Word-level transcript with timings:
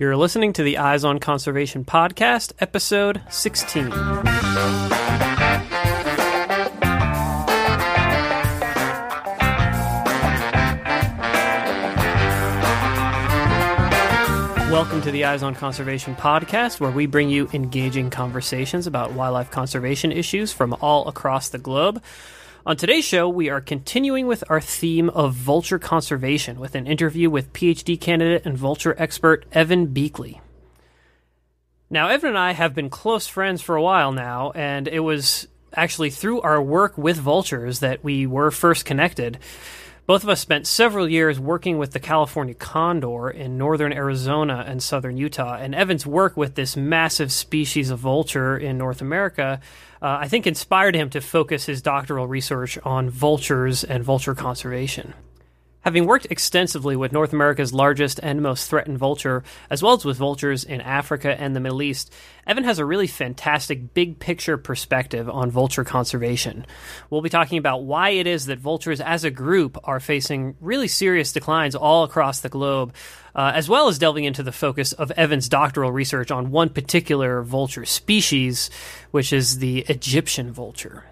You're 0.00 0.16
listening 0.16 0.52
to 0.52 0.62
the 0.62 0.78
Eyes 0.78 1.02
on 1.02 1.18
Conservation 1.18 1.84
podcast, 1.84 2.52
episode 2.60 3.20
16. 3.30 3.90
Welcome 14.70 15.02
to 15.02 15.10
the 15.10 15.24
Eyes 15.24 15.42
on 15.42 15.56
Conservation 15.56 16.14
podcast, 16.14 16.78
where 16.78 16.92
we 16.92 17.06
bring 17.06 17.28
you 17.28 17.50
engaging 17.52 18.08
conversations 18.08 18.86
about 18.86 19.14
wildlife 19.14 19.50
conservation 19.50 20.12
issues 20.12 20.52
from 20.52 20.76
all 20.80 21.08
across 21.08 21.48
the 21.48 21.58
globe. 21.58 22.00
On 22.66 22.76
today's 22.76 23.04
show, 23.04 23.28
we 23.28 23.48
are 23.48 23.60
continuing 23.60 24.26
with 24.26 24.42
our 24.50 24.60
theme 24.60 25.08
of 25.10 25.32
vulture 25.32 25.78
conservation 25.78 26.58
with 26.58 26.74
an 26.74 26.86
interview 26.86 27.30
with 27.30 27.52
PhD 27.52 27.98
candidate 27.98 28.44
and 28.44 28.58
vulture 28.58 28.96
expert 28.98 29.46
Evan 29.52 29.88
Buechley. 29.88 30.40
Now, 31.88 32.08
Evan 32.08 32.30
and 32.30 32.38
I 32.38 32.52
have 32.52 32.74
been 32.74 32.90
close 32.90 33.26
friends 33.26 33.62
for 33.62 33.76
a 33.76 33.82
while 33.82 34.12
now, 34.12 34.50
and 34.54 34.88
it 34.88 35.00
was 35.00 35.46
actually 35.72 36.10
through 36.10 36.40
our 36.40 36.60
work 36.60 36.98
with 36.98 37.16
vultures 37.16 37.78
that 37.78 38.02
we 38.02 38.26
were 38.26 38.50
first 38.50 38.84
connected. 38.84 39.38
Both 40.08 40.22
of 40.22 40.30
us 40.30 40.40
spent 40.40 40.66
several 40.66 41.06
years 41.06 41.38
working 41.38 41.76
with 41.76 41.92
the 41.92 42.00
California 42.00 42.54
condor 42.54 43.28
in 43.28 43.58
northern 43.58 43.92
Arizona 43.92 44.64
and 44.66 44.82
southern 44.82 45.18
Utah, 45.18 45.58
and 45.60 45.74
Evan's 45.74 46.06
work 46.06 46.34
with 46.34 46.54
this 46.54 46.78
massive 46.78 47.30
species 47.30 47.90
of 47.90 47.98
vulture 47.98 48.56
in 48.56 48.78
North 48.78 49.02
America, 49.02 49.60
uh, 50.00 50.16
I 50.18 50.26
think, 50.26 50.46
inspired 50.46 50.94
him 50.94 51.10
to 51.10 51.20
focus 51.20 51.66
his 51.66 51.82
doctoral 51.82 52.26
research 52.26 52.78
on 52.84 53.10
vultures 53.10 53.84
and 53.84 54.02
vulture 54.02 54.34
conservation. 54.34 55.12
Having 55.88 56.04
worked 56.04 56.26
extensively 56.28 56.96
with 56.96 57.12
North 57.12 57.32
America's 57.32 57.72
largest 57.72 58.20
and 58.22 58.42
most 58.42 58.68
threatened 58.68 58.98
vulture, 58.98 59.42
as 59.70 59.82
well 59.82 59.94
as 59.94 60.04
with 60.04 60.18
vultures 60.18 60.62
in 60.62 60.82
Africa 60.82 61.34
and 61.40 61.56
the 61.56 61.60
Middle 61.60 61.80
East, 61.80 62.12
Evan 62.46 62.64
has 62.64 62.78
a 62.78 62.84
really 62.84 63.06
fantastic 63.06 63.94
big 63.94 64.18
picture 64.18 64.58
perspective 64.58 65.30
on 65.30 65.50
vulture 65.50 65.84
conservation. 65.84 66.66
We'll 67.08 67.22
be 67.22 67.30
talking 67.30 67.56
about 67.56 67.84
why 67.84 68.10
it 68.10 68.26
is 68.26 68.44
that 68.44 68.58
vultures 68.58 69.00
as 69.00 69.24
a 69.24 69.30
group 69.30 69.78
are 69.84 69.98
facing 69.98 70.56
really 70.60 70.88
serious 70.88 71.32
declines 71.32 71.74
all 71.74 72.04
across 72.04 72.40
the 72.40 72.50
globe, 72.50 72.92
uh, 73.34 73.52
as 73.54 73.66
well 73.66 73.88
as 73.88 73.98
delving 73.98 74.24
into 74.24 74.42
the 74.42 74.52
focus 74.52 74.92
of 74.92 75.10
Evan's 75.12 75.48
doctoral 75.48 75.90
research 75.90 76.30
on 76.30 76.50
one 76.50 76.68
particular 76.68 77.40
vulture 77.40 77.86
species, 77.86 78.68
which 79.10 79.32
is 79.32 79.58
the 79.58 79.86
Egyptian 79.88 80.52
vulture. 80.52 81.04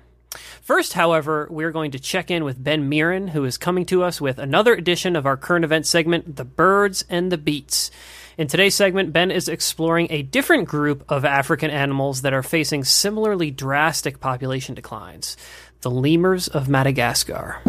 First, 0.67 0.95
however, 0.95 1.47
we're 1.49 1.71
going 1.71 1.93
to 1.93 2.01
check 2.01 2.29
in 2.29 2.43
with 2.43 2.61
Ben 2.63 2.89
Mirren, 2.89 3.29
who 3.29 3.45
is 3.45 3.57
coming 3.57 3.87
to 3.87 4.03
us 4.03 4.21
with 4.21 4.41
another 4.41 4.75
edition 4.75 5.15
of 5.15 5.25
our 5.25 5.37
current 5.37 5.65
event 5.65 5.87
segment, 5.87 6.35
The 6.35 6.45
Birds 6.45 7.05
and 7.09 7.31
the 7.31 7.39
Beats. 7.39 7.93
In 8.37 8.49
today's 8.49 8.75
segment, 8.75 9.13
Ben 9.13 9.31
is 9.31 9.49
exploring 9.49 10.09
a 10.11 10.23
different 10.23 10.67
group 10.67 11.05
of 11.09 11.25
African 11.25 11.71
animals 11.71 12.23
that 12.23 12.35
are 12.35 12.43
facing 12.43 12.83
similarly 12.83 13.53
drastic 13.53 14.19
population 14.19 14.75
declines 14.75 15.37
the 15.83 15.91
lemurs 15.93 16.49
of 16.49 16.69
Madagascar. 16.69 17.63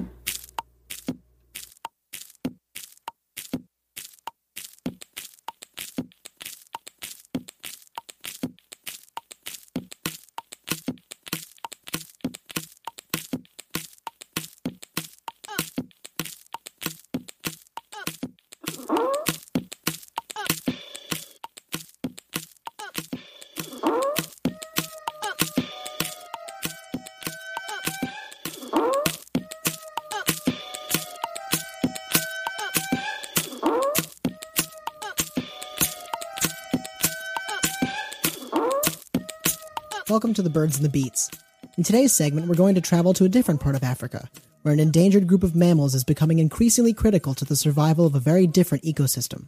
Welcome 40.18 40.34
to 40.34 40.42
the 40.42 40.50
Birds 40.50 40.78
and 40.78 40.84
the 40.84 40.90
Beats. 40.90 41.30
In 41.78 41.84
today's 41.84 42.12
segment, 42.12 42.48
we're 42.48 42.56
going 42.56 42.74
to 42.74 42.82
travel 42.82 43.14
to 43.14 43.26
a 43.26 43.30
different 43.30 43.62
part 43.62 43.76
of 43.76 43.84
Africa, 43.84 44.28
where 44.64 44.74
an 44.74 44.80
endangered 44.80 45.28
group 45.28 45.44
of 45.44 45.56
mammals 45.56 45.94
is 45.94 46.04
becoming 46.04 46.40
increasingly 46.40 46.92
critical 46.92 47.36
to 47.36 47.46
the 47.46 47.56
survival 47.56 48.08
of 48.08 48.16
a 48.16 48.20
very 48.20 48.48
different 48.48 48.84
ecosystem. 48.84 49.48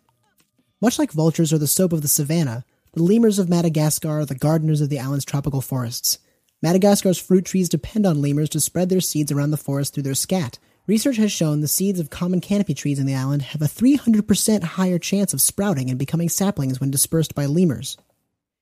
Much 0.80 1.00
like 1.00 1.12
vultures 1.12 1.52
or 1.52 1.58
the 1.58 1.66
soap 1.66 1.92
of 1.92 2.04
the 2.04 2.08
savannah, 2.08 2.66
the 2.94 3.02
lemurs 3.02 3.40
of 3.40 3.50
Madagascar 3.50 4.20
are 4.20 4.26
the 4.26 4.36
gardeners 4.36 4.80
of 4.80 4.90
the 4.90 5.00
island's 5.00 5.26
tropical 5.26 5.60
forests. 5.60 6.20
Madagascar's 6.62 7.18
fruit 7.18 7.46
trees 7.46 7.68
depend 7.68 8.06
on 8.06 8.22
lemurs 8.22 8.50
to 8.50 8.60
spread 8.60 8.90
their 8.90 9.02
seeds 9.02 9.32
around 9.32 9.50
the 9.50 9.58
forest 9.58 9.96
through 9.96 10.04
their 10.04 10.14
scat. 10.14 10.60
Research 10.86 11.18
has 11.18 11.32
shown 11.32 11.62
the 11.62 11.68
seeds 11.68 12.00
of 12.00 12.12
common 12.12 12.42
canopy 12.42 12.76
trees 12.76 13.00
in 13.00 13.08
the 13.08 13.16
island 13.16 13.42
have 13.42 13.64
a 13.64 13.66
300% 13.66 14.64
higher 14.64 15.00
chance 15.00 15.34
of 15.34 15.42
sprouting 15.42 15.90
and 15.90 15.98
becoming 15.98 16.30
saplings 16.30 16.80
when 16.80 16.92
dispersed 16.92 17.34
by 17.34 17.48
lemurs. 17.48 17.98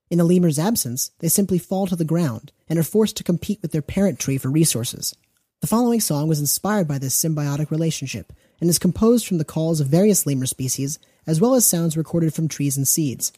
In 0.09 0.17
the 0.17 0.23
lemur's 0.23 0.57
absence, 0.57 1.11
they 1.19 1.27
simply 1.27 1.57
fall 1.57 1.85
to 1.87 1.95
the 1.95 2.05
ground 2.05 2.51
and 2.69 2.79
are 2.79 2.83
forced 2.83 3.17
to 3.17 3.23
compete 3.23 3.61
with 3.61 3.71
their 3.71 3.81
parent 3.81 4.19
tree 4.19 4.37
for 4.37 4.49
resources. 4.49 5.13
The 5.59 5.67
following 5.67 5.99
song 5.99 6.27
was 6.27 6.39
inspired 6.39 6.87
by 6.87 6.97
this 6.97 7.15
symbiotic 7.15 7.71
relationship 7.71 8.31
and 8.61 8.69
is 8.69 8.79
composed 8.79 9.27
from 9.27 9.37
the 9.37 9.45
calls 9.45 9.79
of 9.79 9.87
various 9.87 10.25
lemur 10.25 10.45
species 10.45 10.97
as 11.25 11.41
well 11.41 11.55
as 11.55 11.65
sounds 11.65 11.97
recorded 11.97 12.33
from 12.33 12.47
trees 12.47 12.77
and 12.77 12.87
seeds. 12.87 13.33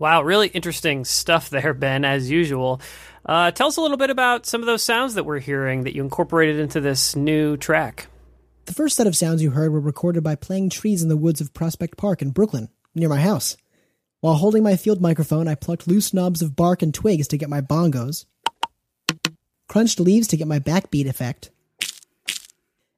Wow, 0.00 0.22
really 0.22 0.48
interesting 0.48 1.04
stuff 1.04 1.50
there, 1.50 1.74
Ben, 1.74 2.06
as 2.06 2.30
usual. 2.30 2.80
Uh, 3.26 3.50
tell 3.50 3.68
us 3.68 3.76
a 3.76 3.82
little 3.82 3.98
bit 3.98 4.08
about 4.08 4.46
some 4.46 4.62
of 4.62 4.66
those 4.66 4.82
sounds 4.82 5.12
that 5.12 5.24
we're 5.24 5.40
hearing 5.40 5.84
that 5.84 5.94
you 5.94 6.02
incorporated 6.02 6.58
into 6.58 6.80
this 6.80 7.14
new 7.14 7.58
track. 7.58 8.06
The 8.64 8.72
first 8.72 8.96
set 8.96 9.06
of 9.06 9.14
sounds 9.14 9.42
you 9.42 9.50
heard 9.50 9.70
were 9.70 9.78
recorded 9.78 10.24
by 10.24 10.36
playing 10.36 10.70
trees 10.70 11.02
in 11.02 11.10
the 11.10 11.18
woods 11.18 11.42
of 11.42 11.52
Prospect 11.52 11.98
Park 11.98 12.22
in 12.22 12.30
Brooklyn, 12.30 12.70
near 12.94 13.10
my 13.10 13.20
house. 13.20 13.58
While 14.20 14.36
holding 14.36 14.62
my 14.62 14.76
field 14.76 15.02
microphone, 15.02 15.46
I 15.46 15.54
plucked 15.54 15.86
loose 15.86 16.14
knobs 16.14 16.40
of 16.40 16.56
bark 16.56 16.80
and 16.80 16.94
twigs 16.94 17.28
to 17.28 17.36
get 17.36 17.50
my 17.50 17.60
bongos, 17.60 18.24
crunched 19.68 20.00
leaves 20.00 20.28
to 20.28 20.38
get 20.38 20.48
my 20.48 20.60
backbeat 20.60 21.08
effect, 21.08 21.50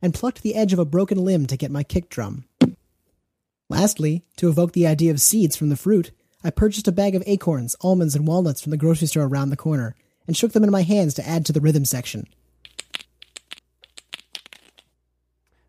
and 0.00 0.14
plucked 0.14 0.42
the 0.42 0.54
edge 0.54 0.72
of 0.72 0.78
a 0.78 0.84
broken 0.84 1.18
limb 1.18 1.46
to 1.46 1.56
get 1.56 1.72
my 1.72 1.82
kick 1.82 2.08
drum. 2.08 2.44
Lastly, 3.68 4.22
to 4.36 4.48
evoke 4.48 4.70
the 4.70 4.86
idea 4.86 5.10
of 5.10 5.20
seeds 5.20 5.56
from 5.56 5.68
the 5.68 5.76
fruit, 5.76 6.12
I 6.44 6.50
purchased 6.50 6.88
a 6.88 6.92
bag 6.92 7.14
of 7.14 7.22
acorns, 7.26 7.76
almonds, 7.80 8.14
and 8.14 8.26
walnuts 8.26 8.60
from 8.60 8.70
the 8.70 8.76
grocery 8.76 9.06
store 9.06 9.24
around 9.24 9.50
the 9.50 9.56
corner 9.56 9.94
and 10.26 10.36
shook 10.36 10.52
them 10.52 10.64
in 10.64 10.70
my 10.70 10.82
hands 10.82 11.14
to 11.14 11.28
add 11.28 11.46
to 11.46 11.52
the 11.52 11.60
rhythm 11.60 11.84
section. 11.84 12.26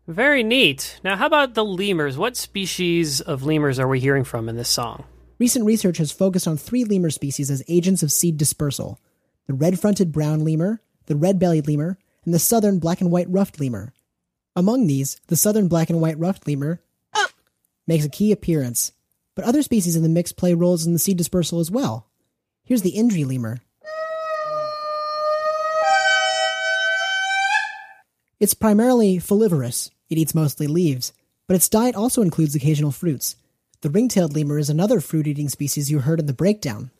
Very 0.06 0.42
neat. 0.42 1.00
Now, 1.02 1.16
how 1.16 1.26
about 1.26 1.54
the 1.54 1.64
lemurs? 1.64 2.18
What 2.18 2.36
species 2.36 3.20
of 3.20 3.42
lemurs 3.42 3.78
are 3.78 3.88
we 3.88 4.00
hearing 4.00 4.24
from 4.24 4.48
in 4.48 4.56
this 4.56 4.68
song? 4.68 5.04
Recent 5.38 5.64
research 5.64 5.96
has 5.98 6.12
focused 6.12 6.46
on 6.46 6.56
three 6.56 6.84
lemur 6.84 7.10
species 7.10 7.50
as 7.50 7.64
agents 7.68 8.02
of 8.02 8.12
seed 8.12 8.36
dispersal 8.36 9.00
the 9.46 9.54
red 9.54 9.78
fronted 9.78 10.10
brown 10.10 10.42
lemur, 10.42 10.80
the 11.04 11.16
red 11.16 11.38
bellied 11.38 11.68
lemur, 11.68 11.98
and 12.24 12.32
the 12.32 12.38
southern 12.38 12.78
black 12.78 13.02
and 13.02 13.10
white 13.10 13.28
ruffed 13.28 13.60
lemur. 13.60 13.92
Among 14.56 14.86
these, 14.86 15.20
the 15.26 15.36
southern 15.36 15.68
black 15.68 15.90
and 15.90 16.00
white 16.00 16.18
ruffed 16.18 16.46
lemur 16.46 16.80
oh. 17.14 17.26
makes 17.86 18.06
a 18.06 18.08
key 18.08 18.32
appearance, 18.32 18.92
but 19.34 19.44
other 19.44 19.62
species 19.62 19.96
in 19.96 20.02
the 20.02 20.08
mix 20.08 20.32
play 20.32 20.54
roles 20.54 20.86
in 20.86 20.92
the 20.92 20.98
seed 20.98 21.16
dispersal 21.16 21.60
as 21.60 21.70
well. 21.70 22.06
Here's 22.64 22.82
the 22.82 22.94
Indri 22.96 23.26
lemur. 23.26 23.60
It's 28.40 28.54
primarily 28.54 29.18
folivorous. 29.18 29.90
It 30.10 30.18
eats 30.18 30.34
mostly 30.34 30.66
leaves, 30.66 31.12
but 31.46 31.56
its 31.56 31.68
diet 31.68 31.94
also 31.94 32.22
includes 32.22 32.54
occasional 32.54 32.90
fruits. 32.90 33.36
The 33.80 33.90
ring-tailed 33.90 34.34
lemur 34.34 34.58
is 34.58 34.70
another 34.70 35.00
fruit-eating 35.00 35.48
species 35.48 35.90
you 35.90 36.00
heard 36.00 36.20
in 36.20 36.26
the 36.26 36.32
breakdown. 36.32 36.90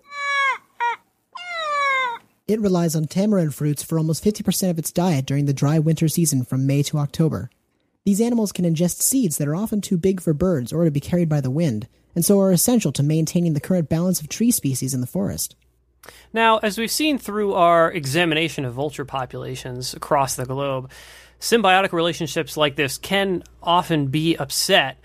It 2.47 2.61
relies 2.61 2.95
on 2.95 3.07
tamarind 3.07 3.55
fruits 3.55 3.83
for 3.83 3.97
almost 3.97 4.23
50% 4.23 4.69
of 4.69 4.79
its 4.79 4.93
diet 4.93 5.25
during 5.25 5.47
the 5.47 5.55
dry 5.55 5.79
winter 5.79 6.09
season 6.09 6.45
from 6.45 6.67
May 6.67 6.83
to 6.85 6.99
October. 6.99 7.51
These 8.05 8.21
animals 8.21 8.53
can 8.53 8.67
ingest 8.67 9.01
seeds 9.01 9.39
that 9.39 9.49
are 9.49 9.57
often 9.57 9.81
too 9.81 9.97
big 9.97 10.21
for 10.21 10.35
birds 10.35 10.75
or 10.75 10.85
to 10.85 10.91
be 10.91 11.01
carried 11.01 11.29
by 11.31 11.41
the 11.41 11.51
wind, 11.51 11.89
and 12.15 12.23
so 12.23 12.39
are 12.39 12.53
essential 12.53 12.93
to 12.93 13.03
maintaining 13.03 13.55
the 13.55 13.61
current 13.61 13.89
balance 13.89 14.21
of 14.21 14.29
tree 14.29 14.51
species 14.51 14.93
in 14.93 15.01
the 15.01 15.07
forest. 15.07 15.57
Now, 16.31 16.59
as 16.59 16.77
we've 16.77 16.91
seen 16.91 17.17
through 17.17 17.55
our 17.55 17.91
examination 17.91 18.67
of 18.67 18.75
vulture 18.75 19.07
populations 19.07 19.95
across 19.95 20.37
the 20.37 20.45
globe, 20.45 20.91
symbiotic 21.41 21.93
relationships 21.93 22.59
like 22.59 22.77
this 22.77 22.99
can 22.99 23.43
often 23.63 24.09
be 24.09 24.37
upset. 24.37 24.99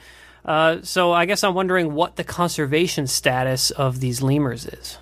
Uh, 0.44 0.80
so 0.82 1.14
I 1.14 1.26
guess 1.26 1.46
I'm 1.46 1.54
wondering 1.54 1.94
what 1.94 2.18
the 2.18 2.26
conservation 2.26 3.08
status 3.08 3.72
of 3.72 4.02
these 4.02 4.22
lemurs 4.22 4.66
is. 4.66 4.98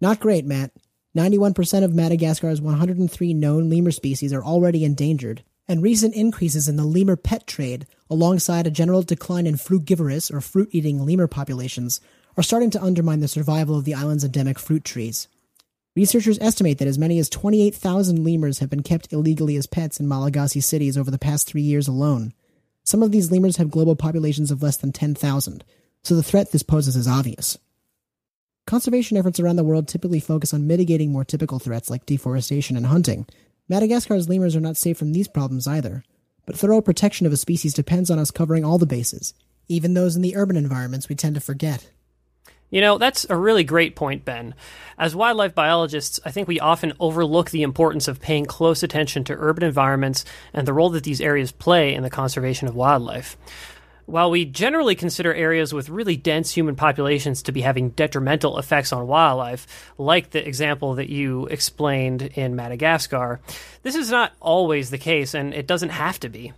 Not 0.00 0.20
great, 0.20 0.44
Matt. 0.44 0.70
91% 1.16 1.82
of 1.82 1.92
Madagascar's 1.92 2.60
103 2.60 3.34
known 3.34 3.68
lemur 3.68 3.90
species 3.90 4.32
are 4.32 4.44
already 4.44 4.84
endangered, 4.84 5.42
and 5.68 5.82
recent 5.82 6.14
increases 6.14 6.68
in 6.68 6.76
the 6.76 6.84
lemur 6.84 7.16
pet 7.16 7.46
trade, 7.46 7.86
alongside 8.10 8.66
a 8.66 8.70
general 8.70 9.02
decline 9.02 9.46
in 9.46 9.56
frugivorous 9.56 10.30
or 10.30 10.40
fruit 10.40 10.68
eating 10.72 11.04
lemur 11.04 11.26
populations, 11.26 12.00
are 12.36 12.42
starting 12.42 12.70
to 12.70 12.82
undermine 12.82 13.20
the 13.20 13.28
survival 13.28 13.76
of 13.76 13.84
the 13.84 13.94
island's 13.94 14.24
endemic 14.24 14.58
fruit 14.58 14.84
trees. 14.84 15.28
Researchers 15.94 16.38
estimate 16.40 16.78
that 16.78 16.88
as 16.88 16.98
many 16.98 17.18
as 17.18 17.28
28,000 17.28 18.24
lemurs 18.24 18.60
have 18.60 18.70
been 18.70 18.82
kept 18.82 19.12
illegally 19.12 19.56
as 19.56 19.66
pets 19.66 20.00
in 20.00 20.08
Malagasy 20.08 20.60
cities 20.60 20.96
over 20.96 21.10
the 21.10 21.18
past 21.18 21.46
three 21.46 21.60
years 21.60 21.86
alone. 21.86 22.32
Some 22.84 23.02
of 23.02 23.12
these 23.12 23.30
lemurs 23.30 23.58
have 23.58 23.70
global 23.70 23.94
populations 23.94 24.50
of 24.50 24.62
less 24.62 24.78
than 24.78 24.92
10,000, 24.92 25.64
so 26.02 26.14
the 26.14 26.22
threat 26.22 26.50
this 26.50 26.62
poses 26.62 26.96
is 26.96 27.06
obvious. 27.06 27.58
Conservation 28.66 29.16
efforts 29.16 29.38
around 29.38 29.56
the 29.56 29.64
world 29.64 29.86
typically 29.86 30.20
focus 30.20 30.54
on 30.54 30.66
mitigating 30.66 31.12
more 31.12 31.24
typical 31.24 31.58
threats 31.58 31.90
like 31.90 32.06
deforestation 32.06 32.76
and 32.76 32.86
hunting. 32.86 33.26
Madagascar's 33.68 34.28
lemurs 34.28 34.56
are 34.56 34.60
not 34.60 34.76
safe 34.76 34.98
from 34.98 35.12
these 35.12 35.28
problems 35.28 35.66
either, 35.66 36.02
but 36.46 36.56
thorough 36.56 36.80
protection 36.80 37.26
of 37.26 37.32
a 37.32 37.36
species 37.36 37.72
depends 37.72 38.10
on 38.10 38.18
us 38.18 38.30
covering 38.30 38.64
all 38.64 38.78
the 38.78 38.86
bases, 38.86 39.34
even 39.68 39.94
those 39.94 40.16
in 40.16 40.22
the 40.22 40.36
urban 40.36 40.56
environments 40.56 41.08
we 41.08 41.14
tend 41.14 41.34
to 41.36 41.40
forget. 41.40 41.90
You 42.70 42.80
know, 42.80 42.96
that's 42.96 43.26
a 43.28 43.36
really 43.36 43.64
great 43.64 43.94
point, 43.94 44.24
Ben. 44.24 44.54
As 44.98 45.14
wildlife 45.14 45.54
biologists, 45.54 46.18
I 46.24 46.30
think 46.30 46.48
we 46.48 46.58
often 46.58 46.94
overlook 46.98 47.50
the 47.50 47.62
importance 47.62 48.08
of 48.08 48.20
paying 48.20 48.46
close 48.46 48.82
attention 48.82 49.24
to 49.24 49.36
urban 49.38 49.62
environments 49.62 50.24
and 50.54 50.66
the 50.66 50.72
role 50.72 50.88
that 50.90 51.04
these 51.04 51.20
areas 51.20 51.52
play 51.52 51.94
in 51.94 52.02
the 52.02 52.08
conservation 52.08 52.66
of 52.66 52.74
wildlife. 52.74 53.36
While 54.12 54.30
we 54.30 54.44
generally 54.44 54.94
consider 54.94 55.32
areas 55.32 55.72
with 55.72 55.88
really 55.88 56.18
dense 56.18 56.52
human 56.52 56.76
populations 56.76 57.44
to 57.44 57.52
be 57.52 57.62
having 57.62 57.88
detrimental 57.88 58.58
effects 58.58 58.92
on 58.92 59.06
wildlife, 59.06 59.90
like 59.96 60.28
the 60.28 60.46
example 60.46 60.96
that 60.96 61.08
you 61.08 61.46
explained 61.46 62.20
in 62.20 62.54
Madagascar, 62.54 63.40
this 63.82 63.94
is 63.94 64.10
not 64.10 64.34
always 64.38 64.90
the 64.90 64.98
case, 64.98 65.32
and 65.32 65.54
it 65.54 65.66
doesn't 65.66 65.88
have 65.88 66.20
to 66.20 66.28
be. 66.28 66.52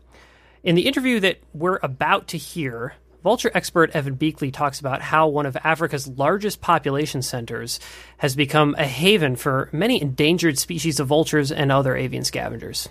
In 0.64 0.74
the 0.74 0.88
interview 0.88 1.20
that 1.20 1.38
we're 1.52 1.78
about 1.80 2.26
to 2.26 2.38
hear, 2.38 2.94
Vulture 3.22 3.52
expert 3.54 3.92
Evan 3.92 4.16
Buechley 4.16 4.52
talks 4.52 4.80
about 4.80 5.00
how 5.00 5.28
one 5.28 5.46
of 5.46 5.56
Africa's 5.62 6.08
largest 6.08 6.60
population 6.60 7.22
centers 7.22 7.78
has 8.16 8.34
become 8.34 8.74
a 8.78 8.84
haven 8.84 9.36
for 9.36 9.68
many 9.70 10.02
endangered 10.02 10.58
species 10.58 10.98
of 10.98 11.06
vultures 11.06 11.52
and 11.52 11.70
other 11.70 11.94
avian 11.94 12.24
scavengers. 12.24 12.88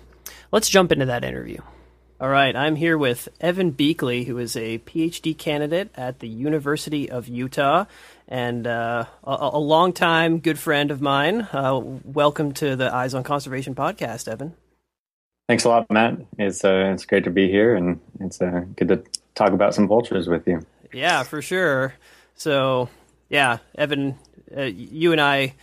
Let's 0.50 0.70
jump 0.70 0.90
into 0.90 1.04
that 1.04 1.22
interview. 1.22 1.58
All 2.20 2.28
right, 2.28 2.54
I'm 2.54 2.76
here 2.76 2.96
with 2.96 3.28
Evan 3.40 3.72
Buechley, 3.72 4.24
who 4.24 4.38
is 4.38 4.54
a 4.54 4.78
PhD 4.78 5.36
candidate 5.36 5.90
at 5.96 6.20
the 6.20 6.28
University 6.28 7.10
of 7.10 7.26
Utah 7.26 7.86
and 8.28 8.68
uh, 8.68 9.06
a, 9.24 9.50
a 9.54 9.58
longtime 9.58 10.38
good 10.38 10.56
friend 10.56 10.92
of 10.92 11.00
mine. 11.00 11.48
Uh, 11.52 11.80
welcome 12.04 12.52
to 12.52 12.76
the 12.76 12.94
Eyes 12.94 13.14
on 13.14 13.24
Conservation 13.24 13.74
podcast, 13.74 14.28
Evan. 14.28 14.54
Thanks 15.48 15.64
a 15.64 15.68
lot, 15.68 15.90
Matt. 15.90 16.18
It's 16.38 16.64
uh, 16.64 16.92
it's 16.94 17.04
great 17.04 17.24
to 17.24 17.30
be 17.30 17.50
here, 17.50 17.74
and 17.74 17.98
it's 18.20 18.40
uh, 18.40 18.64
good 18.76 18.88
to 18.88 19.02
talk 19.34 19.50
about 19.50 19.74
some 19.74 19.88
vultures 19.88 20.28
with 20.28 20.46
you. 20.46 20.64
Yeah, 20.92 21.24
for 21.24 21.42
sure. 21.42 21.94
So, 22.36 22.90
yeah, 23.28 23.58
Evan, 23.74 24.20
uh, 24.56 24.62
you 24.62 25.10
and 25.10 25.20
I 25.20 25.54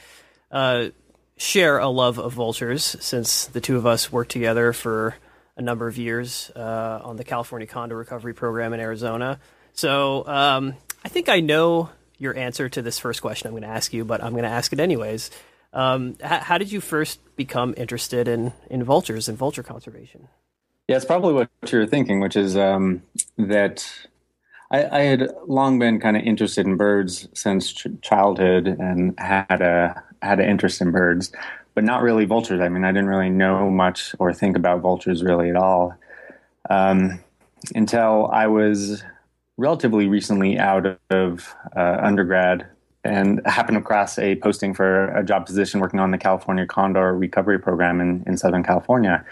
uh, 0.51 0.89
share 1.37 1.77
a 1.77 1.87
love 1.87 2.19
of 2.19 2.33
vultures 2.33 2.83
since 2.99 3.45
the 3.45 3.61
two 3.61 3.77
of 3.77 3.85
us 3.85 4.11
worked 4.11 4.31
together 4.31 4.73
for 4.73 5.15
a 5.61 5.63
number 5.63 5.87
of 5.87 5.97
years 5.97 6.51
uh, 6.55 6.99
on 7.03 7.15
the 7.15 7.23
California 7.23 7.67
Condor 7.67 7.95
Recovery 7.95 8.33
Program 8.33 8.73
in 8.73 8.79
Arizona. 8.79 9.39
So, 9.73 10.27
um, 10.27 10.73
I 11.05 11.09
think 11.09 11.29
I 11.29 11.39
know 11.39 11.89
your 12.17 12.35
answer 12.35 12.67
to 12.69 12.81
this 12.81 12.99
first 12.99 13.21
question 13.21 13.47
I'm 13.47 13.53
going 13.53 13.63
to 13.63 13.69
ask 13.69 13.93
you, 13.93 14.03
but 14.03 14.23
I'm 14.23 14.33
going 14.33 14.43
to 14.43 14.49
ask 14.49 14.73
it 14.73 14.79
anyways. 14.79 15.31
Um, 15.73 16.17
h- 16.21 16.41
how 16.41 16.57
did 16.57 16.71
you 16.71 16.81
first 16.81 17.19
become 17.35 17.73
interested 17.77 18.27
in, 18.27 18.53
in 18.69 18.83
vultures 18.83 19.29
and 19.29 19.37
vulture 19.37 19.63
conservation? 19.63 20.27
Yeah, 20.87 20.97
it's 20.97 21.05
probably 21.05 21.33
what 21.33 21.49
you're 21.71 21.87
thinking, 21.87 22.19
which 22.19 22.35
is 22.35 22.57
um, 22.57 23.03
that 23.37 23.89
I, 24.69 24.85
I, 24.85 25.01
had 25.03 25.31
long 25.47 25.79
been 25.79 25.99
kind 25.99 26.17
of 26.17 26.23
interested 26.23 26.65
in 26.65 26.75
birds 26.75 27.29
since 27.33 27.71
ch- 27.71 27.87
childhood 28.01 28.67
and 28.67 29.17
had 29.17 29.61
a 29.61 30.03
had 30.21 30.39
an 30.39 30.49
interest 30.49 30.81
in 30.81 30.91
birds, 30.91 31.31
but 31.73 31.83
not 31.83 32.01
really 32.01 32.25
vultures. 32.25 32.59
I 32.59 32.69
mean, 32.69 32.83
I 32.83 32.91
didn't 32.91 33.09
really 33.09 33.29
know 33.29 33.69
much 33.69 34.15
or 34.19 34.33
think 34.33 34.57
about 34.57 34.81
vultures 34.81 35.23
really 35.23 35.49
at 35.49 35.55
all 35.55 35.95
um, 36.69 37.19
until 37.75 38.29
I 38.31 38.47
was 38.47 39.03
relatively 39.57 40.07
recently 40.07 40.57
out 40.57 40.99
of 41.09 41.53
uh, 41.75 41.97
undergrad 42.01 42.67
and 43.03 43.41
happened 43.45 43.77
across 43.77 44.19
a 44.19 44.35
posting 44.35 44.73
for 44.73 45.05
a 45.15 45.23
job 45.23 45.45
position 45.45 45.79
working 45.79 45.99
on 45.99 46.11
the 46.11 46.17
California 46.17 46.65
Condor 46.65 47.15
Recovery 47.15 47.59
Program 47.59 47.99
in, 47.99 48.23
in 48.27 48.37
Southern 48.37 48.63
California 48.63 49.25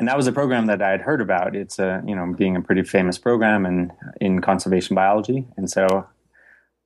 and 0.00 0.08
that 0.08 0.16
was 0.16 0.26
a 0.26 0.32
program 0.32 0.64
that 0.66 0.80
I 0.80 0.90
had 0.90 1.02
heard 1.02 1.20
about. 1.20 1.54
It's 1.54 1.78
a 1.78 2.02
you 2.06 2.16
know 2.16 2.34
being 2.36 2.56
a 2.56 2.62
pretty 2.62 2.82
famous 2.82 3.18
program 3.18 3.66
in 3.66 3.92
in 4.18 4.40
conservation 4.40 4.96
biology, 4.96 5.46
and 5.58 5.70
so 5.70 6.06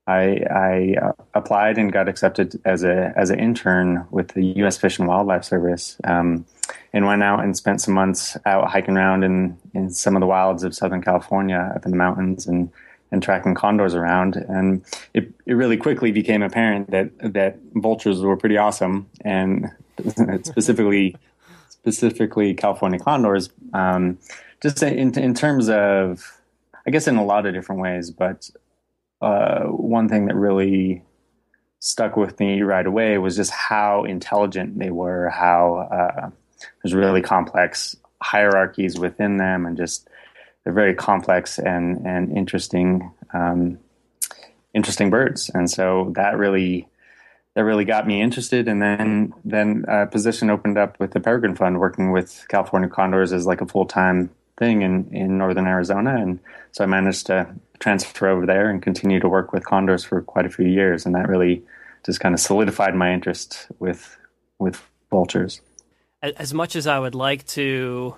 I, 0.07 0.45
I 0.51 0.95
uh, 1.01 1.13
applied 1.33 1.79
and 1.79 1.93
got 1.93 2.09
accepted 2.09 2.61
as 2.65 2.85
a 2.85 3.13
as 3.17 3.31
an 3.31 3.41
intern 3.41 4.07
with 4.11 4.29
the 4.29 4.45
U.S. 4.59 4.77
Fish 4.77 4.99
and 4.99 5.09
Wildlife 5.09 5.45
Service, 5.45 5.97
um, 6.05 6.45
and 6.93 7.07
went 7.07 7.23
out 7.23 7.43
and 7.43 7.57
spent 7.57 7.81
some 7.81 7.95
months 7.95 8.37
out 8.45 8.71
hiking 8.71 8.97
around 8.97 9.25
in 9.25 9.57
in 9.73 9.91
some 9.91 10.15
of 10.15 10.21
the 10.21 10.27
wilds 10.27 10.63
of 10.63 10.75
Southern 10.75 11.03
California, 11.03 11.73
up 11.75 11.85
in 11.87 11.91
the 11.91 11.97
mountains, 11.97 12.47
and 12.47 12.71
and 13.11 13.23
tracking 13.23 13.55
condors 13.55 13.95
around. 13.95 14.37
And 14.37 14.85
it 15.15 15.33
it 15.47 15.55
really 15.55 15.79
quickly 15.79 16.13
became 16.13 16.43
apparent 16.43 16.91
that 16.91 17.11
that 17.33 17.59
vultures 17.75 18.21
were 18.21 18.37
pretty 18.37 18.59
awesome, 18.59 19.09
and 19.23 19.71
specifically 20.45 21.17
specifically 21.85 22.55
California 22.55 22.99
condors, 22.99 23.51
um, 23.75 24.19
just 24.63 24.83
in, 24.83 25.19
in 25.19 25.35
terms 25.35 25.69
of, 25.69 26.41
I 26.87 26.91
guess, 26.91 27.07
in 27.07 27.17
a 27.17 27.25
lot 27.25 27.45
of 27.45 27.53
different 27.53 27.83
ways. 27.83 28.11
But 28.11 28.49
uh, 29.21 29.65
one 29.65 30.09
thing 30.09 30.27
that 30.27 30.35
really 30.37 31.03
stuck 31.79 32.17
with 32.17 32.41
me 32.41 32.63
right 32.63 32.87
away 32.87 33.19
was 33.19 33.37
just 33.37 33.51
how 33.51 34.05
intelligent 34.05 34.79
they 34.79 34.91
were, 34.91 35.29
how 35.29 35.89
uh, 35.91 36.31
there's 36.83 36.95
really 36.95 37.23
complex 37.23 37.97
hierarchies 38.23 38.99
within 38.99 39.37
them, 39.37 39.67
and 39.67 39.77
just 39.77 40.09
they're 40.65 40.73
very 40.73 40.95
complex 40.95 41.59
and 41.59 42.07
and 42.07 42.37
interesting 42.37 43.13
um, 43.33 43.79
interesting 44.73 45.11
birds. 45.11 45.51
And 45.53 45.71
so 45.71 46.13
that 46.17 46.39
really 46.39 46.89
that 47.55 47.65
really 47.65 47.85
got 47.85 48.07
me 48.07 48.21
interested. 48.21 48.67
And 48.67 48.83
then 48.83 49.33
then 49.45 49.85
a 49.89 50.07
position 50.07 50.51
opened 50.51 50.79
up 50.79 50.99
with 50.99 51.13
the 51.13 51.21
Peregrine 51.21 51.55
Fund, 51.55 51.81
working 51.81 52.11
with 52.11 52.47
California 52.49 52.89
condors 52.89 53.33
as 53.33 53.47
like 53.47 53.61
a 53.61 53.67
full 53.67 53.87
time 53.87 54.31
thing 54.59 54.83
in 54.83 55.09
in 55.13 55.39
northern 55.39 55.67
Arizona, 55.67 56.17
and 56.17 56.41
so 56.73 56.85
I 56.85 56.87
managed 56.87 57.27
to 57.27 57.55
transfer 57.81 58.29
over 58.29 58.47
there 58.47 58.71
and 58.71 58.83
continue 58.83 59.21
to 59.21 59.29
work 59.29 59.53
with 59.53 59.65
condors 59.65 60.05
for 60.05 60.23
quite 60.23 60.47
a 60.47 60.51
few 60.51 60.67
years, 60.67 61.07
and 61.07 61.15
that 61.15 61.29
really 61.29 61.63
just 62.05 62.21
kind 62.21 62.35
of 62.35 62.41
solidified 62.41 62.95
my 62.95 63.13
interest 63.13 63.69
with 63.79 64.17
with 64.59 64.81
vultures. 65.11 65.61
As 66.23 66.55
much 66.55 66.75
as 66.77 66.87
I 66.87 66.99
would 66.99 67.15
like 67.15 67.47
to 67.49 68.17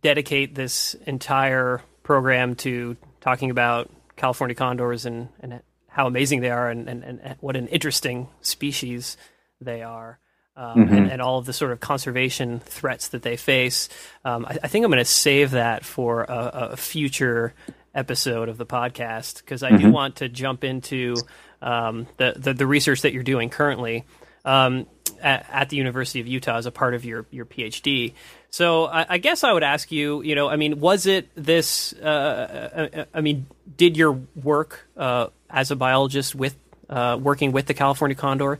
dedicate 0.00 0.54
this 0.54 0.94
entire 1.06 1.82
program 2.02 2.54
to 2.56 2.96
talking 3.20 3.50
about 3.50 3.90
California 4.16 4.54
condors 4.54 5.06
and, 5.06 5.28
and 5.40 5.60
how 5.88 6.06
amazing 6.06 6.40
they 6.40 6.50
are 6.50 6.70
and, 6.70 6.88
and, 6.88 7.04
and 7.04 7.36
what 7.40 7.56
an 7.56 7.68
interesting 7.68 8.28
species 8.40 9.16
they 9.60 9.82
are 9.82 10.18
um, 10.56 10.76
mm-hmm. 10.76 10.94
and, 10.94 11.10
and, 11.12 11.22
all 11.22 11.38
of 11.38 11.46
the 11.46 11.52
sort 11.52 11.72
of 11.72 11.80
conservation 11.80 12.60
threats 12.60 13.08
that 13.08 13.22
they 13.22 13.36
face. 13.36 13.88
Um, 14.24 14.44
I, 14.44 14.58
I, 14.62 14.68
think 14.68 14.84
I'm 14.84 14.90
going 14.90 14.98
to 14.98 15.04
save 15.04 15.52
that 15.52 15.84
for 15.84 16.24
a, 16.24 16.70
a, 16.72 16.76
future 16.76 17.54
episode 17.94 18.48
of 18.48 18.58
the 18.58 18.66
podcast 18.66 19.38
because 19.38 19.62
I 19.62 19.70
mm-hmm. 19.70 19.86
do 19.86 19.90
want 19.90 20.16
to 20.16 20.28
jump 20.28 20.62
into 20.62 21.16
um, 21.62 22.06
the, 22.18 22.34
the, 22.36 22.54
the 22.54 22.66
research 22.66 23.02
that 23.02 23.14
you're 23.14 23.22
doing 23.22 23.48
currently 23.48 24.04
um, 24.44 24.86
at, 25.22 25.46
at, 25.50 25.68
the 25.70 25.76
University 25.76 26.20
of 26.20 26.26
Utah 26.26 26.56
as 26.56 26.66
a 26.66 26.70
part 26.70 26.94
of 26.94 27.04
your 27.04 27.26
your 27.30 27.46
PhD. 27.46 28.12
So 28.50 28.84
I, 28.84 29.06
I 29.08 29.18
guess 29.18 29.44
I 29.44 29.52
would 29.52 29.62
ask 29.62 29.90
you, 29.90 30.22
you 30.22 30.34
know, 30.34 30.48
I 30.48 30.56
mean, 30.56 30.80
was 30.80 31.06
it 31.06 31.30
this? 31.34 31.94
Uh, 31.94 32.88
I, 32.94 32.98
uh, 32.98 33.04
I, 33.14 33.20
mean, 33.20 33.46
did 33.76 33.96
your 33.96 34.20
work 34.34 34.86
uh, 34.96 35.28
as 35.48 35.70
a 35.70 35.76
biologist 35.76 36.34
with 36.34 36.56
uh, 36.90 37.18
working 37.20 37.52
with 37.52 37.66
the 37.66 37.74
California 37.74 38.14
condor 38.14 38.58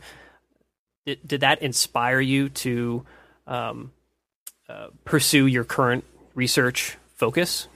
did, 1.05 1.27
did 1.27 1.41
that 1.41 1.61
inspire 1.61 2.19
you 2.19 2.49
to 2.49 3.05
um, 3.47 3.91
uh, 4.69 4.87
pursue 5.05 5.47
your 5.47 5.63
current 5.63 6.03
research 6.33 6.97
focus? 7.15 7.67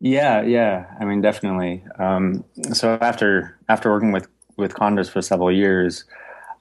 Yeah, 0.00 0.42
yeah. 0.42 0.86
I 1.00 1.04
mean, 1.04 1.20
definitely. 1.20 1.84
Um, 1.98 2.44
so 2.72 2.98
after 3.00 3.58
after 3.68 3.90
working 3.90 4.12
with 4.12 4.28
with 4.56 4.74
condors 4.74 5.08
for 5.08 5.22
several 5.22 5.50
years, 5.50 6.04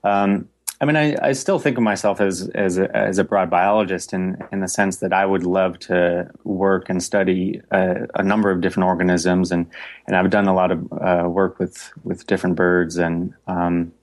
um, 0.03 0.47
I 0.81 0.85
mean, 0.85 0.95
I, 0.95 1.15
I, 1.21 1.31
still 1.31 1.57
think 1.59 1.77
of 1.77 1.83
myself 1.83 2.19
as 2.19 2.49
as 2.49 2.77
a, 2.77 2.93
as 2.95 3.17
a 3.17 3.23
broad 3.23 3.49
biologist 3.49 4.13
in 4.13 4.37
in 4.51 4.61
the 4.61 4.67
sense 4.67 4.97
that 4.97 5.13
I 5.13 5.25
would 5.25 5.43
love 5.43 5.79
to 5.79 6.29
work 6.43 6.89
and 6.89 7.01
study 7.03 7.61
a, 7.71 8.07
a 8.15 8.23
number 8.23 8.51
of 8.51 8.61
different 8.61 8.87
organisms, 8.87 9.51
and 9.51 9.67
and 10.07 10.15
I've 10.15 10.29
done 10.29 10.47
a 10.47 10.53
lot 10.53 10.71
of 10.71 10.91
uh, 10.93 11.29
work 11.29 11.59
with 11.59 11.91
with 12.03 12.27
different 12.27 12.55
birds, 12.55 12.97
and 12.97 13.33
um, 13.47 13.93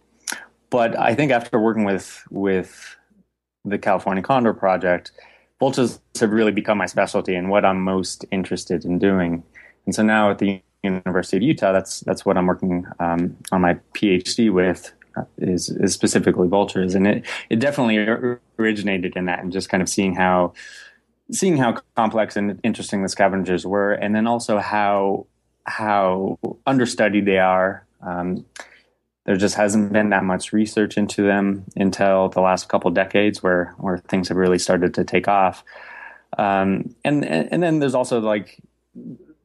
but 0.73 0.99
I 0.99 1.15
think 1.15 1.31
after 1.31 1.61
working 1.61 1.85
with 1.85 2.25
with 2.31 2.97
the 3.65 3.79
California 3.79 4.23
Condor 4.23 4.55
Project, 4.55 5.13
vultures 5.61 6.01
have 6.19 6.31
really 6.31 6.51
become 6.51 6.79
my 6.79 6.87
specialty 6.87 7.37
and 7.37 7.51
what 7.51 7.65
I'm 7.65 7.81
most 7.81 8.25
interested 8.33 8.85
in 8.85 8.99
doing. 8.99 9.45
And 9.87 9.95
so 9.95 10.03
now 10.03 10.31
at 10.31 10.39
the 10.39 10.63
University 10.83 11.37
of 11.37 11.43
Utah, 11.43 11.73
that's 11.73 12.01
that's 12.01 12.25
what 12.25 12.39
I'm 12.39 12.47
working 12.47 12.87
um, 12.99 13.37
on 13.53 13.61
my 13.61 13.75
PhD 13.95 14.51
with 14.51 14.93
uh, 15.17 15.25
is 15.37 15.69
is 15.69 15.93
specifically 15.93 16.49
vultures, 16.49 16.95
and 16.95 17.07
it 17.07 17.27
it 17.51 17.59
definitely 17.61 17.99
originated 18.59 19.15
in 19.15 19.27
that, 19.27 19.41
and 19.41 19.53
just 19.53 19.69
kind 19.69 19.83
of 19.83 19.89
seeing 19.91 20.15
how 20.15 20.55
seeing 21.31 21.59
how 21.59 21.77
complex 21.97 22.35
and 22.35 22.59
interesting 22.65 23.03
the 23.03 23.11
scavengers 23.11 23.67
were, 23.67 23.93
and 23.93 24.17
then 24.17 24.27
also 24.27 24.59
how 24.59 25.27
how 25.65 26.39
understudied 26.67 27.27
they 27.27 27.39
are. 27.39 27.87
Um, 28.01 28.47
there 29.25 29.37
just 29.37 29.55
hasn't 29.55 29.93
been 29.93 30.11
that 30.11 30.25
much 30.25 30.53
research 30.53 30.97
into 30.97 31.23
them 31.23 31.65
until 31.77 32.29
the 32.29 32.41
last 32.41 32.69
couple 32.69 32.91
decades 32.91 33.43
where 33.43 33.75
where 33.79 33.99
things 33.99 34.29
have 34.29 34.37
really 34.37 34.59
started 34.59 34.95
to 34.95 35.05
take 35.05 35.29
off. 35.29 35.65
Um, 36.39 36.95
and 37.05 37.25
and 37.25 37.63
then 37.63 37.79
there's 37.79 37.95
also 37.95 38.21
like 38.21 38.61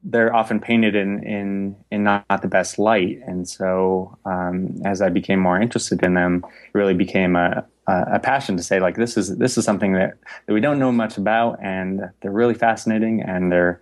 they're 0.02 0.34
often 0.34 0.60
painted 0.60 0.94
in 0.94 1.22
in 1.24 1.76
in 1.90 2.04
not, 2.04 2.24
not 2.28 2.42
the 2.42 2.48
best 2.48 2.78
light. 2.78 3.20
And 3.26 3.48
so 3.48 4.18
um, 4.24 4.80
as 4.84 5.00
I 5.00 5.10
became 5.10 5.38
more 5.38 5.60
interested 5.60 6.02
in 6.02 6.14
them 6.14 6.44
it 6.44 6.78
really 6.78 6.94
became 6.94 7.36
a 7.36 7.64
a 7.88 8.18
passion 8.18 8.56
to 8.56 8.62
say 8.62 8.80
like 8.80 8.96
this 8.96 9.16
is 9.16 9.38
this 9.38 9.56
is 9.56 9.64
something 9.64 9.94
that, 9.94 10.18
that 10.46 10.52
we 10.52 10.60
don't 10.60 10.78
know 10.78 10.92
much 10.92 11.16
about 11.16 11.58
and 11.62 12.10
they're 12.20 12.30
really 12.30 12.54
fascinating 12.54 13.22
and 13.22 13.50
they're 13.50 13.80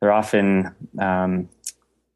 they're 0.00 0.12
often 0.12 0.74
um, 0.98 1.48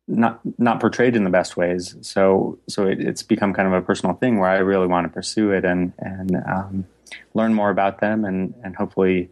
not 0.09 0.41
not 0.59 0.81
portrayed 0.81 1.17
in 1.17 1.25
the 1.25 1.31
best 1.31 1.57
ways. 1.57 1.97
So 2.01 2.59
so 2.69 2.87
it, 2.87 3.01
it's 3.01 3.23
become 3.23 3.53
kind 3.53 3.67
of 3.67 3.75
a 3.75 3.83
personal 3.83 4.15
thing 4.15 4.39
where 4.39 4.49
I 4.49 4.59
really 4.59 4.87
want 4.87 5.07
to 5.07 5.13
pursue 5.13 5.53
it 5.53 5.65
and 5.65 5.93
and 5.99 6.37
um, 6.37 6.87
learn 7.35 7.55
more 7.55 7.71
about 7.71 8.01
them 8.01 8.25
and 8.25 8.55
and 8.63 8.77
hopefully 8.77 9.31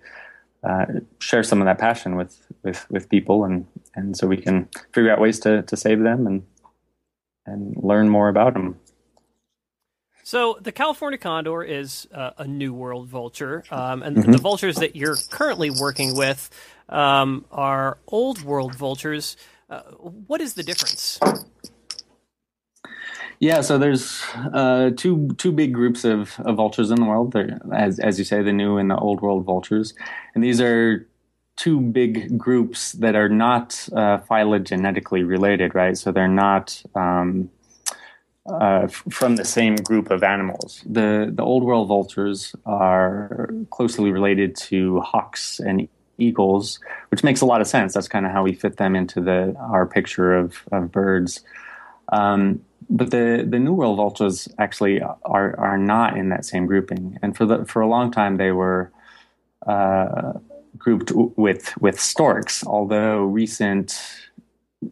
uh, 0.63 0.87
share 1.19 1.43
some 1.43 1.61
of 1.61 1.67
that 1.67 1.79
passion 1.79 2.17
with 2.17 2.47
with 2.63 2.91
with 2.91 3.09
people 3.09 3.45
and 3.45 3.67
and 3.95 4.17
so 4.17 4.27
we 4.27 4.37
can 4.37 4.69
figure 4.93 5.13
out 5.13 5.21
ways 5.21 5.39
to 5.41 5.63
to 5.63 5.77
save 5.77 6.01
them 6.01 6.27
and 6.27 6.45
and 7.47 7.77
learn 7.83 8.09
more 8.09 8.29
about 8.29 8.55
them. 8.55 8.77
So 10.25 10.59
the 10.59 10.73
California 10.73 11.19
condor 11.19 11.63
is 11.63 12.09
uh, 12.13 12.31
a 12.39 12.47
new 12.47 12.73
world 12.73 13.09
vulture, 13.09 13.63
um, 13.71 14.03
and 14.03 14.17
mm-hmm. 14.17 14.33
the 14.33 14.39
vultures 14.39 14.77
that 14.77 14.97
you're 14.97 15.19
currently 15.31 15.69
working 15.69 16.17
with 16.17 16.49
um, 16.89 17.45
are 17.53 17.99
old 18.09 18.41
world 18.41 18.75
vultures. 18.75 19.37
Uh, 19.69 19.83
what 20.27 20.41
is 20.41 20.55
the 20.55 20.63
difference? 20.63 21.19
Yeah, 23.41 23.61
so 23.61 23.79
there's 23.79 24.23
uh, 24.53 24.91
two 24.97 25.31
two 25.39 25.53
big 25.53 25.75
groups 25.75 26.05
of, 26.05 26.39
of 26.41 26.57
vultures 26.57 26.91
in 26.91 27.01
the 27.01 27.07
world. 27.07 27.33
They're, 27.33 27.61
as 27.73 27.99
as 27.99 28.19
you 28.19 28.25
say, 28.25 28.43
the 28.43 28.53
new 28.53 28.79
and 28.79 28.91
the 28.91 28.97
old 28.97 29.21
world 29.21 29.45
vultures, 29.45 29.95
and 30.35 30.43
these 30.45 30.61
are 30.61 31.07
two 31.57 31.81
big 31.81 32.39
groups 32.39 32.93
that 32.93 33.15
are 33.15 33.29
not 33.29 33.89
uh, 33.93 34.19
phylogenetically 34.19 35.27
related, 35.27 35.75
right? 35.75 35.97
So 35.97 36.11
they're 36.13 36.29
not 36.29 36.83
um, 36.95 37.51
uh, 38.51 38.83
f- 38.85 39.05
from 39.11 39.37
the 39.37 39.45
same 39.45 39.77
group 39.77 40.11
of 40.11 40.23
animals. 40.23 40.83
The 40.87 41.31
the 41.35 41.43
old 41.43 41.65
world 41.65 41.89
vultures 41.89 42.55
are 42.67 43.51
closely 43.71 44.13
related 44.13 44.57
to 44.69 45.01
hawks 45.01 45.61
and 45.61 45.89
eagles, 46.19 46.79
which 47.11 47.25
makes 47.25 47.41
a 47.41 47.47
lot 47.47 47.61
of 47.61 47.67
sense. 47.67 47.95
That's 47.95 48.09
kind 48.09 48.27
of 48.27 48.33
how 48.33 48.43
we 48.43 48.55
fit 48.55 48.77
them 48.77 48.95
into 48.95 49.21
the 49.21 49.55
our 49.59 49.87
picture 49.87 50.35
of 50.35 50.63
of 50.73 50.93
birds. 50.93 51.43
Um, 52.11 52.65
but 52.91 53.11
the 53.11 53.47
the 53.49 53.59
New 53.59 53.73
World 53.73 53.97
vultures 53.97 54.49
actually 54.59 55.01
are 55.01 55.59
are 55.59 55.79
not 55.79 56.17
in 56.17 56.29
that 56.29 56.45
same 56.45 56.67
grouping, 56.67 57.19
and 57.23 57.37
for 57.37 57.47
the 57.47 57.65
for 57.65 57.83
a 57.83 57.89
long 57.89 58.11
time 58.11 58.37
they 58.37 58.53
were. 58.53 58.91
Uh, 59.67 60.35
grouped 60.77 61.13
with 61.13 61.73
with 61.81 61.99
storks, 61.99 62.67
although 62.67 63.23
recent 63.23 63.99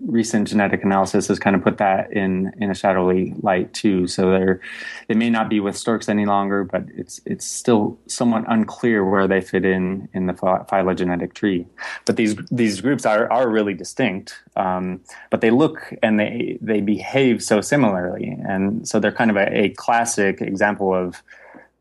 recent 0.01 0.49
genetic 0.49 0.83
analysis 0.85 1.29
has 1.29 1.39
kind 1.39 1.57
of 1.57 1.63
put 1.63 1.79
that 1.79 2.13
in 2.13 2.53
in 2.59 2.71
a 2.71 2.75
shadowy 2.75 3.35
light 3.43 3.73
too. 3.73 4.07
So 4.07 4.31
they're 4.31 4.61
they 5.09 5.15
may 5.15 5.31
not 5.31 5.49
be 5.49 5.61
with 5.61 5.77
storks 5.77 6.09
any 6.09 6.27
longer, 6.27 6.65
but 6.65 6.85
it's 6.97 7.21
it's 7.25 7.47
still 7.47 7.99
somewhat 8.07 8.45
unclear 8.49 9.05
where 9.05 9.27
they 9.27 9.41
fit 9.41 9.65
in 9.65 10.09
in 10.13 10.27
the 10.27 10.35
phylogenetic 10.69 11.35
tree. 11.35 11.67
But 12.05 12.17
these 12.17 12.37
these 12.51 12.81
groups 12.81 13.07
are 13.07 13.31
are 13.33 13.49
really 13.49 13.75
distinct, 13.75 14.41
um, 14.57 15.01
but 15.31 15.41
they 15.41 15.51
look 15.51 15.93
and 16.03 16.19
they 16.19 16.59
they 16.61 16.81
behave 16.81 17.43
so 17.43 17.61
similarly, 17.61 18.37
and 18.47 18.87
so 18.87 19.01
they're 19.01 19.13
kind 19.13 19.31
of 19.31 19.37
a, 19.37 19.65
a 19.65 19.69
classic 19.71 20.41
example 20.41 20.95
of 20.95 21.23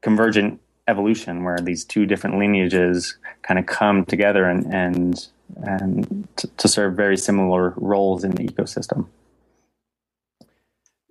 convergent 0.02 0.60
evolution 0.88 1.44
where 1.44 1.60
these 1.60 1.86
two 1.86 2.06
different 2.06 2.38
lineages 2.38 3.18
kind 3.44 3.60
of 3.60 3.66
come 3.66 4.06
together 4.06 4.46
and 4.46 4.66
and 4.74 5.28
and 5.58 6.28
to, 6.38 6.48
to 6.48 6.68
serve 6.68 6.96
very 6.96 7.18
similar 7.18 7.74
roles 7.78 8.24
in 8.24 8.32
the 8.32 8.48
ecosystem. 8.48 9.08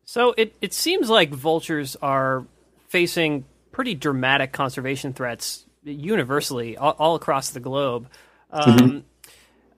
So 0.05 0.35
it, 0.37 0.55
it 0.61 0.75
seems 0.75 1.09
like 1.09 1.31
vultures 1.31 1.97
are 2.03 2.45
facing 2.89 3.45
pretty 3.71 3.95
dramatic 3.95 4.53
conservation 4.53 5.13
threats 5.13 5.65
universally 5.85 6.77
all, 6.77 6.97
all 6.99 7.15
across 7.15 7.51
the 7.51 7.61
globe. 7.61 8.09
Um, 8.51 8.79
mm-hmm. 8.79 8.99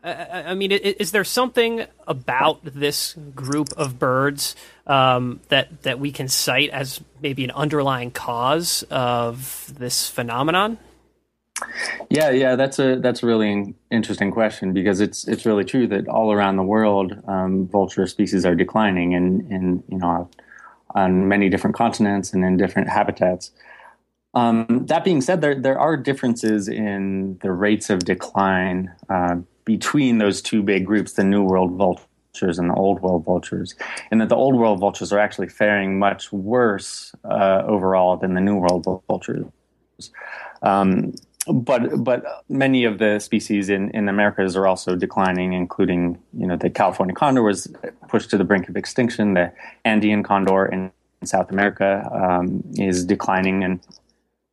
I, 0.02 0.50
I, 0.50 0.54
mean, 0.54 0.73
is 0.73 1.12
there 1.12 1.25
something 1.25 1.85
about 2.07 2.61
this 2.64 3.14
group 3.35 3.69
of 3.76 3.99
birds 3.99 4.57
um, 4.87 5.40
that 5.49 5.83
that 5.83 6.00
we 6.00 6.11
can 6.11 6.28
cite 6.28 6.71
as 6.71 7.00
maybe 7.21 7.45
an 7.45 7.52
underlying 7.52 8.11
cause 8.11 8.85
of 8.90 9.73
this 9.78 10.09
phenomenon? 10.09 10.78
Yeah, 12.11 12.31
yeah, 12.31 12.57
that's 12.57 12.78
a 12.78 12.97
that's 12.97 13.23
a 13.23 13.26
really 13.26 13.75
interesting 13.90 14.31
question 14.31 14.73
because 14.73 15.00
it's 15.00 15.26
it's 15.26 15.47
really 15.47 15.64
true 15.64 15.87
that 15.88 16.09
all 16.09 16.33
around 16.33 16.57
the 16.57 16.62
world, 16.62 17.14
um, 17.26 17.69
vulture 17.69 18.07
species 18.07 18.45
are 18.45 18.54
declining, 18.54 19.14
and 19.14 19.50
and 19.50 19.83
you 19.88 19.99
know, 19.99 20.28
on 20.95 21.28
many 21.28 21.49
different 21.49 21.76
continents 21.76 22.33
and 22.33 22.45
in 22.45 22.57
different 22.57 22.88
habitats. 22.88 23.50
Um, 24.35 24.87
that 24.87 25.04
being 25.04 25.21
said, 25.21 25.40
there 25.40 25.54
there 25.54 25.78
are 25.78 25.97
differences 25.97 26.69
in 26.69 27.38
the 27.42 27.52
rates 27.52 27.90
of 27.90 28.00
decline 28.00 28.92
uh, 29.09 29.37
between 29.64 30.19
those 30.19 30.42
two 30.42 30.62
big 30.62 30.87
groups, 30.87 31.14
the 31.14 31.25
New 31.25 31.42
World 31.42 31.73
vultures 31.73 32.59
and 32.59 32.71
the 32.71 32.75
Old 32.75 33.00
World 33.00 33.25
vultures, 33.25 33.75
and 34.11 34.21
that 34.21 34.28
the 34.28 34.37
Old 34.37 34.57
World 34.57 34.81
vultures 34.81 35.12
are 35.12 35.19
actually 35.19 35.49
faring 35.49 35.99
much 35.99 36.33
worse 36.33 37.14
uh, 37.25 37.62
overall 37.66 38.16
than 38.16 38.35
the 38.35 38.40
New 38.40 38.57
World 38.57 38.87
vultures. 39.07 39.47
Um, 40.62 41.14
but 41.50 42.04
but 42.04 42.44
many 42.49 42.84
of 42.84 42.99
the 42.99 43.18
species 43.18 43.68
in, 43.68 43.90
in 43.90 44.08
Americas 44.08 44.56
are 44.56 44.66
also 44.66 44.94
declining, 44.94 45.52
including 45.52 46.22
you 46.38 46.46
know 46.46 46.56
the 46.56 46.70
California 46.70 47.14
condor 47.14 47.42
was 47.42 47.72
pushed 48.08 48.30
to 48.30 48.38
the 48.38 48.44
brink 48.44 48.68
of 48.68 48.76
extinction. 48.76 49.34
The 49.34 49.52
Andean 49.84 50.22
condor 50.22 50.66
in 50.66 50.92
South 51.25 51.50
America 51.50 52.08
um, 52.12 52.62
is 52.76 53.04
declining 53.04 53.64
and 53.64 53.80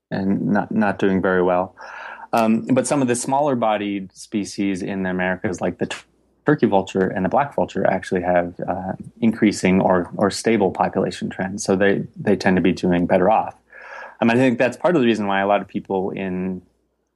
and 0.10 0.48
not 0.48 0.72
not 0.72 0.98
doing 0.98 1.22
very 1.22 1.43
well. 1.43 1.75
Um, 2.34 2.65
but 2.65 2.88
some 2.88 3.01
of 3.01 3.08
the 3.08 3.15
smaller 3.15 3.55
bodied 3.55 4.12
species 4.15 4.81
in 4.81 5.03
the 5.03 5.10
Americas, 5.10 5.62
like 5.62 5.79
the 5.79 5.93
turkey 6.46 6.67
vulture 6.67 7.08
and 7.08 7.25
the 7.25 7.29
black 7.29 7.55
vulture, 7.55 7.86
actually 7.88 8.22
have 8.22 8.60
uh, 8.67 8.93
increasing 9.22 9.79
or 9.79 10.10
or 10.17 10.31
stable 10.31 10.72
population 10.72 11.29
trends. 11.29 11.63
So 11.63 11.75
they 11.75 12.03
they 12.15 12.36
tend 12.36 12.55
to 12.58 12.62
be 12.63 12.72
doing 12.72 13.05
better 13.05 13.29
off. 13.29 13.55
Mean, 14.22 14.31
I 14.31 14.36
think 14.36 14.58
that's 14.58 14.75
part 14.75 14.96
of 14.96 15.01
the 15.01 15.08
reason 15.08 15.27
why 15.27 15.39
a 15.39 15.48
lot 15.48 15.62
of 15.62 15.67
people 15.67 16.10
in 16.10 16.62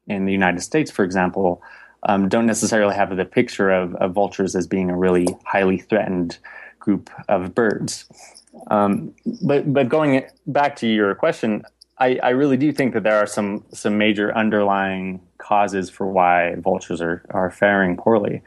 in 0.07 0.25
the 0.25 0.31
United 0.31 0.61
States, 0.61 0.91
for 0.91 1.03
example, 1.03 1.61
um, 2.03 2.27
don't 2.27 2.45
necessarily 2.45 2.95
have 2.95 3.15
the 3.15 3.25
picture 3.25 3.71
of, 3.71 3.95
of, 3.95 4.11
vultures 4.13 4.55
as 4.55 4.67
being 4.67 4.89
a 4.89 4.97
really 4.97 5.27
highly 5.45 5.77
threatened 5.77 6.37
group 6.79 7.09
of 7.29 7.55
birds. 7.55 8.05
Um, 8.69 9.13
but 9.41 9.71
but 9.71 9.89
going 9.89 10.25
back 10.45 10.75
to 10.77 10.87
your 10.87 11.15
question, 11.15 11.63
I, 11.97 12.19
I, 12.21 12.29
really 12.31 12.57
do 12.57 12.71
think 12.71 12.93
that 12.93 13.03
there 13.03 13.15
are 13.15 13.25
some 13.25 13.63
some 13.73 13.97
major 13.97 14.35
underlying 14.35 15.21
causes 15.37 15.89
for 15.89 16.07
why 16.07 16.55
vultures 16.55 17.01
are 17.01 17.23
are 17.29 17.49
faring 17.49 17.97
poorly. 17.97 18.41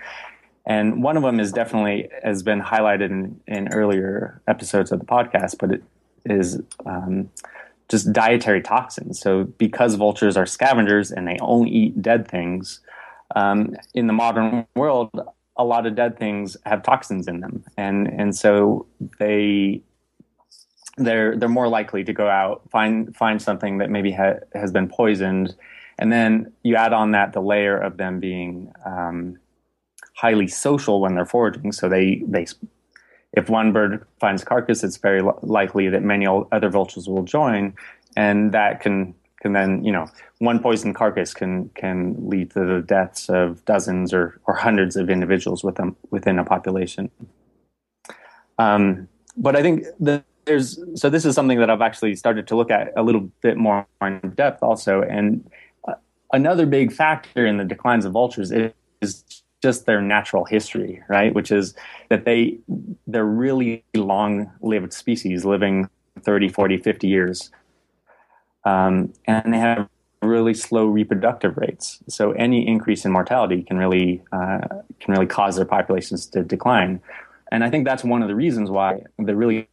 And 0.67 1.03
one 1.03 1.17
of 1.17 1.23
them 1.23 1.41
is 1.41 1.53
definitely 1.53 2.09
has 2.23 2.43
been 2.43 2.61
highlighted 2.61 3.11
in, 3.11 3.41
in 3.47 3.69
earlier 3.73 4.43
episodes 4.49 4.93
of 4.93 4.99
the 4.99 5.07
podcast, 5.07 5.57
but 5.59 5.73
it 5.73 5.83
is 6.25 6.61
um, 6.85 7.31
just 7.89 8.13
dietary 8.13 8.63
toxins. 8.63 9.21
So 9.21 9.45
because 9.45 9.95
vultures 9.95 10.37
are 10.37 10.47
scavengers 10.47 11.11
and 11.11 11.27
they 11.27 11.37
only 11.41 11.71
eat 11.71 12.03
dead 12.03 12.29
things, 12.29 12.81
um, 13.35 13.77
in 13.95 14.07
the 14.07 14.13
modern 14.13 14.67
world, 14.75 15.11
a 15.57 15.65
lot 15.65 15.87
of 15.87 15.95
dead 15.95 16.19
things 16.19 16.57
have 16.67 16.83
toxins 16.83 17.27
in 17.27 17.41
them, 17.41 17.65
and 17.77 18.07
and 18.09 18.37
so 18.37 18.87
they 19.19 19.83
they're 20.99 21.37
they're 21.37 21.49
more 21.49 21.69
likely 21.69 22.05
to 22.05 22.13
go 22.13 22.29
out 22.29 22.63
find 22.71 23.15
find 23.17 23.41
something 23.41 23.79
that 23.79 23.91
maybe 23.91 24.13
ha- 24.13 24.41
has 24.55 24.71
been 24.71 24.89
poisoned, 24.89 25.55
and 25.99 26.13
then 26.13 26.53
you 26.63 26.77
add 26.77 26.93
on 26.93 27.13
that 27.13 27.33
the 27.33 27.41
layer 27.41 27.77
of 27.77 27.97
them 27.97 28.21
being 28.21 28.71
um, 28.85 29.39
highly 30.15 30.47
social 30.47 31.01
when 31.01 31.15
they're 31.15 31.27
foraging. 31.27 31.73
So 31.73 31.89
they 31.89 32.23
they 32.27 32.47
if 33.37 33.51
one 33.51 33.73
bird 33.73 34.05
finds 34.19 34.43
carcass, 34.43 34.83
it's 34.83 34.97
very 34.97 35.23
likely 35.43 35.89
that 35.91 36.03
many 36.03 36.27
other 36.27 36.71
vultures 36.71 37.09
will 37.09 37.23
join, 37.23 37.75
and 38.17 38.53
that 38.53 38.81
can 38.81 39.15
can 39.41 39.53
then 39.53 39.85
you 39.85 39.93
know 39.93 40.07
one 40.39 40.59
poisoned 40.59 40.95
carcass 40.95 41.35
can 41.35 41.69
can 41.71 42.17
lead 42.29 42.51
to 42.53 42.61
the 42.61 42.81
deaths 42.81 43.29
of 43.29 43.65
dozens 43.67 44.13
or, 44.13 44.41
or 44.47 44.55
hundreds 44.55 44.97
of 44.97 45.11
individuals 45.11 45.63
within 45.63 45.95
within 46.11 46.39
a 46.39 46.45
population. 46.45 47.11
Um, 48.59 49.07
but 49.37 49.55
I 49.55 49.63
think 49.63 49.85
that 50.01 50.25
there's 50.47 50.81
so 50.95 51.11
this 51.11 51.27
is 51.27 51.35
something 51.35 51.59
that 51.59 51.69
I've 51.69 51.83
actually 51.83 52.17
started 52.17 52.47
to 52.49 52.57
look 52.57 52.71
at 52.71 52.93
a 52.97 53.03
little 53.03 53.31
bit 53.43 53.59
more 53.59 53.87
in 54.01 54.33
depth 54.35 54.63
also, 54.63 55.03
and 55.03 55.49
uh, 55.87 55.95
another 56.33 56.65
big 56.65 56.91
factor 56.91 57.45
in 57.45 57.59
the 57.59 57.65
declines 57.65 58.07
of 58.07 58.13
vultures 58.13 58.51
is 59.03 59.23
just 59.67 59.85
their 59.85 60.01
natural 60.01 60.45
history, 60.45 61.03
right? 61.09 61.35
Which 61.35 61.51
is 61.51 61.75
that 62.09 62.25
they 62.25 62.59
they're 63.09 63.25
really 63.25 63.83
long-lived 63.95 64.93
species, 64.93 65.45
living 65.45 65.89
30, 66.23 66.49
40, 66.49 66.77
50 66.77 67.09
years, 67.09 67.51
um, 68.65 69.13
and 69.27 69.53
they 69.53 69.59
have 69.59 69.89
really 70.23 70.55
slow 70.55 70.87
reproductive 70.87 71.57
rates. 71.57 71.99
So 72.09 72.31
any 72.33 72.67
increase 72.67 73.05
in 73.05 73.11
mortality 73.11 73.65
can 73.65 73.77
really 73.77 74.23
uh, 74.31 74.61
can 75.01 75.15
really 75.15 75.27
cause 75.27 75.57
their 75.57 75.65
populations 75.65 76.27
to 76.29 76.45
decline. 76.45 77.01
And 77.51 77.65
I 77.65 77.71
think 77.71 77.85
that's 77.85 78.05
one 78.05 78.23
of 78.23 78.29
the 78.29 78.37
reasons 78.37 78.71
why 78.71 79.03
the 79.19 79.35
really 79.35 79.69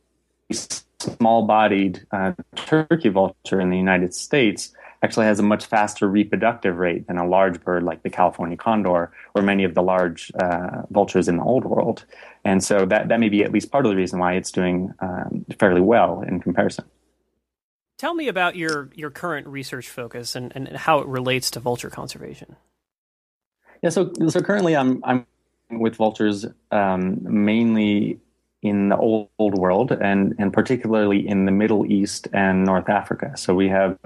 small-bodied 0.99 2.05
uh, 2.11 2.31
turkey 2.55 3.09
vulture 3.09 3.59
in 3.61 3.69
the 3.69 3.77
United 3.77 4.15
States 4.15 4.73
actually 5.03 5.25
has 5.25 5.39
a 5.39 5.43
much 5.43 5.65
faster 5.65 6.07
reproductive 6.07 6.77
rate 6.77 7.07
than 7.07 7.17
a 7.17 7.27
large 7.27 7.61
bird 7.61 7.83
like 7.83 8.03
the 8.03 8.09
California 8.09 8.55
condor 8.55 9.11
or 9.35 9.41
many 9.41 9.65
of 9.65 9.75
the 9.75 9.83
large 9.83 10.31
uh, 10.41 10.83
vultures 10.89 11.27
in 11.27 11.37
the 11.37 11.43
old 11.43 11.65
world. 11.65 12.05
And 12.45 12.63
so 12.63 12.85
that, 12.85 13.09
that 13.09 13.19
may 13.19 13.29
be 13.29 13.43
at 13.43 13.51
least 13.51 13.69
part 13.69 13.85
of 13.85 13.91
the 13.91 13.97
reason 13.97 14.19
why 14.19 14.33
it's 14.33 14.51
doing 14.51 14.93
um, 14.99 15.45
fairly 15.59 15.81
well 15.81 16.21
in 16.21 16.39
comparison. 16.39 16.85
Tell 17.97 18.15
me 18.15 18.27
about 18.27 18.55
your, 18.55 18.89
your 18.95 19.11
current 19.11 19.45
research 19.47 19.89
focus 19.89 20.35
and, 20.35 20.51
and 20.55 20.67
how 20.69 20.99
it 20.99 21.07
relates 21.07 21.51
to 21.51 21.59
vulture 21.59 21.89
conservation. 21.89 22.55
Yeah, 23.81 23.89
so, 23.89 24.11
so 24.29 24.39
currently 24.39 24.75
I'm, 24.75 25.01
I'm 25.03 25.25
with 25.69 25.95
vultures 25.95 26.45
um, 26.71 27.19
mainly 27.21 28.19
in 28.61 28.87
the 28.89 28.97
old, 28.97 29.27
old 29.37 29.55
world 29.55 29.91
and, 29.91 30.33
and 30.39 30.53
particularly 30.53 31.27
in 31.27 31.45
the 31.45 31.51
Middle 31.51 31.85
East 31.85 32.29
and 32.31 32.63
North 32.63 32.87
Africa. 32.87 33.33
So 33.35 33.53
we 33.53 33.67
have 33.67 33.97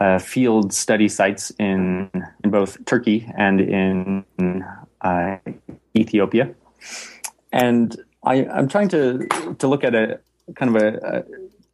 uh, 0.00 0.18
field 0.18 0.72
study 0.72 1.08
sites 1.08 1.50
in, 1.58 2.10
in 2.42 2.50
both 2.50 2.82
Turkey 2.84 3.30
and 3.36 3.60
in 3.60 4.64
uh, 5.00 5.36
Ethiopia. 5.96 6.54
And 7.52 7.96
I, 8.24 8.36
am 8.36 8.68
trying 8.68 8.88
to, 8.88 9.26
to 9.58 9.66
look 9.66 9.84
at 9.84 9.94
a 9.94 10.20
kind 10.54 10.74
of 10.74 10.82
a, 10.82 11.18
a, 11.18 11.24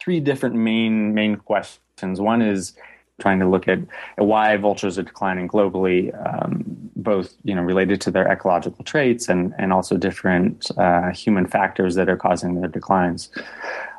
three 0.00 0.20
different 0.20 0.54
main 0.54 1.14
main 1.14 1.37
questions. 1.37 2.20
One 2.20 2.42
is 2.42 2.74
trying 3.20 3.40
to 3.40 3.48
look 3.48 3.66
at 3.68 3.81
why 4.16 4.57
vultures 4.57 4.96
are 4.98 5.02
declining 5.02 5.48
globally, 5.48 6.12
um, 6.26 6.64
both 6.96 7.35
you 7.44 7.54
know 7.54 7.62
related 7.62 8.00
to 8.02 8.11
their 8.11 8.26
ecological 8.31 8.85
traits 8.85 9.28
and 9.28 9.54
and 9.59 9.72
also 9.72 9.96
different 9.96 10.70
uh, 10.78 11.11
human 11.11 11.46
factors 11.46 11.94
that 11.96 12.09
are 12.09 12.16
causing 12.16 12.61
their 12.61 12.68
declines. 12.68 13.31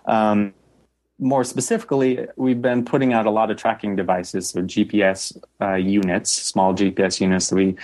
Um, 0.05 0.53
more 1.19 1.43
specifically, 1.43 2.25
we've 2.38 2.62
been 2.62 2.86
putting 2.86 3.13
out 3.13 3.25
a 3.25 3.29
lot 3.29 3.51
of 3.51 3.58
tracking 3.58 3.95
devices, 3.95 4.49
so 4.49 4.62
GPS 4.62 5.38
uh, 5.62 5.75
units, 5.75 6.32
small 6.32 6.73
GPS 6.73 7.19
units 7.19 7.49
that 7.49 7.55
we 7.55 7.75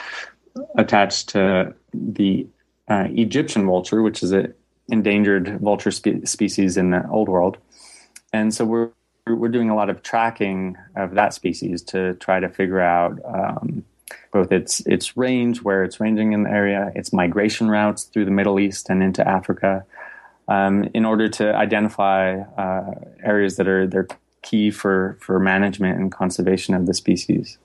attach 0.77 1.25
to 1.27 1.73
the 1.93 2.47
uh, 2.87 3.07
Egyptian 3.09 3.65
vulture, 3.65 4.01
which 4.01 4.23
is 4.23 4.31
an 4.31 4.53
endangered 4.87 5.59
vulture 5.59 5.91
spe- 5.91 6.25
species 6.25 6.77
in 6.77 6.91
the 6.91 7.07
old 7.09 7.27
world. 7.27 7.57
And 8.31 8.53
so 8.53 8.65
we're 8.65 8.91
we're 9.27 9.49
doing 9.49 9.71
a 9.71 9.75
lot 9.75 9.89
of 9.89 10.03
tracking 10.03 10.77
of 10.95 11.15
that 11.15 11.33
species 11.33 11.81
to 11.81 12.13
try 12.15 12.39
to 12.39 12.47
figure 12.47 12.79
out 12.79 13.19
um, 13.25 13.83
both 14.31 14.51
its 14.51 14.81
its 14.81 15.17
range, 15.17 15.61
where 15.61 15.83
it's 15.83 15.99
ranging 15.99 16.33
in 16.33 16.43
the 16.43 16.51
area, 16.51 16.91
its 16.95 17.11
migration 17.11 17.69
routes 17.69 18.03
through 18.03 18.25
the 18.25 18.31
Middle 18.31 18.59
East 18.59 18.89
and 18.89 19.01
into 19.01 19.27
Africa, 19.27 19.83
um, 20.47 20.89
in 20.93 21.05
order 21.05 21.27
to 21.27 21.55
identify 21.55 22.39
uh, 22.57 22.91
areas 23.23 23.57
that 23.57 23.67
are 23.67 23.87
they're 23.87 24.07
key 24.41 24.69
for 24.69 25.17
for 25.19 25.39
management 25.39 25.99
and 25.99 26.11
conservation 26.11 26.73
of 26.75 26.85
the 26.85 26.93
species. 26.93 27.57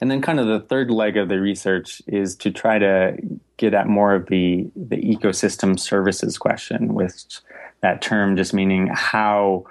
And 0.00 0.10
then, 0.10 0.20
kind 0.20 0.40
of 0.40 0.46
the 0.46 0.60
third 0.60 0.90
leg 0.90 1.16
of 1.16 1.28
the 1.28 1.40
research 1.40 2.02
is 2.06 2.36
to 2.36 2.50
try 2.50 2.78
to 2.78 3.16
get 3.56 3.74
at 3.74 3.86
more 3.86 4.14
of 4.14 4.26
the 4.26 4.70
the 4.74 4.96
ecosystem 4.96 5.78
services 5.78 6.38
question, 6.38 6.94
with 6.94 7.40
that 7.80 8.02
term 8.02 8.36
just 8.36 8.52
meaning 8.52 8.88
how 8.92 9.64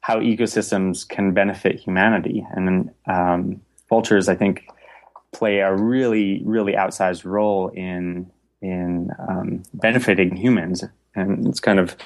how 0.00 0.20
ecosystems 0.20 1.08
can 1.08 1.32
benefit 1.32 1.80
humanity. 1.80 2.46
And 2.52 2.90
um, 3.06 3.60
vultures, 3.88 4.28
I 4.28 4.34
think, 4.34 4.68
play 5.32 5.58
a 5.58 5.74
really 5.74 6.42
really 6.44 6.74
outsized 6.74 7.24
role 7.24 7.68
in 7.68 8.30
in 8.60 9.10
um, 9.18 9.62
benefiting 9.72 10.36
humans 10.36 10.84
and 11.18 11.46
it's 11.46 11.60
kind 11.60 11.78
of 11.78 11.96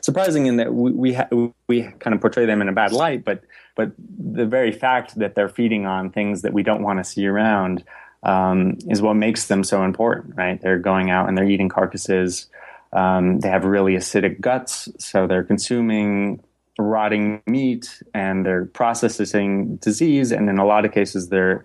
surprising 0.00 0.46
in 0.46 0.56
that 0.56 0.72
we 0.72 0.92
we, 0.92 1.14
ha- 1.14 1.28
we 1.68 1.82
kind 1.98 2.14
of 2.14 2.20
portray 2.20 2.46
them 2.46 2.62
in 2.62 2.68
a 2.68 2.72
bad 2.72 2.92
light, 2.92 3.24
but 3.24 3.42
but 3.76 3.92
the 3.98 4.46
very 4.46 4.72
fact 4.72 5.18
that 5.18 5.34
they're 5.34 5.48
feeding 5.48 5.86
on 5.86 6.10
things 6.10 6.42
that 6.42 6.52
we 6.52 6.62
don't 6.62 6.82
want 6.82 6.98
to 6.98 7.04
see 7.04 7.26
around 7.26 7.84
um, 8.22 8.76
is 8.88 9.00
what 9.00 9.14
makes 9.14 9.46
them 9.46 9.64
so 9.64 9.84
important, 9.84 10.36
right? 10.36 10.60
They're 10.60 10.78
going 10.78 11.10
out 11.10 11.28
and 11.28 11.36
they're 11.36 11.48
eating 11.48 11.68
carcasses. 11.68 12.48
Um, 12.92 13.40
they 13.40 13.48
have 13.48 13.64
really 13.64 13.94
acidic 13.94 14.40
guts, 14.40 14.88
so 14.98 15.26
they're 15.26 15.44
consuming 15.44 16.42
rotting 16.78 17.42
meat 17.46 18.02
and 18.14 18.44
they're 18.44 18.64
processing 18.66 19.76
disease. 19.76 20.32
And 20.32 20.48
in 20.48 20.58
a 20.58 20.66
lot 20.66 20.84
of 20.84 20.92
cases, 20.92 21.28
their 21.28 21.64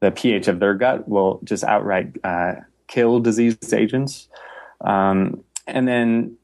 the 0.00 0.10
pH 0.10 0.48
of 0.48 0.60
their 0.60 0.74
gut 0.74 1.08
will 1.08 1.40
just 1.44 1.62
outright 1.64 2.16
uh, 2.24 2.54
kill 2.86 3.20
disease 3.20 3.56
agents. 3.72 4.28
Um, 4.80 5.44
and 5.70 5.86
then 5.88 6.36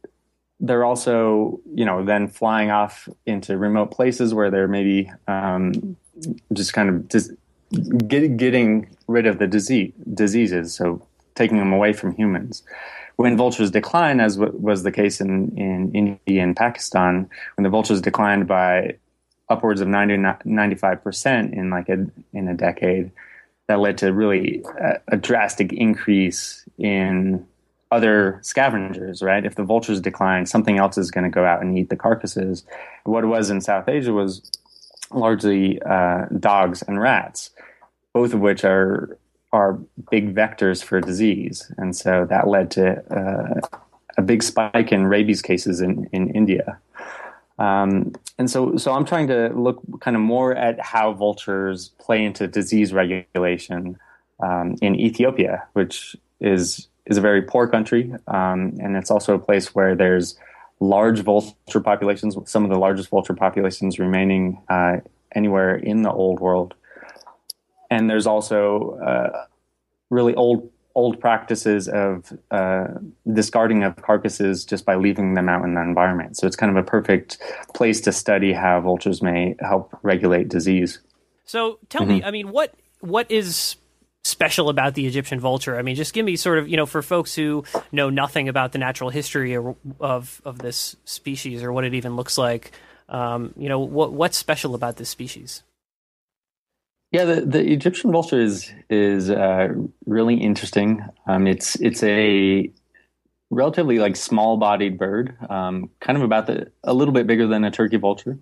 they're 0.61 0.85
also, 0.85 1.61
you 1.75 1.85
know, 1.85 2.05
then 2.05 2.29
flying 2.29 2.71
off 2.71 3.09
into 3.27 3.59
remote 3.59 3.91
places 3.91 4.33
where 4.33 4.51
they're 4.51 4.69
maybe 4.69 5.11
um, 5.29 5.97
just 6.53 6.73
kind 6.73 6.89
of 6.89 8.09
get, 8.09 8.37
getting 8.37 8.89
rid 9.07 9.27
of 9.27 9.39
the 9.39 9.47
disease 9.47 9.93
diseases, 10.15 10.75
so 10.75 11.07
taking 11.35 11.59
them 11.59 11.73
away 11.73 11.93
from 11.93 12.15
humans. 12.15 12.63
When 13.17 13.37
vultures 13.37 13.71
decline, 13.71 14.21
as 14.21 14.37
w- 14.37 14.59
was 14.59 14.83
the 14.83 14.93
case 14.93 15.21
in, 15.21 15.57
in 15.57 15.93
India 15.93 16.43
and 16.43 16.57
Pakistan, 16.57 17.29
when 17.57 17.65
the 17.65 17.71
vultures 17.71 18.01
declined 18.01 18.47
by 18.47 18.97
upwards 19.49 19.81
of 19.81 19.89
90, 19.89 20.17
95% 20.17 21.53
in 21.53 21.71
like 21.71 21.89
a, 21.89 22.07
in 22.33 22.49
a 22.49 22.55
decade, 22.55 23.11
that 23.69 23.81
led 23.81 23.99
to 23.99 24.13
really 24.13 24.63
a, 24.81 25.01
a 25.09 25.17
drastic 25.17 25.73
increase 25.73 26.65
in 26.79 27.47
other 27.91 28.41
scavengers, 28.43 29.23
right? 29.23 29.45
If 29.45 29.55
the 29.55 29.63
vultures 29.63 30.01
decline, 30.01 30.47
something 30.47 30.79
else 30.79 30.99
is 30.99 31.11
going 31.11 31.25
to 31.25 31.31
go 31.31 31.45
out 31.45 31.63
and 31.63 31.79
eat 31.79 31.89
the 31.89 31.97
carcasses. 31.97 32.65
What 33.05 33.25
it 33.25 33.29
was 33.29 33.51
in 33.51 33.61
South 33.61 33.89
Asia 33.89 34.13
was 34.13 34.51
largely 35.13 35.81
uh, 35.83 36.27
dogs 36.39 36.83
and 36.83 37.01
rats, 37.01 37.51
both 38.13 38.35
of 38.35 38.41
which 38.41 38.65
are 38.65 39.19
are 39.53 39.79
big 40.11 40.35
vectors 40.35 40.83
for 40.83 41.01
disease, 41.01 41.71
and 41.79 41.95
so 41.95 42.27
that 42.29 42.49
led 42.49 42.71
to 42.73 42.97
uh, 43.15 43.61
a 44.19 44.23
big 44.23 44.43
spike 44.43 44.91
in 44.91 45.07
rabies 45.07 45.41
cases 45.41 45.81
in 45.81 46.09
in 46.13 46.31
India. 46.31 46.79
Um, 47.59 48.13
and 48.39 48.51
so, 48.51 48.77
so 48.77 48.93
I'm 48.93 49.05
trying 49.05 49.29
to 49.29 49.49
look 49.49 49.81
kind 50.01 50.15
of 50.15 50.23
more 50.23 50.55
at 50.55 50.79
how 50.79 51.13
vultures 51.15 51.89
play 51.99 52.23
into 52.23 52.47
disease 52.47 52.93
regulation 52.93 53.99
um, 54.41 54.77
in 54.83 54.95
Ethiopia, 54.95 55.67
which 55.73 56.17
is 56.41 56.89
is 57.07 57.17
a 57.17 57.21
very 57.21 57.43
poor 57.43 57.69
country, 57.69 58.13
um, 58.27 58.77
and 58.81 58.97
it's 58.97 59.11
also 59.11 59.35
a 59.35 59.39
place 59.39 59.75
where 59.75 59.95
there's 59.95 60.39
large 60.81 61.21
vulture 61.21 61.81
populations, 61.81 62.37
some 62.45 62.65
of 62.65 62.71
the 62.71 62.79
largest 62.79 63.09
vulture 63.09 63.35
populations 63.35 63.99
remaining 63.99 64.61
uh, 64.69 64.99
anywhere 65.35 65.77
in 65.77 66.03
the 66.03 66.13
old 66.13 66.41
world. 66.41 66.75
And 67.91 68.11
there's 68.11 68.27
also 68.27 68.99
uh, 68.99 69.47
really 70.11 70.35
old 70.35 70.71
old 70.97 71.21
practices 71.21 71.89
of 71.89 72.33
uh, 72.51 72.87
discarding 73.31 73.85
of 73.85 73.95
carcasses 73.97 74.65
just 74.65 74.87
by 74.87 74.95
leaving 74.95 75.35
them 75.35 75.47
out 75.47 75.63
in 75.63 75.75
the 75.75 75.83
environment. 75.83 76.39
So 76.39 76.47
it's 76.47 76.57
kind 76.57 76.71
of 76.71 76.83
a 76.83 76.87
perfect 76.87 77.37
place 77.75 78.01
to 78.01 78.13
study 78.13 78.55
how 78.55 78.81
vultures 78.81 79.21
may 79.21 79.57
help 79.61 79.95
regulate 80.03 80.49
disease. 80.49 81.01
So 81.45 81.79
tell 81.91 82.03
mm-hmm. 82.03 82.11
me, 82.11 82.25
I 82.25 82.31
mean, 82.31 82.51
what 82.51 82.75
what 83.01 83.31
is 83.31 83.77
special 84.27 84.69
about 84.69 84.95
the 84.95 85.07
Egyptian 85.07 85.41
vulture? 85.41 85.79
I 85.79 85.83
mean, 85.83 85.95
just 85.95 86.13
give 86.13 86.27
me 86.27 86.37
sort 86.37 86.59
of, 86.59 86.69
you 86.69 86.77
know, 86.77 86.87
for 86.87 87.01
folks 87.03 87.35
who 87.35 87.65
know 87.93 88.11
nothing 88.11 88.49
about 88.49 88.73
the 88.73 88.79
natural 88.79 89.11
history 89.11 89.57
of 90.01 90.43
of 90.45 90.59
this 90.59 90.97
species 91.05 91.63
or 91.63 91.73
what 91.73 91.85
it 91.85 91.95
even 91.95 92.17
looks 92.17 92.37
like, 92.37 92.73
um, 93.09 93.55
you 93.57 93.69
know, 93.69 93.79
what 93.79 94.13
what's 94.13 94.37
special 94.37 94.75
about 94.75 94.97
this 94.97 95.09
species? 95.09 95.63
Yeah, 97.13 97.25
the, 97.25 97.41
the 97.43 97.73
Egyptian 97.73 98.11
vulture 98.11 98.41
is 98.41 98.71
is 98.91 99.31
uh, 99.31 99.69
really 100.07 100.35
interesting. 100.35 101.05
Um, 101.27 101.47
it's 101.47 101.77
it's 101.77 102.03
a 102.03 102.71
relatively 103.51 103.99
like 103.99 104.17
small 104.17 104.57
bodied 104.57 104.99
bird, 104.99 105.37
um, 105.49 105.91
kind 106.01 106.19
of 106.19 106.25
about 106.25 106.47
the 106.47 106.73
a 106.83 106.93
little 106.93 107.15
bit 107.15 107.29
bigger 107.29 107.47
than 107.47 107.65
a 107.65 107.71
turkey 107.71 107.97
vulture, 107.97 108.39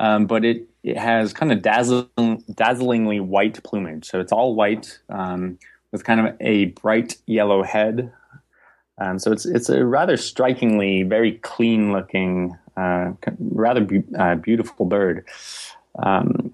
um, 0.00 0.26
but 0.26 0.44
it 0.44 0.68
it 0.82 0.96
has 0.96 1.32
kind 1.32 1.52
of 1.52 1.62
dazzling, 1.62 2.44
dazzlingly 2.52 3.20
white 3.20 3.62
plumage. 3.64 4.04
So 4.04 4.20
it's 4.20 4.32
all 4.32 4.54
white 4.54 4.98
um, 5.08 5.58
with 5.92 6.04
kind 6.04 6.20
of 6.20 6.36
a 6.40 6.66
bright 6.66 7.16
yellow 7.26 7.62
head. 7.62 8.12
Um, 8.98 9.18
so 9.18 9.32
it's 9.32 9.46
it's 9.46 9.68
a 9.68 9.84
rather 9.84 10.16
strikingly 10.16 11.02
very 11.02 11.32
clean 11.32 11.92
looking, 11.92 12.56
uh, 12.76 13.12
rather 13.38 13.80
be- 13.80 14.04
uh, 14.18 14.36
beautiful 14.36 14.86
bird. 14.86 15.26
Um, 15.98 16.52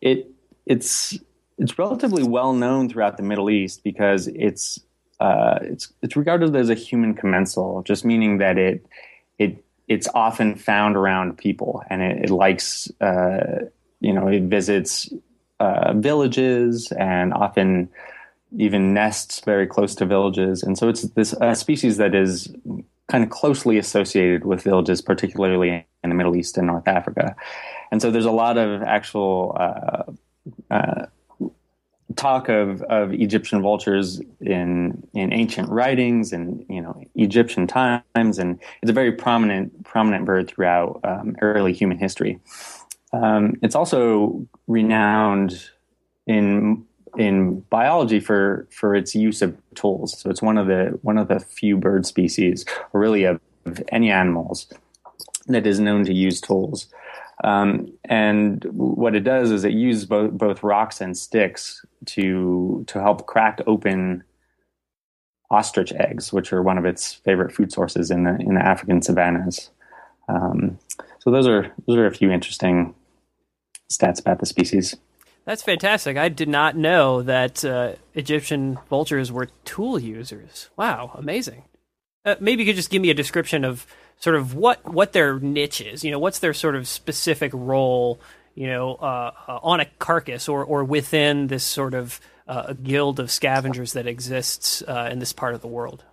it 0.00 0.30
it's 0.66 1.18
it's 1.58 1.78
relatively 1.78 2.22
well 2.22 2.52
known 2.52 2.88
throughout 2.88 3.16
the 3.16 3.22
Middle 3.22 3.50
East 3.50 3.82
because 3.84 4.28
it's 4.28 4.80
uh, 5.20 5.58
it's 5.62 5.92
it's 6.02 6.16
regarded 6.16 6.54
as 6.54 6.70
a 6.70 6.74
human 6.74 7.14
commensal, 7.14 7.82
just 7.82 8.04
meaning 8.04 8.38
that 8.38 8.58
it 8.58 8.84
it 9.38 9.64
it's 9.88 10.08
often 10.14 10.54
found 10.54 10.96
around 10.96 11.38
people, 11.38 11.82
and 11.90 12.02
it, 12.02 12.24
it 12.24 12.30
likes 12.30 12.90
uh, 13.00 13.66
you 14.00 14.12
know 14.12 14.28
it 14.28 14.42
visits 14.44 15.12
uh, 15.60 15.92
villages 15.94 16.92
and 16.92 17.32
often 17.32 17.88
even 18.56 18.94
nests 18.94 19.40
very 19.40 19.66
close 19.66 19.94
to 19.96 20.06
villages, 20.06 20.62
and 20.62 20.78
so 20.78 20.88
it's 20.88 21.02
this 21.02 21.34
uh, 21.34 21.54
species 21.54 21.96
that 21.96 22.14
is 22.14 22.54
kind 23.08 23.24
of 23.24 23.30
closely 23.30 23.78
associated 23.78 24.44
with 24.44 24.62
villages, 24.62 25.00
particularly 25.00 25.86
in 26.04 26.10
the 26.10 26.14
Middle 26.14 26.36
East 26.36 26.58
and 26.58 26.66
North 26.66 26.86
Africa. 26.86 27.34
And 27.90 28.02
so 28.02 28.10
there's 28.10 28.26
a 28.26 28.30
lot 28.30 28.58
of 28.58 28.82
actual 28.82 29.56
uh, 29.58 30.02
uh, 30.70 31.06
talk 32.18 32.48
of, 32.48 32.82
of 32.82 33.12
Egyptian 33.12 33.62
vultures 33.62 34.20
in 34.40 35.02
in 35.14 35.32
ancient 35.32 35.70
writings 35.70 36.32
and 36.32 36.66
you 36.68 36.82
know 36.82 37.00
Egyptian 37.14 37.66
times, 37.66 38.38
and 38.38 38.58
it's 38.82 38.90
a 38.90 38.92
very 38.92 39.12
prominent 39.12 39.84
prominent 39.84 40.26
bird 40.26 40.48
throughout 40.48 41.00
um, 41.04 41.36
early 41.40 41.72
human 41.72 41.96
history. 41.96 42.38
Um, 43.12 43.54
it's 43.62 43.74
also 43.74 44.46
renowned 44.66 45.70
in 46.26 46.84
in 47.16 47.60
biology 47.70 48.20
for 48.20 48.66
for 48.70 48.94
its 48.94 49.14
use 49.14 49.40
of 49.40 49.56
tools. 49.74 50.18
So 50.20 50.28
it's 50.28 50.42
one 50.42 50.58
of 50.58 50.66
the 50.66 50.98
one 51.02 51.16
of 51.16 51.28
the 51.28 51.40
few 51.40 51.76
bird 51.76 52.04
species, 52.04 52.66
really 52.92 53.24
of, 53.24 53.40
of 53.64 53.82
any 53.88 54.10
animals, 54.10 54.66
that 55.46 55.66
is 55.66 55.80
known 55.80 56.04
to 56.04 56.12
use 56.12 56.40
tools. 56.40 56.88
Um, 57.44 57.92
and 58.04 58.64
what 58.72 59.14
it 59.14 59.20
does 59.20 59.50
is 59.50 59.64
it 59.64 59.72
uses 59.72 60.06
both, 60.06 60.32
both 60.32 60.62
rocks 60.62 61.00
and 61.00 61.16
sticks 61.16 61.84
to 62.06 62.84
to 62.88 63.00
help 63.00 63.26
crack 63.26 63.60
open 63.66 64.24
ostrich 65.50 65.92
eggs, 65.92 66.32
which 66.32 66.52
are 66.52 66.62
one 66.62 66.78
of 66.78 66.84
its 66.84 67.14
favorite 67.14 67.52
food 67.52 67.72
sources 67.72 68.10
in 68.10 68.24
the 68.24 68.36
in 68.40 68.54
the 68.54 68.64
African 68.64 69.02
savannas. 69.02 69.70
Um, 70.28 70.78
so 71.20 71.30
those 71.30 71.46
are 71.46 71.72
those 71.86 71.96
are 71.96 72.06
a 72.06 72.14
few 72.14 72.30
interesting 72.30 72.94
stats 73.90 74.20
about 74.20 74.40
the 74.40 74.46
species. 74.46 74.96
That's 75.44 75.62
fantastic. 75.62 76.18
I 76.18 76.28
did 76.28 76.48
not 76.48 76.76
know 76.76 77.22
that 77.22 77.64
uh, 77.64 77.92
Egyptian 78.14 78.78
vultures 78.90 79.32
were 79.32 79.48
tool 79.64 79.98
users. 79.98 80.68
Wow, 80.76 81.12
amazing. 81.14 81.62
Uh, 82.28 82.36
maybe 82.40 82.62
you 82.62 82.66
could 82.68 82.76
just 82.76 82.90
give 82.90 83.00
me 83.00 83.08
a 83.08 83.14
description 83.14 83.64
of 83.64 83.86
sort 84.18 84.36
of 84.36 84.54
what 84.54 84.84
what 84.92 85.12
their 85.12 85.38
niche 85.38 85.80
is. 85.80 86.04
You 86.04 86.10
know, 86.10 86.18
what's 86.18 86.40
their 86.40 86.52
sort 86.52 86.76
of 86.76 86.86
specific 86.86 87.52
role? 87.54 88.20
You 88.54 88.66
know, 88.66 88.94
uh, 88.96 89.32
uh, 89.46 89.58
on 89.62 89.80
a 89.80 89.86
carcass 89.98 90.48
or 90.48 90.64
or 90.64 90.84
within 90.84 91.46
this 91.46 91.64
sort 91.64 91.94
of 91.94 92.20
uh, 92.46 92.74
guild 92.74 93.18
of 93.20 93.30
scavengers 93.30 93.94
that 93.94 94.06
exists 94.06 94.82
uh, 94.82 95.08
in 95.10 95.20
this 95.20 95.32
part 95.32 95.54
of 95.54 95.62
the 95.62 95.68
world. 95.68 96.04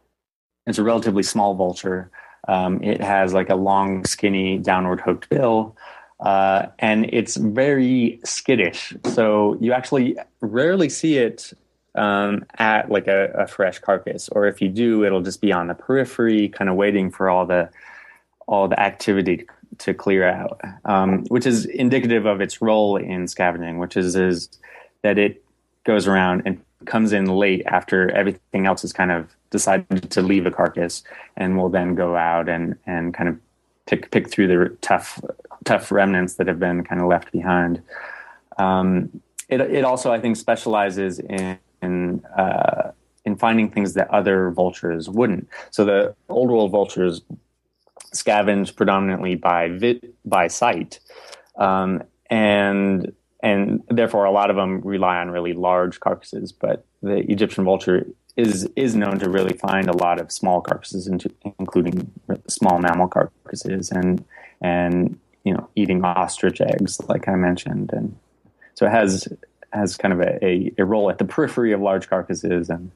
It's 0.67 0.77
a 0.77 0.83
relatively 0.83 1.23
small 1.23 1.53
vulture. 1.55 2.11
Um, 2.47 2.81
it 2.83 3.01
has 3.01 3.33
like 3.33 3.49
a 3.49 3.55
long, 3.55 4.05
skinny, 4.05 4.57
downward 4.57 5.01
hooked 5.01 5.29
bill. 5.29 5.75
Uh, 6.19 6.67
and 6.79 7.09
it's 7.11 7.35
very 7.35 8.19
skittish. 8.23 8.93
So 9.05 9.57
you 9.59 9.73
actually 9.73 10.17
rarely 10.41 10.87
see 10.89 11.17
it 11.17 11.53
um, 11.95 12.45
at 12.57 12.91
like 12.91 13.07
a, 13.07 13.31
a, 13.33 13.47
fresh 13.47 13.79
carcass, 13.79 14.29
or 14.29 14.47
if 14.47 14.61
you 14.61 14.69
do, 14.69 15.05
it'll 15.05 15.21
just 15.21 15.41
be 15.41 15.51
on 15.51 15.67
the 15.67 15.73
periphery, 15.73 16.49
kind 16.49 16.69
of 16.69 16.75
waiting 16.75 17.09
for 17.09 17.29
all 17.29 17.45
the 17.45 17.69
all 18.47 18.67
the 18.67 18.79
activity 18.79 19.47
to 19.79 19.93
clear 19.93 20.27
out, 20.27 20.61
um, 20.83 21.23
which 21.25 21.45
is 21.45 21.65
indicative 21.65 22.25
of 22.25 22.41
its 22.41 22.61
role 22.61 22.97
in 22.97 23.27
scavenging, 23.27 23.79
which 23.79 23.95
is 23.95 24.15
is 24.15 24.49
that 25.03 25.17
it 25.17 25.43
goes 25.85 26.07
around 26.07 26.43
and 26.45 26.61
comes 26.85 27.13
in 27.13 27.25
late 27.25 27.63
after 27.65 28.11
everything 28.11 28.65
else 28.65 28.81
has 28.81 28.93
kind 28.93 29.11
of 29.11 29.33
decided 29.49 30.11
to 30.11 30.21
leave 30.21 30.45
a 30.45 30.51
carcass, 30.51 31.03
and 31.37 31.57
will 31.57 31.69
then 31.69 31.95
go 31.95 32.15
out 32.17 32.49
and 32.49 32.75
and 32.85 33.13
kind 33.13 33.29
of 33.29 33.39
pick 33.85 34.11
pick 34.11 34.29
through 34.29 34.47
the 34.47 34.75
tough 34.81 35.21
tough 35.63 35.91
remnants 35.91 36.35
that 36.35 36.47
have 36.47 36.59
been 36.59 36.83
kind 36.83 36.99
of 36.99 37.07
left 37.07 37.31
behind. 37.31 37.81
Um, 38.57 39.21
it 39.47 39.61
it 39.61 39.85
also 39.85 40.11
I 40.11 40.19
think 40.19 40.35
specializes 40.35 41.19
in 41.19 41.57
in, 41.85 42.25
uh, 42.37 42.91
in 43.25 43.35
finding 43.35 43.69
things 43.69 43.93
that 43.93 44.09
other 44.09 44.51
vultures 44.51 45.09
wouldn't. 45.09 45.47
So 45.71 45.85
the 45.85 46.15
old 46.29 46.49
world 46.49 46.71
vultures 46.71 47.21
scavenge 48.13 48.75
predominantly 48.75 49.35
by 49.35 49.69
by 50.23 50.47
sight, 50.47 50.99
um, 51.57 52.03
and 52.29 53.13
and 53.41 53.83
therefore 53.89 54.25
a 54.25 54.31
lot 54.31 54.49
of 54.49 54.55
them 54.55 54.81
rely 54.81 55.17
on 55.17 55.29
really 55.29 55.53
large 55.53 55.99
carcasses. 55.99 56.51
But 56.51 56.85
the 57.01 57.19
Egyptian 57.31 57.63
vulture 57.63 58.05
is 58.37 58.67
is 58.75 58.95
known 58.95 59.19
to 59.19 59.29
really 59.29 59.57
find 59.57 59.87
a 59.87 59.97
lot 59.97 60.19
of 60.19 60.31
small 60.31 60.61
carcasses, 60.61 61.07
including 61.59 62.11
small 62.47 62.79
mammal 62.79 63.07
carcasses, 63.07 63.91
and 63.91 64.23
and 64.61 65.19
you 65.43 65.53
know 65.53 65.69
eating 65.75 66.03
ostrich 66.03 66.61
eggs, 66.61 66.99
like 67.07 67.27
I 67.27 67.35
mentioned, 67.35 67.91
and 67.93 68.17
so 68.73 68.85
it 68.85 68.91
has 68.91 69.27
has 69.75 69.97
kind 69.97 70.13
of 70.13 70.19
a, 70.21 70.45
a, 70.45 70.73
a 70.79 70.85
role 70.85 71.09
at 71.09 71.17
the 71.17 71.25
periphery 71.25 71.71
of 71.71 71.81
large 71.81 72.09
carcasses 72.09 72.69
and 72.69 72.91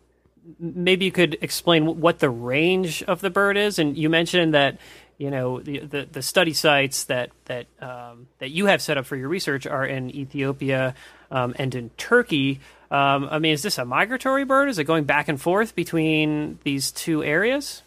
maybe 0.60 1.06
you 1.06 1.12
could 1.12 1.38
explain 1.42 2.00
what 2.00 2.20
the 2.20 2.30
range 2.30 3.04
of 3.04 3.22
the 3.22 3.30
bird 3.30 3.58
is 3.58 3.80
and 3.80 3.98
you 3.98 4.10
mentioned 4.10 4.54
that 4.54 4.80
you 5.20 5.30
know 5.30 5.60
the, 5.60 5.80
the, 5.80 6.08
the 6.12 6.22
study 6.22 6.54
sites 6.54 7.04
that 7.06 7.30
that 7.46 7.68
um, 7.82 8.28
that 8.40 8.50
you 8.50 8.66
have 8.66 8.82
set 8.82 8.98
up 8.98 9.06
for 9.06 9.16
your 9.16 9.28
research 9.28 9.68
are 9.68 9.86
in 9.86 10.10
Ethiopia 10.16 10.96
um, 11.30 11.54
and 11.60 11.76
in 11.76 11.90
Turkey. 11.92 12.62
Um, 12.90 13.28
I 13.30 13.38
mean, 13.38 13.54
is 13.54 13.62
this 13.62 13.78
a 13.78 13.86
migratory 13.86 14.46
bird? 14.46 14.70
Is 14.70 14.80
it 14.80 14.86
going 14.86 15.04
back 15.04 15.28
and 15.28 15.40
forth 15.40 15.76
between 15.76 16.58
these 16.64 16.92
two 16.92 17.24
areas? 17.24 17.84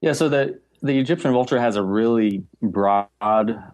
Yeah, 0.00 0.12
so 0.12 0.28
the 0.28 0.58
the 0.82 0.98
Egyptian 0.98 1.32
vulture 1.32 1.60
has 1.60 1.76
a 1.76 1.82
really 1.82 2.42
broad 2.60 3.08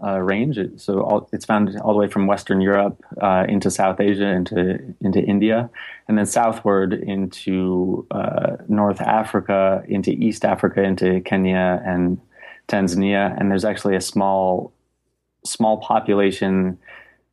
uh, 0.05 0.19
range. 0.21 0.59
So 0.77 1.01
all, 1.01 1.29
it's 1.33 1.47
found 1.47 1.79
all 1.81 1.95
the 1.95 1.99
way 1.99 2.09
from 2.09 2.27
Western 2.27 2.61
Europe 2.61 3.03
uh, 3.21 3.47
into 3.49 3.71
South 3.71 3.99
Asia, 3.99 4.27
into 4.27 4.95
into 5.01 5.21
India, 5.21 5.71
and 6.07 6.19
then 6.19 6.27
southward 6.27 6.93
into 6.93 8.07
uh, 8.11 8.57
North 8.69 9.01
Africa, 9.01 9.83
into 9.89 10.11
East 10.11 10.45
Africa, 10.45 10.83
into 10.83 11.21
Kenya 11.23 11.83
and 11.85 12.21
Tanzania. 12.69 13.35
And 13.41 13.51
there's 13.51 13.65
actually 13.65 13.97
a 13.97 14.03
small 14.03 14.73
small 15.47 15.79
population 15.79 16.79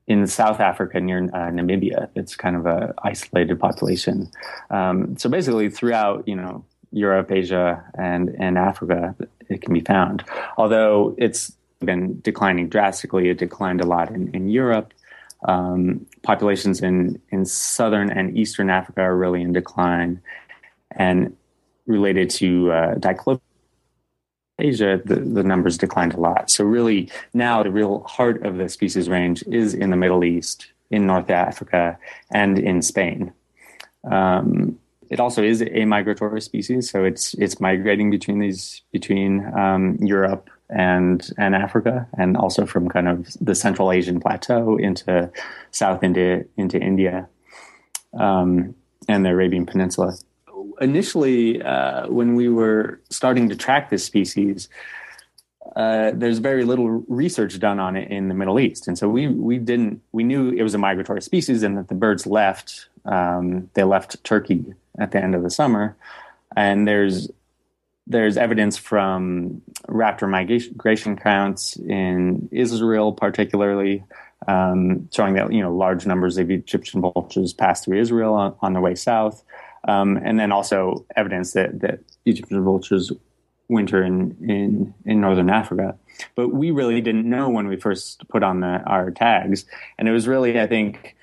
in 0.08 0.26
South 0.26 0.62
Africa 0.62 1.02
near 1.02 1.26
uh, 1.26 1.52
Namibia. 1.52 2.08
It's 2.16 2.36
kind 2.36 2.56
of 2.56 2.66
a 2.66 2.94
isolated 3.04 3.60
population. 3.60 4.32
Um, 4.70 5.18
so 5.18 5.30
basically, 5.30 5.70
throughout 5.70 6.26
you 6.26 6.36
know 6.36 6.64
Europe, 6.92 7.30
Asia, 7.30 7.84
and 7.98 8.30
and 8.40 8.58
Africa, 8.58 9.14
it 9.50 9.62
can 9.62 9.74
be 9.74 9.82
found. 9.82 10.24
Although 10.58 11.16
it's 11.18 11.56
been 11.80 12.20
declining 12.22 12.70
drastically, 12.70 13.30
it 13.30 13.38
declined 13.38 13.82
a 13.82 13.86
lot 13.86 14.10
in, 14.10 14.34
in 14.36 14.50
Europe. 14.50 14.94
Um, 15.48 16.06
populations 16.24 16.82
in 16.82 17.22
in 17.30 17.46
southern 17.46 18.10
and 18.10 18.38
eastern 18.38 18.70
Africa 18.70 19.02
are 19.02 19.16
really 19.16 19.42
in 19.42 19.54
decline, 19.54 20.22
and 20.92 21.36
related 21.86 22.30
to 22.32 22.72
uh, 22.72 22.96
Asia, 24.58 25.02
the, 25.04 25.16
the 25.16 25.44
numbers 25.44 25.78
declined 25.78 26.14
a 26.14 26.20
lot. 26.20 26.50
So 26.50 26.64
really 26.64 27.12
now 27.34 27.62
the 27.62 27.72
real 27.72 28.04
heart 28.04 28.46
of 28.46 28.58
the 28.58 28.70
species 28.70 29.10
range 29.10 29.44
is 29.48 29.74
in 29.74 29.90
the 29.90 29.98
Middle 29.98 30.24
East, 30.24 30.72
in 30.90 31.06
North 31.06 31.30
Africa, 31.30 32.00
and 32.32 32.58
in 32.58 32.82
Spain. 32.82 33.34
Um, 34.10 34.80
it 35.10 35.20
also 35.20 35.44
is 35.44 35.62
a 35.62 35.86
migratory 35.86 36.42
species, 36.42 36.90
so 36.90 37.04
it's 37.04 37.34
it's 37.36 37.60
migrating 37.60 38.10
between 38.10 38.40
these 38.40 38.82
between 38.92 39.46
um, 39.58 39.98
Europe 40.02 40.50
and 40.70 41.30
and 41.38 41.56
Africa, 41.56 42.08
and 42.18 42.36
also 42.38 42.66
from 42.66 42.90
kind 42.90 43.08
of 43.08 43.28
the 43.40 43.56
Central 43.56 43.92
Asian 43.92 44.20
plateau 44.20 44.78
into 44.78 45.32
South 45.72 46.04
into 46.04 46.46
into 46.58 46.80
India 46.80 47.28
um, 48.20 48.76
and 49.08 49.26
the 49.26 49.30
Arabian 49.30 49.66
Peninsula. 49.66 50.18
Initially, 50.82 51.62
uh, 51.62 52.08
when 52.08 52.36
we 52.36 52.50
were 52.50 53.00
starting 53.10 53.48
to 53.50 53.56
track 53.56 53.90
this 53.90 54.04
species, 54.04 54.68
uh, 55.76 56.12
there's 56.14 56.38
very 56.38 56.64
little 56.64 57.04
research 57.08 57.60
done 57.60 57.80
on 57.80 57.98
it 57.98 58.10
in 58.10 58.30
the 58.30 58.34
Middle 58.34 58.60
East, 58.60 58.88
and 58.88 58.98
so 58.98 59.10
we 59.10 59.28
we 59.28 59.58
didn't 59.58 60.02
we 60.14 60.24
knew 60.24 60.52
it 60.52 60.64
was 60.64 60.74
a 60.74 60.78
migratory 60.78 61.22
species 61.22 61.64
and 61.64 61.78
that 61.78 61.90
the 61.90 61.96
birds 61.96 62.26
left 62.26 62.88
um, 63.06 63.70
they 63.74 63.84
left 63.84 64.24
Turkey 64.24 64.66
at 64.98 65.12
the 65.12 65.22
end 65.22 65.36
of 65.36 65.44
the 65.44 65.50
summer, 65.50 65.96
and 66.56 66.88
there's 66.88 67.30
there's 68.08 68.38
evidence 68.38 68.78
from 68.78 69.62
raptor 69.88 70.30
migration 70.30 71.18
counts 71.18 71.76
in 71.78 72.48
Israel, 72.52 73.12
particularly 73.12 74.04
um, 74.48 75.10
showing 75.12 75.34
that 75.34 75.52
you 75.52 75.62
know 75.62 75.76
large 75.76 76.06
numbers 76.06 76.38
of 76.38 76.50
Egyptian 76.50 77.02
vultures 77.02 77.54
pass 77.54 77.84
through 77.84 78.00
Israel 78.00 78.34
on, 78.34 78.56
on 78.62 78.74
their 78.74 78.82
way 78.82 78.96
south, 78.96 79.44
um, 79.88 80.18
and 80.24 80.40
then 80.40 80.52
also 80.52 81.06
evidence 81.16 81.54
that 81.54 81.82
that 81.82 82.00
Egyptian 82.26 82.64
vultures 82.64 83.12
winter 83.68 84.04
in, 84.04 84.38
in 84.48 84.94
in 85.06 85.22
northern 85.22 85.50
Africa. 85.50 85.96
But 86.36 86.50
we 86.50 86.72
really 86.72 87.02
didn't 87.02 87.30
know 87.30 87.50
when 87.50 87.68
we 87.68 87.76
first 87.76 88.28
put 88.28 88.44
on 88.44 88.62
the, 88.62 88.82
our 88.86 89.12
tags, 89.12 89.66
and 89.98 90.08
it 90.08 90.12
was 90.12 90.28
really 90.28 90.60
I 90.60 90.68
think. 90.68 91.16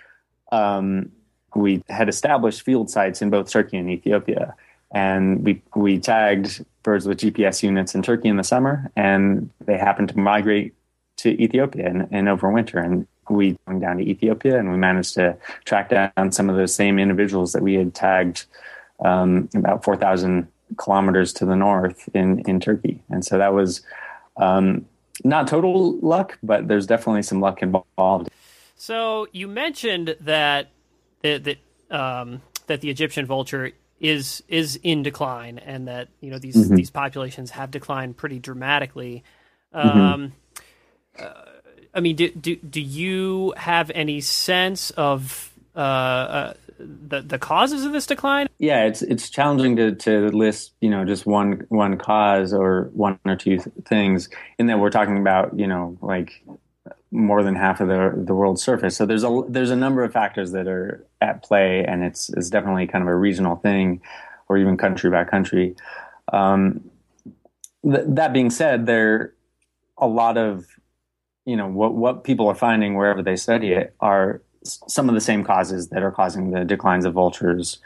Um, 0.51 1.11
we 1.55 1.83
had 1.89 2.09
established 2.09 2.63
field 2.63 2.91
sites 2.91 3.23
in 3.23 3.31
both 3.31 3.51
Turkey 3.51 3.77
and 3.77 3.91
Ethiopia. 3.91 4.55
And 4.93 5.45
we, 5.45 5.63
we 5.75 5.99
tagged 5.99 6.65
birds 6.83 7.07
with 7.07 7.21
GPS 7.21 7.63
units 7.63 7.95
in 7.95 8.03
Turkey 8.03 8.29
in 8.29 8.37
the 8.37 8.45
summer, 8.45 8.91
and 8.95 9.51
they 9.65 9.79
happened 9.79 10.11
to 10.11 10.19
migrate 10.19 10.75
to 11.19 11.31
Ethiopia 11.43 11.89
and, 11.89 12.09
and 12.11 12.29
overwinter. 12.29 12.85
And 12.85 13.07
we 13.31 13.57
went 13.67 13.81
down 13.81 13.99
to 13.99 14.03
Ethiopia, 14.03 14.59
and 14.59 14.71
we 14.71 14.77
managed 14.77 15.15
to 15.15 15.37
track 15.65 15.89
down 15.89 16.33
some 16.33 16.51
of 16.51 16.57
those 16.57 16.75
same 16.75 16.99
individuals 16.99 17.53
that 17.53 17.63
we 17.63 17.75
had 17.75 17.95
tagged 17.95 18.45
um, 19.05 19.49
about 19.55 19.85
4,000 19.85 20.47
kilometers 20.77 21.33
to 21.35 21.45
the 21.45 21.57
north 21.57 22.09
in, 22.15 22.41
in 22.41 22.61
Turkey. 22.61 23.03
And 23.11 23.25
so 23.25 23.39
that 23.39 23.53
was 23.53 23.83
um, 24.37 24.87
not 25.25 25.49
total 25.49 25.99
luck, 25.99 26.39
but 26.43 26.69
there's 26.69 26.87
definitely 26.87 27.23
some 27.23 27.41
luck 27.41 27.63
involved. 27.63 28.31
So 28.77 29.29
you 29.33 29.47
mentioned 29.49 30.17
that 30.21 30.71
that 31.23 31.45
that, 31.45 31.59
um, 31.91 32.43
that 32.67 32.81
the 32.81 32.91
Egyptian 32.91 33.27
vulture 33.27 33.73
is 34.01 34.43
is 34.49 34.81
in 34.83 35.03
decline, 35.03 35.59
and 35.59 35.87
that 35.87 36.09
you 36.21 36.31
know 36.31 36.39
these 36.39 36.57
mm-hmm. 36.57 36.75
these 36.75 36.91
populations 36.91 37.51
have 37.51 37.71
declined 37.71 38.17
pretty 38.17 38.41
dramatically. 38.41 39.23
Mm-hmm. 39.73 39.99
Um, 39.99 40.33
uh, 41.19 41.31
I 41.95 42.01
mean, 42.01 42.17
do, 42.17 42.31
do 42.31 42.57
do 42.57 42.81
you 42.81 43.55
have 43.57 43.93
any 43.95 44.21
sense 44.21 44.91
of 44.91 45.53
uh, 45.77 45.79
uh, 45.79 46.55
the 46.79 47.21
the 47.21 47.39
causes 47.39 47.85
of 47.85 47.93
this 47.93 48.07
decline? 48.07 48.49
Yeah, 48.59 48.85
it's 48.85 49.03
it's 49.03 49.31
challenging 49.31 49.77
to, 49.77 49.95
to 49.95 50.29
list 50.29 50.73
you 50.81 50.91
know 50.91 51.05
just 51.05 51.27
one 51.27 51.67
one 51.69 51.99
cause 51.99 52.53
or 52.53 52.91
one 52.95 53.19
or 53.25 53.37
two 53.37 53.59
th- 53.59 53.69
things 53.85 54.29
in 54.59 54.67
that 54.67 54.79
we're 54.79 54.91
talking 54.91 55.19
about 55.19 55.59
you 55.59 55.67
know 55.67 55.99
like 56.01 56.45
more 57.11 57.43
than 57.43 57.55
half 57.55 57.81
of 57.81 57.89
the 57.89 58.13
the 58.17 58.35
world's 58.35 58.63
surface. 58.63 58.97
So 58.97 59.07
there's 59.07 59.25
a 59.25 59.43
there's 59.49 59.71
a 59.71 59.77
number 59.77 60.03
of 60.03 60.13
factors 60.13 60.53
that 60.53 60.67
are 60.67 61.07
at 61.21 61.43
play, 61.43 61.85
and 61.85 62.03
it's 62.03 62.31
it's 62.31 62.51
definitely 62.51 62.87
kind 62.87 63.03
of 63.03 63.09
a 63.09 63.17
regional 63.17 63.57
thing, 63.57 64.01
or 64.49 64.59
even 64.59 64.77
country 64.77 65.11
by 65.11 65.25
country. 65.25 65.77
Um, 66.33 66.91
th- 67.85 68.05
that 68.07 68.33
being 68.33 68.51
said, 68.51 68.87
there 68.87 69.35
a 69.99 70.07
lot 70.07 70.39
of 70.39 70.67
you 71.45 71.57
know 71.57 71.69
what 71.69 71.95
what 71.95 72.25
people 72.25 72.49
are 72.49 72.55
finding 72.55 72.95
wherever 72.95 73.23
they 73.23 73.37
study 73.37 73.73
it 73.73 73.95
are 74.01 74.43
some 74.65 75.09
of 75.09 75.15
the 75.15 75.21
same 75.21 75.45
causes 75.45 75.89
that 75.89 76.03
are 76.03 76.11
causing 76.11 76.51
the 76.51 76.65
declines 76.65 77.05
of 77.05 77.15
vultures 77.15 77.79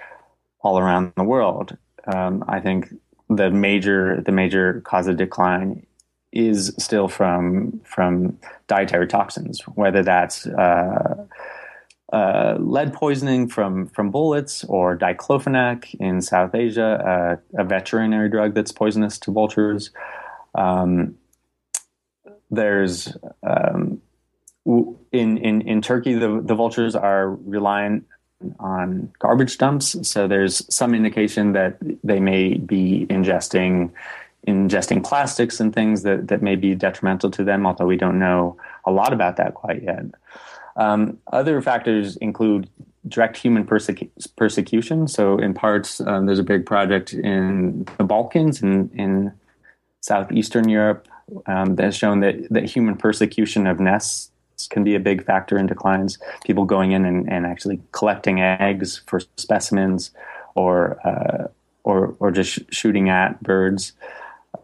all 0.60 0.78
around 0.78 1.12
the 1.16 1.24
world. 1.24 1.76
Um, 2.12 2.44
I 2.48 2.60
think 2.60 2.94
the 3.28 3.50
major 3.50 4.20
the 4.20 4.32
major 4.32 4.80
cause 4.82 5.06
of 5.06 5.16
decline 5.16 5.86
is 6.32 6.74
still 6.78 7.08
from 7.08 7.80
from 7.84 8.38
dietary 8.68 9.06
toxins, 9.06 9.60
whether 9.68 10.02
that's 10.02 10.46
uh, 10.46 11.26
uh, 12.12 12.56
lead 12.58 12.92
poisoning 12.92 13.48
from 13.48 13.88
from 13.88 14.10
bullets 14.10 14.64
or 14.64 14.96
diclofenac 14.96 15.94
in 15.96 16.20
South 16.20 16.54
Asia, 16.54 17.40
uh, 17.56 17.60
a 17.60 17.64
veterinary 17.64 18.28
drug 18.28 18.54
that's 18.54 18.72
poisonous 18.72 19.18
to 19.18 19.32
vultures. 19.32 19.90
Um, 20.54 21.16
there's 22.50 23.16
um, 23.42 24.00
in 24.66 25.38
in 25.38 25.60
in 25.62 25.82
Turkey, 25.82 26.14
the 26.14 26.40
the 26.42 26.54
vultures 26.54 26.94
are 26.94 27.30
reliant 27.30 28.06
on 28.58 29.12
garbage 29.18 29.58
dumps, 29.58 29.96
so 30.06 30.28
there's 30.28 30.62
some 30.74 30.94
indication 30.94 31.52
that 31.52 31.78
they 32.04 32.20
may 32.20 32.54
be 32.54 33.06
ingesting 33.08 33.90
ingesting 34.46 35.04
plastics 35.04 35.58
and 35.58 35.74
things 35.74 36.02
that, 36.04 36.28
that 36.28 36.40
may 36.40 36.54
be 36.54 36.74
detrimental 36.74 37.30
to 37.32 37.42
them, 37.42 37.66
although 37.66 37.86
we 37.86 37.96
don't 37.96 38.18
know 38.18 38.56
a 38.84 38.92
lot 38.92 39.12
about 39.12 39.36
that 39.36 39.54
quite 39.54 39.82
yet. 39.82 40.04
Um, 40.76 41.18
other 41.32 41.60
factors 41.60 42.16
include 42.18 42.68
direct 43.08 43.36
human 43.36 43.64
persecu- 43.64 44.10
persecution. 44.36 45.08
So, 45.08 45.38
in 45.38 45.54
parts, 45.54 46.00
um, 46.00 46.26
there's 46.26 46.38
a 46.38 46.44
big 46.44 46.66
project 46.66 47.12
in 47.12 47.86
the 47.98 48.04
Balkans 48.04 48.62
and 48.62 48.90
in, 48.92 49.00
in 49.00 49.32
southeastern 50.00 50.68
Europe 50.68 51.08
um, 51.46 51.74
that 51.76 51.84
has 51.84 51.96
shown 51.96 52.20
that, 52.20 52.48
that 52.50 52.64
human 52.64 52.96
persecution 52.96 53.66
of 53.66 53.80
nests 53.80 54.30
can 54.70 54.84
be 54.84 54.94
a 54.94 55.00
big 55.00 55.24
factor 55.24 55.58
in 55.58 55.66
declines. 55.66 56.18
People 56.44 56.64
going 56.64 56.92
in 56.92 57.04
and, 57.04 57.30
and 57.30 57.46
actually 57.46 57.80
collecting 57.92 58.40
eggs 58.40 59.02
for 59.06 59.20
specimens 59.36 60.10
or, 60.54 60.98
uh, 61.06 61.48
or, 61.84 62.14
or 62.18 62.30
just 62.30 62.50
sh- 62.50 62.60
shooting 62.70 63.08
at 63.08 63.42
birds. 63.42 63.92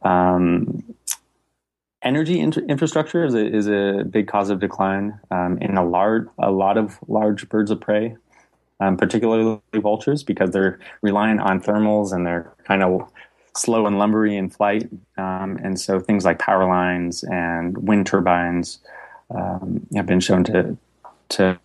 Um, 0.02 0.82
energy 2.02 2.40
infrastructure 2.40 3.24
is 3.24 3.34
a, 3.34 3.46
is 3.46 3.68
a 3.68 4.04
big 4.04 4.26
cause 4.26 4.50
of 4.50 4.60
decline 4.60 5.18
um, 5.30 5.58
in 5.58 5.76
a 5.76 5.84
large 5.84 6.26
a 6.38 6.50
lot 6.50 6.76
of 6.76 6.98
large 7.08 7.48
birds 7.48 7.70
of 7.70 7.80
prey, 7.80 8.16
um, 8.80 8.96
particularly 8.96 9.60
vultures, 9.74 10.22
because 10.22 10.50
they're 10.50 10.78
reliant 11.02 11.40
on 11.40 11.60
thermals 11.60 12.12
and 12.12 12.26
they're 12.26 12.52
kind 12.64 12.82
of 12.82 13.08
slow 13.54 13.86
and 13.86 13.96
lumbery 13.96 14.36
in 14.36 14.48
flight, 14.48 14.88
um, 15.18 15.58
and 15.62 15.78
so 15.78 16.00
things 16.00 16.24
like 16.24 16.38
power 16.38 16.66
lines 16.66 17.22
and 17.24 17.76
wind 17.86 18.06
turbines 18.06 18.78
um, 19.30 19.86
have 19.94 20.06
been 20.06 20.20
shown 20.20 20.44
to 20.44 20.76
to 21.30 21.58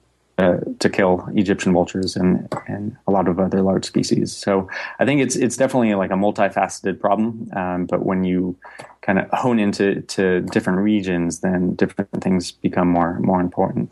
to 0.80 0.90
kill 0.90 1.28
Egyptian 1.34 1.74
vultures 1.74 2.16
and 2.16 2.48
and 2.68 2.96
a 3.08 3.12
lot 3.12 3.28
of 3.28 3.40
other 3.40 3.62
large 3.62 3.86
species. 3.86 4.36
So 4.36 4.70
I 5.00 5.06
think 5.06 5.22
it's 5.22 5.36
it's 5.36 5.58
definitely 5.58 5.96
like 5.96 6.12
a 6.12 6.16
multifaceted 6.16 7.00
problem. 7.00 7.50
Um, 7.56 7.86
but 7.86 8.06
when 8.06 8.24
you 8.24 8.56
kind 9.02 9.18
of 9.18 9.30
hone 9.32 9.58
into 9.58 10.02
to 10.02 10.42
different 10.42 10.80
regions, 10.80 11.40
then 11.40 11.74
different 11.76 12.22
things 12.22 12.52
become 12.52 12.88
more 12.88 13.20
more 13.20 13.42
important. 13.42 13.92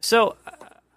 So 0.00 0.36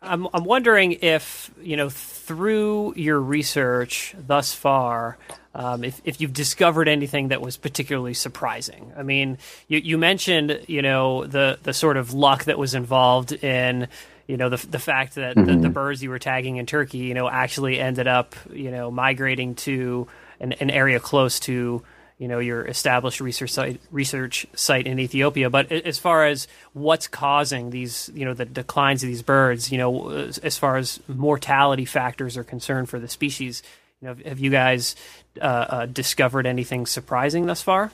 I'm 0.01 0.27
I'm 0.33 0.43
wondering 0.43 0.93
if 1.01 1.51
you 1.61 1.77
know 1.77 1.89
through 2.23 2.93
your 2.95 3.19
research 3.19 4.15
thus 4.27 4.53
far, 4.53 5.17
um, 5.53 5.83
if 5.83 6.01
if 6.05 6.21
you've 6.21 6.33
discovered 6.33 6.87
anything 6.87 7.29
that 7.29 7.41
was 7.41 7.57
particularly 7.57 8.13
surprising. 8.13 8.93
I 8.95 9.03
mean, 9.03 9.37
you 9.67 9.79
you 9.79 9.97
mentioned 9.97 10.61
you 10.67 10.81
know 10.81 11.25
the 11.25 11.59
the 11.63 11.73
sort 11.73 11.97
of 11.97 12.13
luck 12.13 12.45
that 12.45 12.57
was 12.57 12.73
involved 12.73 13.31
in 13.31 13.87
you 14.27 14.37
know 14.37 14.49
the 14.49 14.65
the 14.67 14.79
fact 14.79 15.15
that 15.15 15.35
mm-hmm. 15.35 15.45
the, 15.45 15.51
the, 15.53 15.59
mm-hmm. 15.59 15.73
birds 15.73 16.03
you 16.03 16.09
were 16.09 16.19
tagging 16.19 16.57
in 16.57 16.65
Turkey 16.65 16.99
you 16.99 17.13
know 17.13 17.27
actually 17.27 17.79
ended 17.79 18.07
up 18.07 18.35
you 18.51 18.71
know 18.71 18.91
migrating 18.91 19.55
to 19.55 20.07
an, 20.39 20.53
an 20.53 20.69
area 20.69 20.99
close 20.99 21.39
to 21.41 21.83
you 22.21 22.27
know 22.27 22.37
your 22.37 22.63
established 22.67 23.19
research 23.19 23.49
site 23.49 23.81
research 23.89 24.45
site 24.53 24.85
in 24.85 24.99
Ethiopia. 24.99 25.49
But 25.49 25.71
as 25.71 25.97
far 25.97 26.27
as 26.27 26.47
what's 26.73 27.07
causing 27.07 27.71
these 27.71 28.11
you 28.13 28.25
know 28.25 28.35
the 28.35 28.45
declines 28.45 29.01
of 29.01 29.07
these 29.07 29.23
birds, 29.23 29.71
you 29.71 29.79
know 29.79 30.11
as 30.43 30.55
far 30.55 30.77
as 30.77 30.99
mortality 31.07 31.83
factors 31.85 32.37
are 32.37 32.43
concerned 32.43 32.89
for 32.89 32.99
the 32.99 33.07
species, 33.07 33.63
you 33.99 34.07
know 34.07 34.15
have 34.23 34.37
you 34.37 34.51
guys 34.51 34.95
uh, 35.41 35.45
uh, 35.45 35.85
discovered 35.87 36.45
anything 36.45 36.85
surprising 36.85 37.47
thus 37.47 37.63
far? 37.63 37.91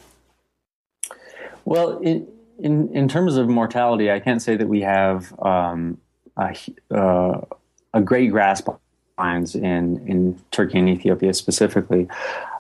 Well, 1.64 2.00
in, 2.00 2.28
in 2.60 2.94
in 2.94 3.08
terms 3.08 3.38
of 3.38 3.48
mortality, 3.48 4.12
I 4.12 4.20
can't 4.20 4.42
say 4.42 4.58
that 4.58 4.68
we 4.68 4.82
have 4.82 5.34
um, 5.40 6.00
a, 6.36 6.54
uh, 6.92 7.46
a 7.94 8.02
great 8.02 8.32
grasp 8.32 8.68
on 8.68 8.78
lines 9.18 9.56
in 9.56 10.06
in 10.06 10.38
Turkey 10.52 10.80
and 10.80 10.90
Ethiopia 10.90 11.34
specifically, 11.34 12.10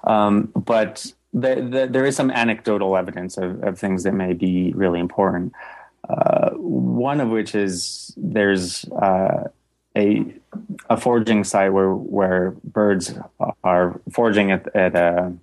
um, 0.06 0.49
but 0.56 1.12
the, 1.33 1.55
the, 1.55 1.87
there 1.89 2.05
is 2.05 2.15
some 2.15 2.31
anecdotal 2.31 2.97
evidence 2.97 3.37
of, 3.37 3.61
of, 3.63 3.77
things 3.77 4.03
that 4.03 4.13
may 4.13 4.33
be 4.33 4.71
really 4.73 4.99
important. 4.99 5.53
Uh, 6.09 6.51
one 6.51 7.19
of 7.19 7.29
which 7.29 7.53
is 7.53 8.13
there's 8.15 8.85
uh, 8.85 9.43
a 9.97 10.33
a 10.89 10.97
foraging 10.97 11.43
site 11.43 11.73
where 11.73 11.93
where 11.93 12.51
birds 12.63 13.13
are 13.63 13.99
foraging 14.11 14.51
at, 14.51 14.73
at 14.75 14.95
a 14.95 15.33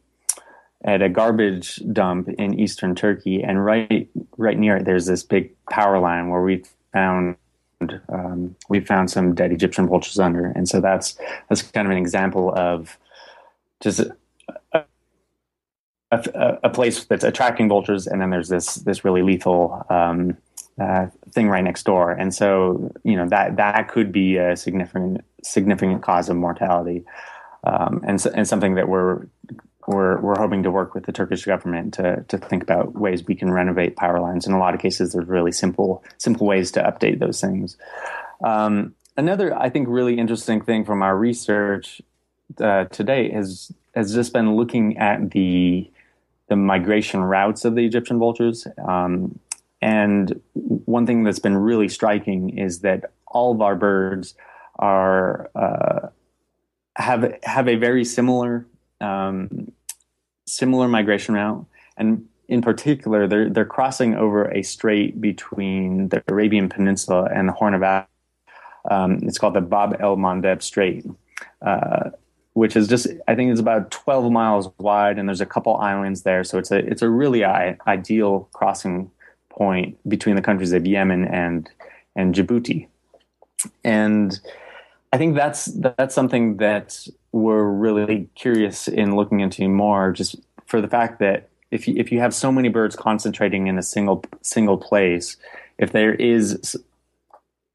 at 0.85 1.03
a 1.03 1.09
garbage 1.09 1.83
dump 1.93 2.29
in 2.29 2.59
eastern 2.59 2.95
Turkey, 2.95 3.43
and 3.43 3.65
right 3.65 4.09
right 4.39 4.59
near 4.59 4.77
it 4.77 4.85
there's 4.85 5.07
this 5.07 5.23
big 5.23 5.53
power 5.69 5.99
line 5.99 6.29
where 6.29 6.43
we 6.43 6.65
found 6.93 7.37
um, 8.09 8.57
we 8.69 8.81
found 8.81 9.11
some 9.11 9.35
dead 9.35 9.53
Egyptian 9.53 9.87
vultures 9.87 10.19
under, 10.19 10.47
and 10.47 10.69
so 10.69 10.81
that's 10.81 11.19
that's 11.49 11.63
kind 11.63 11.87
of 11.87 11.93
an 11.93 11.99
example 11.99 12.55
of 12.57 12.99
just 13.81 14.01
a, 16.35 16.59
a, 16.65 16.71
place 16.71 17.05
that's 17.05 17.25
attracting 17.25 17.69
vultures, 17.69 18.07
and 18.07 18.21
then 18.21 18.31
there's 18.31 18.49
this 18.49 18.77
this 18.77 19.05
really 19.05 19.23
lethal 19.23 19.85
um, 19.89 20.37
uh, 20.81 21.07
thing 21.31 21.49
right 21.49 21.65
next 21.65 21.85
door, 21.85 22.13
and 22.13 22.35
so 22.35 22.93
you 23.05 23.17
know 23.17 23.29
that 23.29 23.57
that 23.57 23.89
could 23.89 24.13
be 24.13 24.37
a 24.37 24.57
significant 24.57 25.25
significant 25.43 26.03
cause 26.03 26.29
of 26.29 26.37
mortality, 26.37 27.05
um, 27.65 28.03
and 28.07 28.25
and 28.35 28.49
something 28.49 28.75
that 28.75 28.89
we're 28.89 29.27
we're 29.87 30.21
we're 30.21 30.39
hoping 30.39 30.63
to 30.63 30.71
work 30.71 30.95
with 30.95 31.05
the 31.05 31.13
Turkish 31.13 31.45
government 31.45 31.95
to 31.95 32.25
to 32.29 32.39
think 32.39 32.63
about 32.63 32.95
ways 32.95 33.25
we 33.27 33.35
can 33.35 33.51
renovate 33.51 33.97
power 33.97 34.21
lines. 34.21 34.47
In 34.47 34.53
a 34.53 34.59
lot 34.59 34.75
of 34.75 34.81
cases, 34.81 35.13
there's 35.13 35.29
really 35.29 35.53
simple 35.53 36.03
simple 36.19 36.47
ways 36.47 36.71
to 36.73 36.83
update 36.83 37.19
those 37.19 37.41
things. 37.41 37.77
Um, 38.43 38.95
another, 39.17 39.57
I 39.57 39.71
think, 39.71 39.89
really 39.89 40.19
interesting 40.19 40.61
thing 40.61 40.85
from 40.85 41.03
our 41.03 41.17
research 41.17 42.03
uh, 42.61 42.85
has 42.97 43.73
has 43.95 44.15
just 44.15 44.33
been 44.33 44.57
looking 44.57 44.99
at 44.99 45.31
the 45.31 45.91
the 46.55 46.61
migration 46.61 47.21
routes 47.21 47.65
of 47.65 47.75
the 47.75 47.85
Egyptian 47.85 48.17
vultures. 48.21 48.65
Um, 48.87 49.41
and 49.83 50.41
one 50.55 51.05
thing 51.05 51.25
that's 51.25 51.41
been 51.41 51.57
really 51.57 51.89
striking 51.89 52.57
is 52.57 52.81
that 52.81 53.11
all 53.27 53.53
of 53.53 53.61
our 53.61 53.75
birds 53.75 54.35
are 54.77 55.51
uh, 55.57 56.09
have 56.95 57.37
have 57.43 57.67
a 57.69 57.75
very 57.75 58.05
similar 58.05 58.67
um, 59.01 59.73
similar 60.47 60.87
migration 60.87 61.35
route, 61.35 61.67
and 61.97 62.25
in 62.49 62.63
particular, 62.63 63.27
they're 63.27 63.51
they're 63.51 63.65
crossing 63.65 64.15
over 64.15 64.45
a 64.53 64.63
strait 64.63 65.21
between 65.21 66.09
the 66.11 66.23
Arabian 66.29 66.69
Peninsula 66.69 67.29
and 67.35 67.49
the 67.49 67.53
Horn 67.53 67.75
of 67.75 67.83
Africa. 67.83 68.09
Um, 68.89 69.19
it's 69.23 69.39
called 69.39 69.55
the 69.55 69.61
Bab 69.61 69.97
el 69.99 70.17
Mandeb 70.17 70.63
Strait. 70.63 71.05
Uh, 71.61 72.11
which 72.55 72.77
is 72.77 72.89
just 72.89 73.07
I 73.29 73.35
think 73.35 73.51
it's 73.51 73.61
about 73.61 73.91
12 73.91 74.33
miles 74.33 74.71
wide, 74.79 75.19
and 75.19 75.29
there's 75.29 75.41
a 75.41 75.47
couple 75.47 75.77
islands 75.77 76.23
there. 76.23 76.43
So 76.45 76.59
it's 76.59 76.71
a 76.71 76.79
it's 76.79 77.03
a 77.03 77.11
really 77.11 77.45
I- 77.45 77.77
ideal 77.87 78.49
crossing 78.53 79.11
point 79.51 79.99
between 80.09 80.37
the 80.37 80.43
countries 80.43 80.73
of 80.73 80.87
Yemen 80.87 81.27
and 81.27 81.69
and 82.17 82.35
Djibouti, 82.35 82.89
and 83.85 84.41
I 85.13 85.19
think 85.19 85.35
that's 85.35 85.67
that's 85.67 86.15
something 86.15 86.57
that 86.57 87.07
we're 87.33 87.65
really 87.65 88.29
curious 88.37 88.89
in 88.89 89.17
looking 89.17 89.41
into 89.41 89.69
more, 89.69 90.13
just 90.13 90.37
for 90.67 90.81
the 90.81 90.89
fact 90.89 91.19
that 91.19 91.49
if 91.73 91.89
you, 91.89 91.95
if 91.97 92.13
you 92.13 92.21
have 92.21 92.33
so 92.33 92.53
many 92.53 92.69
birds 92.69 92.95
concentrating 92.95 93.67
in 93.67 93.79
a 93.79 93.83
single 93.83 94.25
single 94.43 94.79
place, 94.79 95.37
if 95.79 95.91
there 95.91 96.15
is 96.15 96.77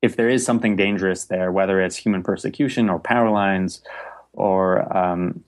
if 0.02 0.16
there 0.16 0.30
is 0.30 0.46
something 0.46 0.78
dangerous 0.78 1.26
there, 1.26 1.52
whether 1.52 1.82
it's 1.82 1.98
human 1.98 2.24
persecution 2.24 2.90
or 2.90 3.00
power 3.00 3.30
lines 3.30 3.82
or 4.34 4.96
um, 4.96 5.44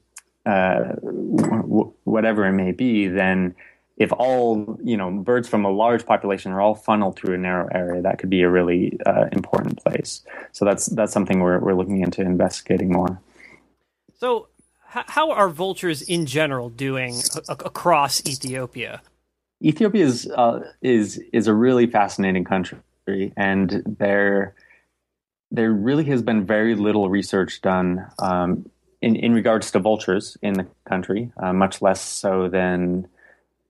uh, 0.45 0.93
w- 1.01 1.93
whatever 2.03 2.45
it 2.45 2.53
may 2.53 2.71
be, 2.71 3.07
then 3.07 3.55
if 3.97 4.11
all 4.13 4.79
you 4.83 4.97
know 4.97 5.11
birds 5.11 5.47
from 5.47 5.63
a 5.65 5.69
large 5.69 6.05
population 6.05 6.51
are 6.51 6.59
all 6.59 6.73
funneled 6.75 7.15
through 7.15 7.35
a 7.35 7.37
narrow 7.37 7.67
area, 7.71 8.01
that 8.01 8.17
could 8.17 8.29
be 8.29 8.41
a 8.41 8.49
really 8.49 8.97
uh, 9.05 9.25
important 9.31 9.83
place. 9.83 10.21
So 10.51 10.65
that's 10.65 10.87
that's 10.87 11.13
something 11.13 11.39
we're 11.39 11.59
we're 11.59 11.75
looking 11.75 12.01
into 12.01 12.21
investigating 12.21 12.91
more. 12.91 13.21
So, 14.17 14.47
how 14.83 15.31
are 15.31 15.49
vultures 15.49 16.01
in 16.01 16.25
general 16.25 16.69
doing 16.69 17.21
a- 17.47 17.53
across 17.53 18.25
Ethiopia? 18.25 19.01
Ethiopia 19.63 20.05
is 20.05 20.27
uh, 20.35 20.61
is 20.81 21.21
is 21.33 21.47
a 21.47 21.53
really 21.53 21.85
fascinating 21.85 22.43
country, 22.43 22.79
and 23.37 23.83
there 23.99 24.55
there 25.51 25.71
really 25.71 26.05
has 26.05 26.21
been 26.21 26.45
very 26.45 26.75
little 26.75 27.09
research 27.09 27.61
done 27.61 28.07
um, 28.19 28.69
in, 29.01 29.15
in 29.15 29.33
regards 29.33 29.71
to 29.71 29.79
vultures 29.79 30.37
in 30.41 30.53
the 30.53 30.67
country, 30.85 31.31
uh, 31.37 31.53
much 31.53 31.81
less 31.81 32.01
so 32.01 32.47
than 32.47 33.07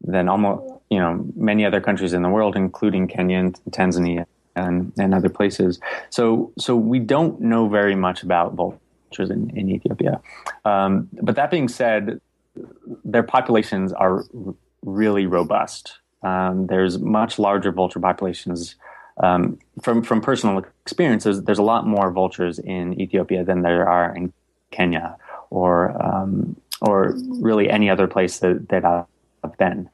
than 0.03 0.27
almost 0.27 0.73
you 0.89 0.99
know 0.99 1.23
many 1.35 1.65
other 1.65 1.81
countries 1.81 2.13
in 2.13 2.21
the 2.21 2.29
world, 2.29 2.55
including 2.55 3.07
Kenya 3.07 3.39
and 3.39 3.59
Tanzania 3.69 4.25
and, 4.55 4.91
and 4.97 5.13
other 5.13 5.29
places. 5.29 5.79
So 6.09 6.51
so 6.57 6.75
we 6.75 6.99
don't 6.99 7.39
know 7.41 7.67
very 7.67 7.95
much 7.95 8.23
about 8.23 8.53
vultures 8.53 9.29
in, 9.29 9.49
in 9.57 9.69
Ethiopia. 9.69 10.21
Um, 10.65 11.09
but 11.21 11.35
that 11.35 11.49
being 11.49 11.67
said, 11.67 12.19
their 13.05 13.23
populations 13.23 13.93
are 13.93 14.25
really 14.83 15.25
robust. 15.25 15.99
Um, 16.23 16.67
there's 16.67 16.99
much 16.99 17.39
larger 17.39 17.71
vulture 17.71 17.99
populations. 17.99 18.75
Um, 19.21 19.59
from 19.81 20.03
from 20.03 20.19
personal 20.21 20.63
experiences, 20.83 21.43
there's 21.43 21.59
a 21.59 21.63
lot 21.63 21.85
more 21.87 22.11
vultures 22.11 22.59
in 22.59 22.99
Ethiopia 22.99 23.43
than 23.43 23.61
there 23.61 23.87
are 23.87 24.15
in 24.15 24.33
Kenya 24.71 25.15
or 25.49 25.95
um, 26.03 26.55
or 26.81 27.15
really 27.39 27.69
any 27.69 27.89
other 27.89 28.07
place 28.07 28.39
that, 28.39 28.69
that 28.69 28.83
I've 28.83 29.57
been. 29.57 29.89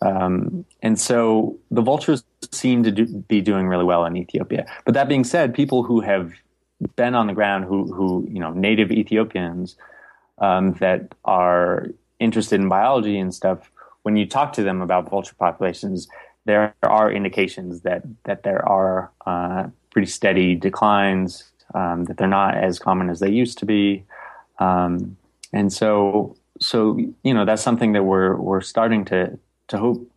Um, 0.00 0.64
and 0.82 0.98
so 0.98 1.58
the 1.70 1.82
vultures 1.82 2.24
seem 2.52 2.82
to 2.84 2.90
do, 2.90 3.06
be 3.06 3.40
doing 3.40 3.68
really 3.68 3.84
well 3.84 4.04
in 4.04 4.16
Ethiopia. 4.16 4.66
But 4.84 4.94
that 4.94 5.08
being 5.08 5.24
said, 5.24 5.54
people 5.54 5.82
who 5.82 6.00
have 6.00 6.32
been 6.96 7.14
on 7.14 7.26
the 7.26 7.32
ground, 7.32 7.64
who 7.64 7.92
who 7.92 8.26
you 8.30 8.40
know 8.40 8.52
native 8.52 8.90
Ethiopians 8.90 9.76
um, 10.38 10.74
that 10.74 11.14
are 11.24 11.88
interested 12.18 12.60
in 12.60 12.68
biology 12.68 13.18
and 13.18 13.34
stuff, 13.34 13.70
when 14.02 14.16
you 14.16 14.26
talk 14.26 14.52
to 14.54 14.62
them 14.62 14.80
about 14.82 15.10
vulture 15.10 15.34
populations, 15.38 16.08
there 16.44 16.74
are 16.82 17.10
indications 17.10 17.82
that 17.82 18.02
that 18.24 18.42
there 18.42 18.66
are 18.68 19.10
uh, 19.26 19.68
pretty 19.90 20.06
steady 20.06 20.54
declines, 20.54 21.44
um, 21.74 22.04
that 22.04 22.16
they're 22.16 22.28
not 22.28 22.56
as 22.56 22.78
common 22.78 23.10
as 23.10 23.20
they 23.20 23.30
used 23.30 23.58
to 23.58 23.66
be, 23.66 24.04
um, 24.58 25.16
and 25.52 25.72
so, 25.72 26.36
so 26.60 26.98
you 27.22 27.34
know, 27.34 27.44
that's 27.44 27.62
something 27.62 27.92
that 27.92 28.04
we're 28.04 28.36
we're 28.36 28.60
starting 28.60 29.04
to 29.06 29.38
to 29.68 29.78
hope 29.78 30.10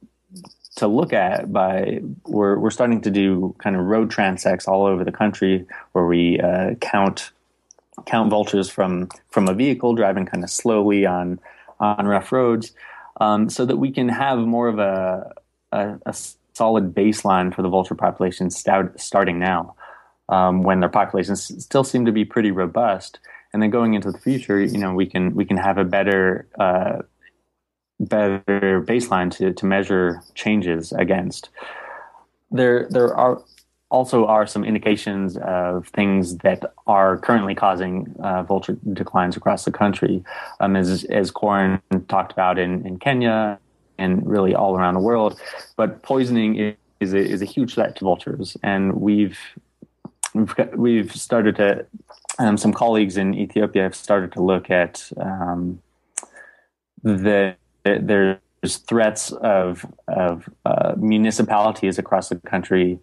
to 0.75 0.87
look 0.87 1.13
at 1.13 1.51
by 1.51 2.01
we're 2.25 2.57
we're 2.57 2.71
starting 2.71 3.01
to 3.01 3.11
do 3.11 3.55
kind 3.57 3.75
of 3.75 3.83
road 3.83 4.11
transects 4.11 4.67
all 4.67 4.85
over 4.85 5.03
the 5.03 5.11
country 5.11 5.65
where 5.93 6.05
we 6.05 6.39
uh, 6.39 6.75
count 6.81 7.31
count 8.05 8.29
vultures 8.29 8.69
from 8.69 9.09
from 9.29 9.47
a 9.47 9.53
vehicle 9.53 9.95
driving 9.95 10.25
kind 10.25 10.43
of 10.43 10.49
slowly 10.49 11.05
on 11.05 11.39
on 11.79 12.07
rough 12.07 12.31
roads, 12.31 12.73
um, 13.21 13.49
so 13.49 13.65
that 13.65 13.77
we 13.77 13.91
can 13.91 14.09
have 14.09 14.39
more 14.39 14.67
of 14.67 14.79
a, 14.79 15.33
a, 15.71 15.99
a 16.05 16.13
solid 16.53 16.93
baseline 16.93 17.53
for 17.53 17.61
the 17.61 17.69
vulture 17.69 17.95
population 17.95 18.49
start, 18.49 18.99
starting 18.99 19.39
now, 19.39 19.75
um, 20.29 20.63
when 20.63 20.79
their 20.79 20.89
populations 20.89 21.63
still 21.63 21.83
seem 21.83 22.05
to 22.05 22.11
be 22.11 22.25
pretty 22.25 22.51
robust. 22.51 23.19
And 23.53 23.61
then 23.61 23.69
going 23.69 23.93
into 23.93 24.11
the 24.11 24.17
future, 24.17 24.59
you 24.59 24.77
know, 24.77 24.93
we 24.93 25.05
can 25.05 25.33
we 25.33 25.45
can 25.45 25.57
have 25.57 25.77
a 25.77 25.85
better 25.85 26.47
uh, 26.59 27.03
better 27.99 28.83
baseline 28.85 29.31
to, 29.37 29.53
to 29.53 29.65
measure 29.65 30.21
changes 30.35 30.91
against. 30.91 31.49
There 32.51 32.87
there 32.89 33.15
are 33.15 33.41
also 33.89 34.25
are 34.25 34.45
some 34.45 34.65
indications 34.65 35.37
of 35.37 35.87
things 35.87 36.37
that 36.39 36.61
are 36.87 37.17
currently 37.17 37.55
causing 37.55 38.13
uh, 38.21 38.43
vulture 38.43 38.77
declines 38.91 39.37
across 39.37 39.63
the 39.63 39.71
country, 39.71 40.23
um, 40.59 40.75
as 40.75 41.05
as 41.05 41.31
Corinne 41.31 41.81
talked 42.09 42.33
about 42.33 42.59
in, 42.59 42.85
in 42.85 42.99
Kenya 42.99 43.59
and 43.97 44.27
really 44.27 44.53
all 44.55 44.77
around 44.77 44.93
the 44.93 44.99
world. 44.99 45.39
But 45.75 46.03
poisoning 46.03 46.75
is 46.99 47.13
a, 47.13 47.17
is 47.17 47.41
a 47.41 47.45
huge 47.45 47.75
threat 47.75 47.95
to 47.97 48.05
vultures, 48.05 48.57
and 48.63 48.93
we've 48.93 49.39
we've, 50.33 50.55
we've 50.75 51.15
started 51.15 51.55
to 51.57 51.85
um, 52.39 52.57
some 52.57 52.73
colleagues 52.73 53.17
in 53.17 53.33
Ethiopia 53.33 53.83
have 53.83 53.95
started 53.95 54.31
to 54.33 54.41
look 54.41 54.69
at 54.69 55.11
um, 55.19 55.81
the 57.03 57.55
there's 57.83 58.77
threats 58.77 59.31
of 59.31 59.85
of 60.07 60.49
uh, 60.65 60.93
municipalities 60.97 61.97
across 61.97 62.29
the 62.29 62.35
country 62.35 62.99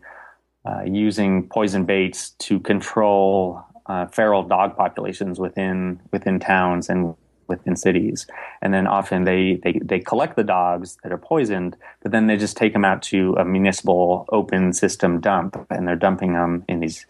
uh, 0.67 0.83
using 0.85 1.49
poison 1.49 1.85
baits 1.85 2.31
to 2.31 2.61
control 2.61 3.63
uh, 3.87 4.07
feral 4.07 4.43
dog 4.43 4.77
populations 4.77 5.39
within 5.39 6.01
within 6.13 6.39
towns 6.39 6.89
and 6.89 7.15
within 7.59 7.77
cities. 7.77 8.27
And 8.63 8.73
then 8.73 8.87
often 8.87 9.25
they, 9.25 9.61
they, 9.63 9.81
they 9.83 10.01
collect 10.01 10.37
the 10.37 10.45
dogs 10.45 10.99
that 11.03 11.13
are 11.13 11.19
poisoned, 11.19 11.77
but 12.03 12.13
then 12.13 12.27
they 12.27 12.37
just 12.37 12.57
take 12.57 12.73
them 12.73 12.85
out 12.85 13.03
to 13.05 13.35
a 13.39 13.45
municipal 13.45 14.27
open 14.31 14.73
system 14.73 15.21
dump, 15.21 15.67
and 15.71 15.87
they're 15.87 15.97
dumping 15.97 16.33
them 16.35 16.65
in 16.69 16.81
these 16.81 17.07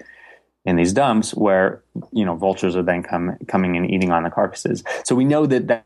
in 0.67 0.77
these 0.77 0.95
dumps 0.95 1.35
where 1.35 1.83
you 2.11 2.25
know 2.25 2.35
vultures 2.37 2.75
are 2.75 2.83
then 2.83 3.03
come, 3.03 3.37
coming 3.49 3.77
and 3.77 3.91
eating 3.91 4.11
on 4.11 4.23
the 4.23 4.31
carcasses. 4.31 4.83
So 5.05 5.15
we 5.15 5.25
know 5.25 5.45
that, 5.47 5.67
that 5.69 5.85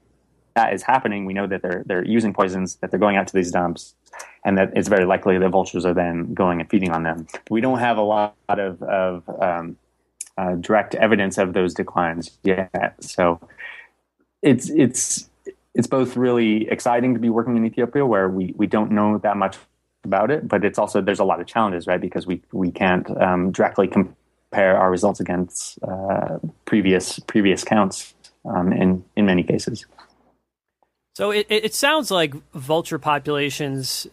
that 0.54 0.72
is 0.72 0.82
happening. 0.82 1.24
We 1.24 1.34
know 1.34 1.46
that 1.46 1.62
they're 1.62 1.82
they're 1.86 2.04
using 2.04 2.32
poisons, 2.32 2.76
that 2.76 2.90
they're 2.90 3.00
going 3.00 3.16
out 3.16 3.26
to 3.28 3.34
these 3.34 3.50
dumps, 3.50 3.94
and 4.44 4.56
that 4.58 4.72
it's 4.74 4.88
very 4.88 5.04
likely 5.04 5.38
that 5.38 5.48
vultures 5.50 5.84
are 5.84 5.94
then 5.94 6.34
going 6.34 6.60
and 6.60 6.68
feeding 6.70 6.90
on 6.90 7.02
them. 7.02 7.26
We 7.50 7.60
don't 7.60 7.78
have 7.78 7.96
a 7.96 8.02
lot 8.02 8.34
of, 8.48 8.82
of 8.82 9.28
um, 9.40 9.76
uh, 10.36 10.54
direct 10.54 10.94
evidence 10.94 11.38
of 11.38 11.52
those 11.52 11.74
declines 11.74 12.38
yet. 12.42 12.94
So 13.00 13.40
it's 14.42 14.70
it's 14.70 15.28
it's 15.74 15.86
both 15.86 16.16
really 16.16 16.68
exciting 16.68 17.14
to 17.14 17.20
be 17.20 17.28
working 17.28 17.56
in 17.56 17.64
Ethiopia, 17.64 18.04
where 18.04 18.28
we 18.28 18.54
we 18.56 18.66
don't 18.66 18.90
know 18.90 19.18
that 19.18 19.36
much 19.36 19.56
about 20.04 20.30
it, 20.30 20.46
but 20.46 20.64
it's 20.64 20.78
also 20.78 21.00
there's 21.00 21.20
a 21.20 21.24
lot 21.24 21.40
of 21.40 21.46
challenges, 21.46 21.86
right? 21.86 22.00
Because 22.00 22.26
we 22.26 22.42
we 22.52 22.70
can't 22.70 23.08
um, 23.20 23.52
directly 23.52 23.88
compare 23.88 24.76
our 24.76 24.90
results 24.90 25.20
against 25.20 25.78
uh, 25.82 26.38
previous 26.64 27.18
previous 27.20 27.64
counts 27.64 28.14
um, 28.44 28.72
in 28.72 29.04
in 29.16 29.26
many 29.26 29.42
cases. 29.42 29.86
So 31.14 31.32
it, 31.32 31.46
it 31.48 31.74
sounds 31.74 32.12
like 32.12 32.32
vulture 32.52 32.98
populations 33.00 34.06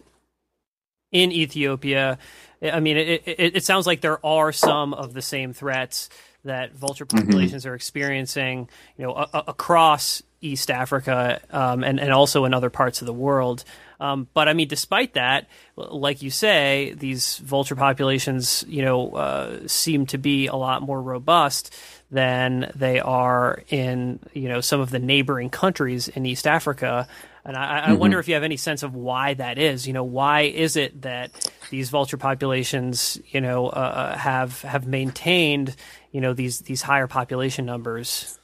in 1.12 1.32
Ethiopia. 1.32 2.18
I 2.64 2.80
mean, 2.80 2.98
it, 2.98 3.24
it, 3.28 3.56
it, 3.58 3.64
sounds 3.64 3.86
like 3.86 4.02
there 4.02 4.26
are 4.26 4.52
some 4.52 4.94
of 4.96 5.14
the 5.14 5.22
same 5.22 5.54
threats 5.54 6.10
that 6.46 6.74
vulture 6.74 7.06
mm-hmm. 7.06 7.26
populations 7.26 7.64
mm-hmm. 7.64 7.72
are 7.72 7.76
experiencing, 7.76 8.70
you 8.98 9.06
know, 9.06 9.14
a, 9.14 9.30
a, 9.34 9.44
across 9.48 10.24
East 10.42 10.70
Africa 10.72 11.42
um, 11.52 11.84
and 11.84 12.00
and 12.00 12.12
also 12.12 12.46
in 12.46 12.54
other 12.54 12.70
parts 12.70 13.02
of 13.02 13.08
the 13.08 13.14
world. 13.14 13.64
Um, 14.00 14.28
but 14.34 14.48
I 14.48 14.54
mean, 14.54 14.68
despite 14.68 15.14
that, 15.14 15.48
like 15.76 16.22
you 16.22 16.30
say, 16.30 16.94
these 16.98 17.38
vulture 17.38 17.76
populations, 17.76 18.64
you 18.68 18.84
know, 18.84 19.12
uh, 19.12 19.68
seem 19.68 20.06
to 20.08 20.18
be 20.18 20.48
a 20.48 20.56
lot 20.56 20.82
more 20.82 21.02
robust 21.02 21.74
than 22.12 22.72
they 22.76 23.00
are 23.00 23.64
in 23.70 24.20
you 24.34 24.48
know 24.48 24.62
some 24.62 24.80
of 24.80 24.92
the 24.92 25.00
neighboring 25.00 25.50
countries 25.50 26.08
in 26.08 26.26
East 26.26 26.48
Africa. 26.48 27.08
And 27.48 27.56
I, 27.56 27.78
I 27.78 27.82
mm-hmm. 27.90 27.98
wonder 28.00 28.20
if 28.20 28.28
you 28.28 28.34
have 28.34 28.44
any 28.44 28.58
sense 28.58 28.82
of 28.82 28.96
why 28.96 29.36
that 29.36 29.60
is. 29.60 29.86
You 29.86 29.94
know, 29.94 30.04
why 30.04 30.42
is 30.42 30.76
it 30.76 31.04
that 31.04 31.32
these 31.70 31.92
vulture 31.92 32.18
populations, 32.18 33.20
you 33.28 33.40
know, 33.40 33.68
uh, 33.68 33.70
uh 33.70 34.18
have 34.18 34.62
have 34.64 34.88
maintained, 34.88 35.76
you 36.16 36.22
know, 36.22 36.34
these 36.34 36.62
these 36.62 36.82
higher 36.82 37.08
population 37.08 37.66
numbers? 37.66 38.40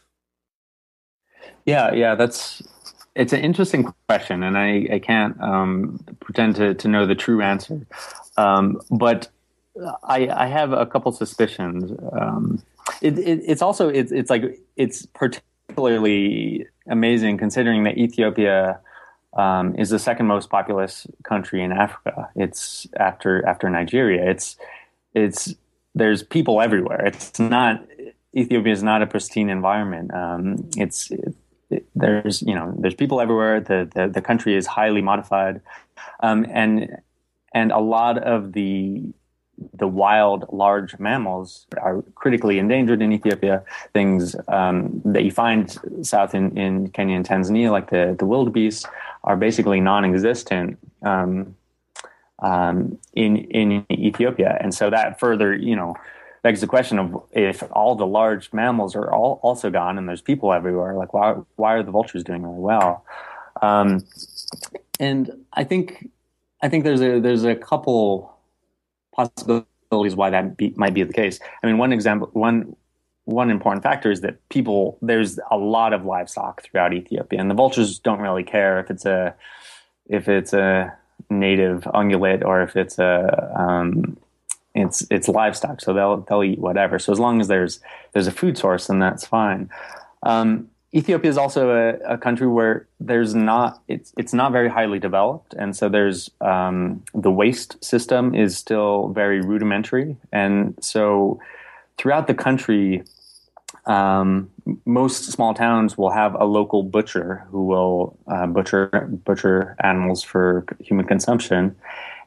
Yeah, 1.65 1.93
yeah, 1.93 2.15
that's 2.15 2.61
it's 3.15 3.31
an 3.31 3.39
interesting 3.39 3.93
question, 4.09 4.43
and 4.43 4.57
I, 4.57 4.89
I 4.91 4.99
can't 4.99 5.39
um, 5.39 6.03
pretend 6.19 6.57
to, 6.57 6.73
to 6.73 6.87
know 6.89 7.05
the 7.05 7.15
true 7.15 7.41
answer. 7.41 7.87
Um, 8.35 8.81
but 8.91 9.29
I, 10.03 10.27
I 10.27 10.47
have 10.47 10.73
a 10.73 10.85
couple 10.85 11.13
suspicions. 11.13 11.97
Um, 12.11 12.61
it, 13.01 13.17
it, 13.17 13.39
it's 13.47 13.61
also 13.61 13.87
it's 13.87 14.11
it's 14.11 14.29
like 14.29 14.59
it's 14.75 15.05
particularly 15.05 16.67
amazing 16.87 17.37
considering 17.37 17.85
that 17.85 17.97
Ethiopia 17.97 18.81
um, 19.31 19.75
is 19.77 19.91
the 19.91 19.99
second 19.99 20.25
most 20.25 20.49
populous 20.49 21.07
country 21.23 21.63
in 21.63 21.71
Africa. 21.71 22.29
It's 22.35 22.85
after 22.97 23.47
after 23.47 23.69
Nigeria. 23.69 24.29
It's 24.29 24.57
it's 25.13 25.55
there's 25.95 26.23
people 26.23 26.61
everywhere. 26.61 27.05
It's 27.05 27.39
not 27.39 27.85
Ethiopia 28.35 28.71
is 28.71 28.83
not 28.83 29.01
a 29.01 29.07
pristine 29.07 29.49
environment. 29.49 30.13
Um, 30.13 30.69
it's 30.77 31.11
it, 31.69 31.85
there's 31.95 32.41
you 32.41 32.55
know 32.55 32.73
there's 32.77 32.95
people 32.95 33.21
everywhere. 33.21 33.59
The 33.59 33.89
the, 33.93 34.07
the 34.07 34.21
country 34.21 34.55
is 34.55 34.67
highly 34.67 35.01
modified, 35.01 35.61
um, 36.21 36.45
and 36.49 36.97
and 37.53 37.71
a 37.71 37.79
lot 37.79 38.17
of 38.17 38.53
the 38.53 39.13
the 39.73 39.87
wild 39.87 40.45
large 40.51 40.97
mammals 40.97 41.67
are 41.79 42.01
critically 42.15 42.57
endangered 42.57 43.01
in 43.01 43.11
Ethiopia. 43.11 43.63
Things 43.93 44.35
um, 44.47 45.01
that 45.05 45.23
you 45.23 45.31
find 45.31 45.77
south 46.01 46.33
in, 46.33 46.57
in 46.57 46.89
Kenya 46.89 47.15
and 47.15 47.27
Tanzania, 47.27 47.71
like 47.71 47.89
the, 47.89 48.15
the 48.17 48.25
wildebeest, 48.25 48.87
are 49.23 49.37
basically 49.37 49.79
non 49.79 50.03
existent 50.05 50.79
um, 51.03 51.55
um, 52.41 52.97
in, 53.13 53.37
in 53.37 53.85
Ethiopia. 53.91 54.57
And 54.61 54.73
so 54.73 54.89
that 54.89 55.19
further, 55.19 55.55
you 55.55 55.75
know, 55.75 55.95
begs 56.43 56.61
the 56.61 56.67
question 56.67 56.97
of 56.97 57.23
if 57.31 57.63
all 57.71 57.95
the 57.95 58.07
large 58.07 58.51
mammals 58.51 58.95
are 58.95 59.11
all 59.13 59.39
also 59.43 59.69
gone 59.69 59.97
and 59.97 60.09
there's 60.09 60.21
people 60.21 60.51
everywhere, 60.53 60.95
like 60.95 61.13
why, 61.13 61.35
why 61.55 61.73
are 61.73 61.83
the 61.83 61.91
vultures 61.91 62.23
doing 62.23 62.43
really 62.43 62.59
well? 62.59 63.05
Um, 63.61 64.05
and 64.99 65.31
I 65.53 65.63
think 65.63 66.09
I 66.61 66.69
think 66.69 66.83
there's 66.83 67.01
a 67.01 67.19
there's 67.19 67.43
a 67.43 67.55
couple 67.55 68.33
possibilities 69.15 70.15
why 70.15 70.29
that 70.29 70.57
be, 70.57 70.73
might 70.77 70.93
be 70.93 71.03
the 71.03 71.13
case. 71.13 71.39
I 71.61 71.67
mean, 71.67 71.77
one 71.77 71.91
example, 71.91 72.29
one 72.33 72.75
one 73.25 73.49
important 73.49 73.83
factor 73.83 74.11
is 74.11 74.21
that 74.21 74.47
people 74.49 74.97
there's 75.01 75.39
a 75.49 75.57
lot 75.57 75.93
of 75.93 76.05
livestock 76.05 76.63
throughout 76.63 76.93
Ethiopia, 76.93 77.39
and 77.39 77.49
the 77.49 77.55
vultures 77.55 77.99
don't 77.99 78.19
really 78.19 78.43
care 78.43 78.79
if 78.79 78.89
it's 78.89 79.05
a 79.05 79.35
if 80.07 80.27
it's 80.27 80.53
a 80.53 80.93
native 81.29 81.83
ungulate 81.83 82.43
or 82.43 82.61
if 82.61 82.75
it's 82.75 82.99
a 82.99 83.53
um, 83.57 84.17
it's 84.73 85.05
it's 85.09 85.27
livestock, 85.27 85.81
so 85.81 85.93
they'll 85.93 86.17
they'll 86.21 86.43
eat 86.43 86.59
whatever. 86.59 86.99
So 86.99 87.11
as 87.11 87.19
long 87.19 87.41
as 87.41 87.47
there's 87.47 87.79
there's 88.13 88.27
a 88.27 88.31
food 88.31 88.57
source, 88.57 88.87
then 88.87 88.99
that's 88.99 89.25
fine. 89.25 89.69
Um, 90.23 90.69
Ethiopia 90.93 91.29
is 91.29 91.37
also 91.37 91.69
a, 91.69 92.13
a, 92.13 92.17
country 92.17 92.47
where 92.47 92.85
there's 92.99 93.33
not 93.33 93.81
it's 93.87 94.13
it's 94.17 94.33
not 94.33 94.51
very 94.51 94.69
highly 94.69 94.99
developed, 94.99 95.53
and 95.53 95.75
so 95.75 95.89
there's 95.89 96.29
um, 96.41 97.03
the 97.13 97.31
waste 97.31 97.83
system 97.83 98.35
is 98.35 98.57
still 98.57 99.09
very 99.09 99.41
rudimentary, 99.41 100.15
and 100.31 100.77
so 100.81 101.39
throughout 101.97 102.27
the 102.27 102.33
country, 102.33 103.03
um, 103.85 104.49
most 104.85 105.31
small 105.31 105.53
towns 105.53 105.97
will 105.97 106.11
have 106.11 106.35
a 106.35 106.45
local 106.45 106.83
butcher 106.83 107.45
who 107.49 107.65
will 107.65 108.17
uh, 108.27 108.45
butcher 108.45 109.09
butcher 109.25 109.75
animals 109.83 110.23
for 110.23 110.65
human 110.79 111.05
consumption, 111.05 111.75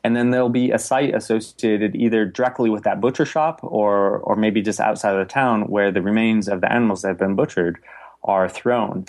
and 0.02 0.16
then 0.16 0.30
there'll 0.30 0.48
be 0.48 0.72
a 0.72 0.78
site 0.78 1.14
associated 1.14 1.94
either 1.94 2.24
directly 2.24 2.70
with 2.70 2.82
that 2.84 3.00
butcher 3.00 3.24
shop 3.24 3.60
or 3.62 4.18
or 4.18 4.34
maybe 4.34 4.62
just 4.62 4.80
outside 4.80 5.14
of 5.14 5.26
the 5.26 5.32
town 5.32 5.62
where 5.62 5.92
the 5.92 6.02
remains 6.02 6.48
of 6.48 6.60
the 6.60 6.72
animals 6.72 7.02
that 7.02 7.08
have 7.08 7.18
been 7.18 7.36
butchered 7.36 7.78
are 8.24 8.48
thrown. 8.48 9.06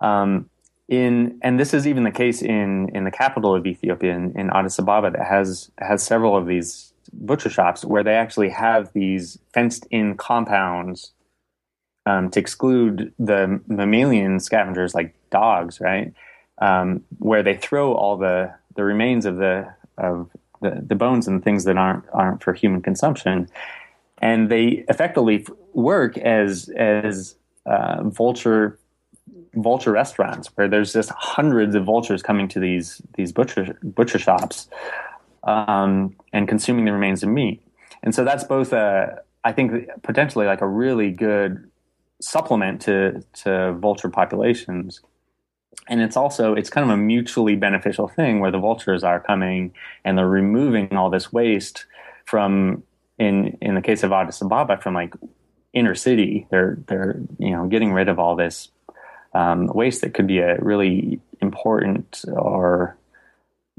Um, 0.00 0.50
in 0.88 1.38
and 1.40 1.58
this 1.58 1.72
is 1.72 1.86
even 1.86 2.04
the 2.04 2.10
case 2.10 2.42
in 2.42 2.90
in 2.94 3.04
the 3.04 3.10
capital 3.10 3.54
of 3.54 3.66
Ethiopia, 3.66 4.14
in, 4.14 4.38
in 4.38 4.50
Addis 4.50 4.78
Ababa, 4.78 5.10
that 5.12 5.26
has 5.26 5.70
has 5.78 6.02
several 6.02 6.36
of 6.36 6.46
these 6.46 6.92
butcher 7.12 7.48
shops 7.48 7.86
where 7.86 8.02
they 8.02 8.14
actually 8.14 8.50
have 8.50 8.92
these 8.92 9.38
fenced 9.54 9.86
in 9.90 10.16
compounds 10.16 11.12
um, 12.06 12.30
to 12.30 12.40
exclude 12.40 13.12
the 13.18 13.60
mammalian 13.66 14.40
scavengers 14.40 14.94
like 14.94 15.14
dogs, 15.30 15.80
right? 15.80 16.12
Um, 16.58 17.02
where 17.18 17.42
they 17.42 17.56
throw 17.56 17.94
all 17.94 18.16
the 18.16 18.52
the 18.76 18.84
remains 18.84 19.26
of 19.26 19.36
the 19.36 19.72
of 19.98 20.30
the, 20.60 20.82
the 20.86 20.94
bones 20.94 21.26
and 21.28 21.42
things 21.42 21.64
that 21.64 21.76
aren't 21.76 22.04
aren't 22.12 22.42
for 22.42 22.52
human 22.52 22.82
consumption, 22.82 23.48
and 24.18 24.50
they 24.50 24.84
effectively 24.88 25.46
work 25.72 26.16
as 26.18 26.68
as 26.76 27.34
uh, 27.66 28.02
vulture 28.04 28.78
vulture 29.54 29.92
restaurants 29.92 30.48
where 30.56 30.68
there's 30.68 30.92
just 30.92 31.10
hundreds 31.10 31.74
of 31.74 31.84
vultures 31.84 32.22
coming 32.22 32.48
to 32.48 32.60
these 32.60 33.00
these 33.16 33.32
butcher 33.32 33.78
butcher 33.82 34.18
shops 34.18 34.68
um, 35.44 36.14
and 36.32 36.48
consuming 36.48 36.84
the 36.84 36.92
remains 36.92 37.22
of 37.22 37.28
meat. 37.28 37.62
And 38.02 38.14
so 38.14 38.24
that's 38.24 38.44
both 38.44 38.72
a, 38.72 39.22
I 39.44 39.52
think, 39.52 39.88
potentially 40.02 40.46
like 40.46 40.60
a 40.60 40.66
really 40.66 41.10
good 41.10 41.70
supplement 42.24 42.82
to 42.82 43.22
to 43.44 43.72
vulture 43.74 44.08
populations. 44.08 45.00
And 45.88 46.00
it's 46.00 46.16
also 46.16 46.54
it's 46.54 46.70
kind 46.70 46.88
of 46.90 46.94
a 46.94 46.96
mutually 46.96 47.56
beneficial 47.56 48.08
thing 48.08 48.40
where 48.40 48.50
the 48.50 48.58
vultures 48.58 49.04
are 49.04 49.20
coming 49.20 49.72
and 50.04 50.16
they're 50.16 50.28
removing 50.28 50.96
all 50.96 51.10
this 51.10 51.32
waste 51.32 51.86
from 52.24 52.82
in 53.18 53.58
in 53.60 53.74
the 53.74 53.82
case 53.82 54.02
of 54.02 54.12
Addis 54.12 54.40
Ababa 54.40 54.78
from 54.78 54.94
like 54.94 55.14
inner 55.72 55.94
city. 55.94 56.46
They're 56.50 56.78
they're 56.86 57.20
you 57.38 57.50
know 57.50 57.66
getting 57.66 57.92
rid 57.92 58.08
of 58.08 58.18
all 58.18 58.36
this 58.36 58.70
um, 59.34 59.66
waste 59.66 60.00
that 60.02 60.14
could 60.14 60.26
be 60.26 60.38
a 60.38 60.58
really 60.60 61.20
important 61.40 62.24
or 62.28 62.96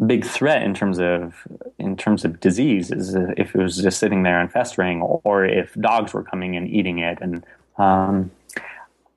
big 0.05 0.25
threat 0.25 0.61
in 0.61 0.73
terms 0.73 0.99
of 0.99 1.47
in 1.79 1.95
terms 1.95 2.25
of 2.25 2.39
disease 2.41 2.91
is 2.91 3.15
if 3.37 3.55
it 3.55 3.61
was 3.61 3.77
just 3.77 3.97
sitting 3.97 4.23
there 4.23 4.41
and 4.41 4.51
festering 4.51 5.01
or 5.01 5.45
if 5.45 5.73
dogs 5.75 6.13
were 6.13 6.23
coming 6.23 6.57
and 6.57 6.67
eating 6.67 6.99
it 6.99 7.17
and 7.21 7.45
um, 7.77 8.29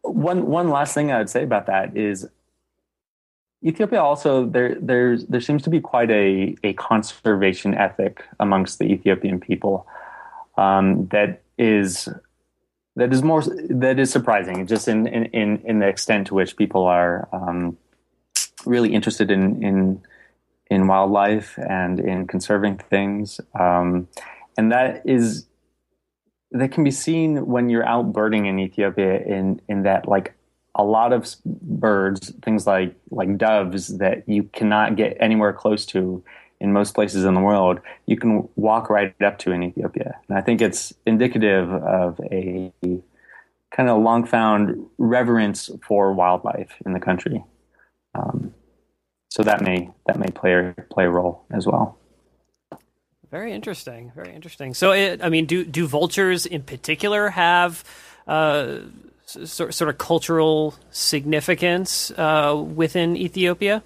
one 0.02 0.46
one 0.46 0.68
last 0.70 0.94
thing 0.94 1.12
I 1.12 1.18
would 1.18 1.30
say 1.30 1.42
about 1.42 1.66
that 1.66 1.96
is 1.96 2.28
Ethiopia 3.64 4.00
also 4.02 4.46
there 4.46 4.76
there's 4.80 5.26
there 5.26 5.40
seems 5.40 5.62
to 5.62 5.70
be 5.70 5.80
quite 5.80 6.10
a 6.10 6.56
a 6.62 6.72
conservation 6.74 7.74
ethic 7.74 8.24
amongst 8.40 8.78
the 8.78 8.84
Ethiopian 8.84 9.40
people 9.40 9.86
um, 10.56 11.06
that 11.08 11.42
is 11.58 12.08
that 12.96 13.12
is 13.12 13.22
more 13.22 13.42
that 13.70 13.98
is 13.98 14.10
surprising 14.10 14.66
just 14.66 14.88
in 14.88 15.06
in 15.06 15.58
in 15.64 15.78
the 15.78 15.88
extent 15.88 16.28
to 16.28 16.34
which 16.34 16.56
people 16.56 16.84
are 16.84 17.28
um, 17.32 17.76
really 18.64 18.92
interested 18.92 19.30
in 19.30 19.62
in 19.62 20.02
in 20.70 20.86
wildlife 20.86 21.58
and 21.58 21.98
in 21.98 22.26
conserving 22.26 22.78
things. 22.90 23.40
Um, 23.58 24.08
and 24.56 24.70
that 24.72 25.02
is 25.04 25.46
that 26.52 26.72
can 26.72 26.84
be 26.84 26.90
seen 26.90 27.46
when 27.46 27.68
you're 27.68 27.86
out 27.86 28.12
birding 28.12 28.46
in 28.46 28.58
Ethiopia 28.58 29.20
in 29.20 29.60
in 29.68 29.82
that 29.82 30.08
like 30.08 30.34
a 30.74 30.84
lot 30.84 31.12
of 31.12 31.34
birds, 31.44 32.32
things 32.42 32.66
like 32.66 32.94
like 33.10 33.36
doves 33.36 33.98
that 33.98 34.28
you 34.28 34.44
cannot 34.44 34.96
get 34.96 35.16
anywhere 35.20 35.52
close 35.52 35.84
to 35.86 36.22
in 36.60 36.72
most 36.72 36.94
places 36.94 37.24
in 37.24 37.34
the 37.34 37.40
world, 37.40 37.80
you 38.06 38.16
can 38.16 38.48
walk 38.56 38.90
right 38.90 39.14
up 39.22 39.38
to 39.38 39.52
in 39.52 39.62
Ethiopia. 39.62 40.18
And 40.28 40.38
I 40.38 40.40
think 40.40 40.60
it's 40.60 40.92
indicative 41.06 41.70
of 41.72 42.20
a 42.32 42.72
kind 43.70 43.88
of 43.88 44.02
long 44.02 44.24
found 44.24 44.86
reverence 44.98 45.70
for 45.86 46.12
wildlife 46.12 46.74
in 46.84 46.94
the 46.94 47.00
country. 47.00 47.44
Um, 48.14 48.54
so 49.30 49.42
that 49.42 49.60
may 49.60 49.90
that 50.06 50.18
may 50.18 50.28
play 50.28 50.74
play 50.90 51.04
a 51.04 51.10
role 51.10 51.44
as 51.52 51.66
well. 51.66 51.97
Very 53.30 53.52
interesting. 53.52 54.12
Very 54.14 54.34
interesting. 54.34 54.74
So, 54.74 54.92
it, 54.92 55.22
I 55.22 55.28
mean, 55.28 55.46
do 55.46 55.64
do 55.64 55.86
vultures 55.86 56.46
in 56.46 56.62
particular 56.62 57.30
have 57.30 57.84
uh, 58.26 58.78
sort 59.26 59.82
of 59.82 59.98
cultural 59.98 60.74
significance 60.90 62.10
uh, 62.12 62.56
within 62.56 63.16
Ethiopia? 63.16 63.82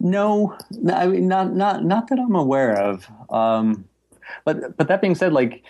No, 0.00 0.56
I 0.92 1.06
mean, 1.06 1.28
not 1.28 1.54
not 1.54 1.84
not 1.84 2.08
that 2.08 2.18
I'm 2.18 2.34
aware 2.34 2.76
of. 2.76 3.06
Um, 3.30 3.88
but 4.44 4.76
but 4.76 4.88
that 4.88 5.00
being 5.00 5.14
said, 5.14 5.32
like 5.32 5.62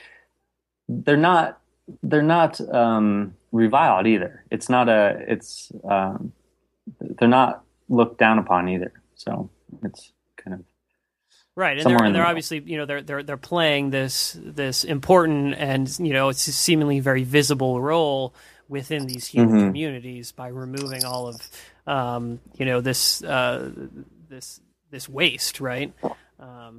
they're 0.89 1.17
not 1.17 1.61
they're 2.03 2.23
not 2.23 2.61
um, 2.75 3.35
reviled 3.53 4.07
either. 4.07 4.45
It's 4.51 4.69
not 4.69 4.89
a 4.89 5.23
it's 5.29 5.71
um, 5.89 6.33
they're 7.01 7.29
not 7.29 7.65
looked 7.89 8.19
down 8.19 8.39
upon 8.39 8.69
either. 8.69 8.93
So 9.15 9.51
it's 9.83 10.13
right, 11.57 11.79
and 11.79 11.91
they're, 11.91 12.05
and 12.05 12.15
they're 12.15 12.27
obviously 12.27 12.63
you 12.65 12.77
know 12.77 12.87
they're 12.87 13.03
they're 13.03 13.23
they're 13.23 13.37
playing 13.37 13.91
this 13.91 14.39
this 14.41 14.85
important 14.85 15.55
and 15.57 15.99
you 15.99 16.13
know 16.13 16.29
it's 16.29 16.43
seemingly 16.43 17.01
very 17.01 17.25
visible 17.25 17.81
role 17.81 18.35
within 18.69 19.07
these 19.07 19.27
human 19.27 19.57
mm-hmm. 19.57 19.67
communities 19.69 20.33
by 20.33 20.49
removing 20.49 21.05
all 21.05 21.29
of 21.29 21.37
um, 21.87 22.41
you 22.59 22.67
know 22.67 22.81
this 22.81 23.23
uh, 23.25 23.71
this 24.29 24.61
this 24.91 25.09
waste, 25.09 25.61
right? 25.61 25.93
Um, 26.39 26.79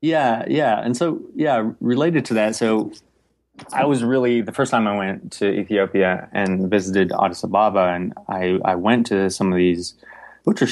yeah, 0.00 0.44
yeah, 0.48 0.80
and 0.80 0.96
so 0.96 1.20
yeah, 1.34 1.70
related 1.80 2.24
to 2.26 2.34
that, 2.34 2.56
so 2.56 2.92
I 3.72 3.84
was 3.84 4.02
really 4.02 4.40
the 4.40 4.52
first 4.52 4.70
time 4.70 4.86
I 4.86 4.96
went 4.96 5.32
to 5.32 5.48
Ethiopia 5.48 6.28
and 6.32 6.70
visited 6.70 7.12
Addis 7.12 7.44
Ababa, 7.44 7.92
and 7.94 8.14
I 8.28 8.58
I 8.64 8.74
went 8.76 9.06
to 9.06 9.30
some 9.30 9.52
of 9.52 9.56
these 9.56 9.94
butcher 10.44 10.68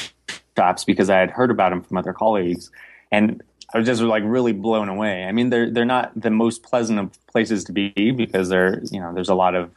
shops 0.56 0.84
because 0.84 1.10
I 1.10 1.18
had 1.18 1.30
heard 1.30 1.50
about 1.50 1.70
them 1.70 1.82
from 1.82 1.98
other 1.98 2.12
colleagues, 2.12 2.70
and 3.10 3.42
I 3.72 3.78
was 3.78 3.86
just 3.86 4.00
like 4.00 4.22
really 4.24 4.52
blown 4.52 4.88
away. 4.88 5.24
I 5.24 5.32
mean, 5.32 5.50
they're 5.50 5.70
they're 5.70 5.84
not 5.84 6.18
the 6.18 6.30
most 6.30 6.62
pleasant 6.62 6.98
of 6.98 7.26
places 7.26 7.64
to 7.64 7.72
be 7.72 8.10
because 8.10 8.48
they're 8.48 8.82
you 8.90 9.00
know 9.00 9.12
there's 9.12 9.28
a 9.28 9.34
lot 9.34 9.54
of 9.54 9.70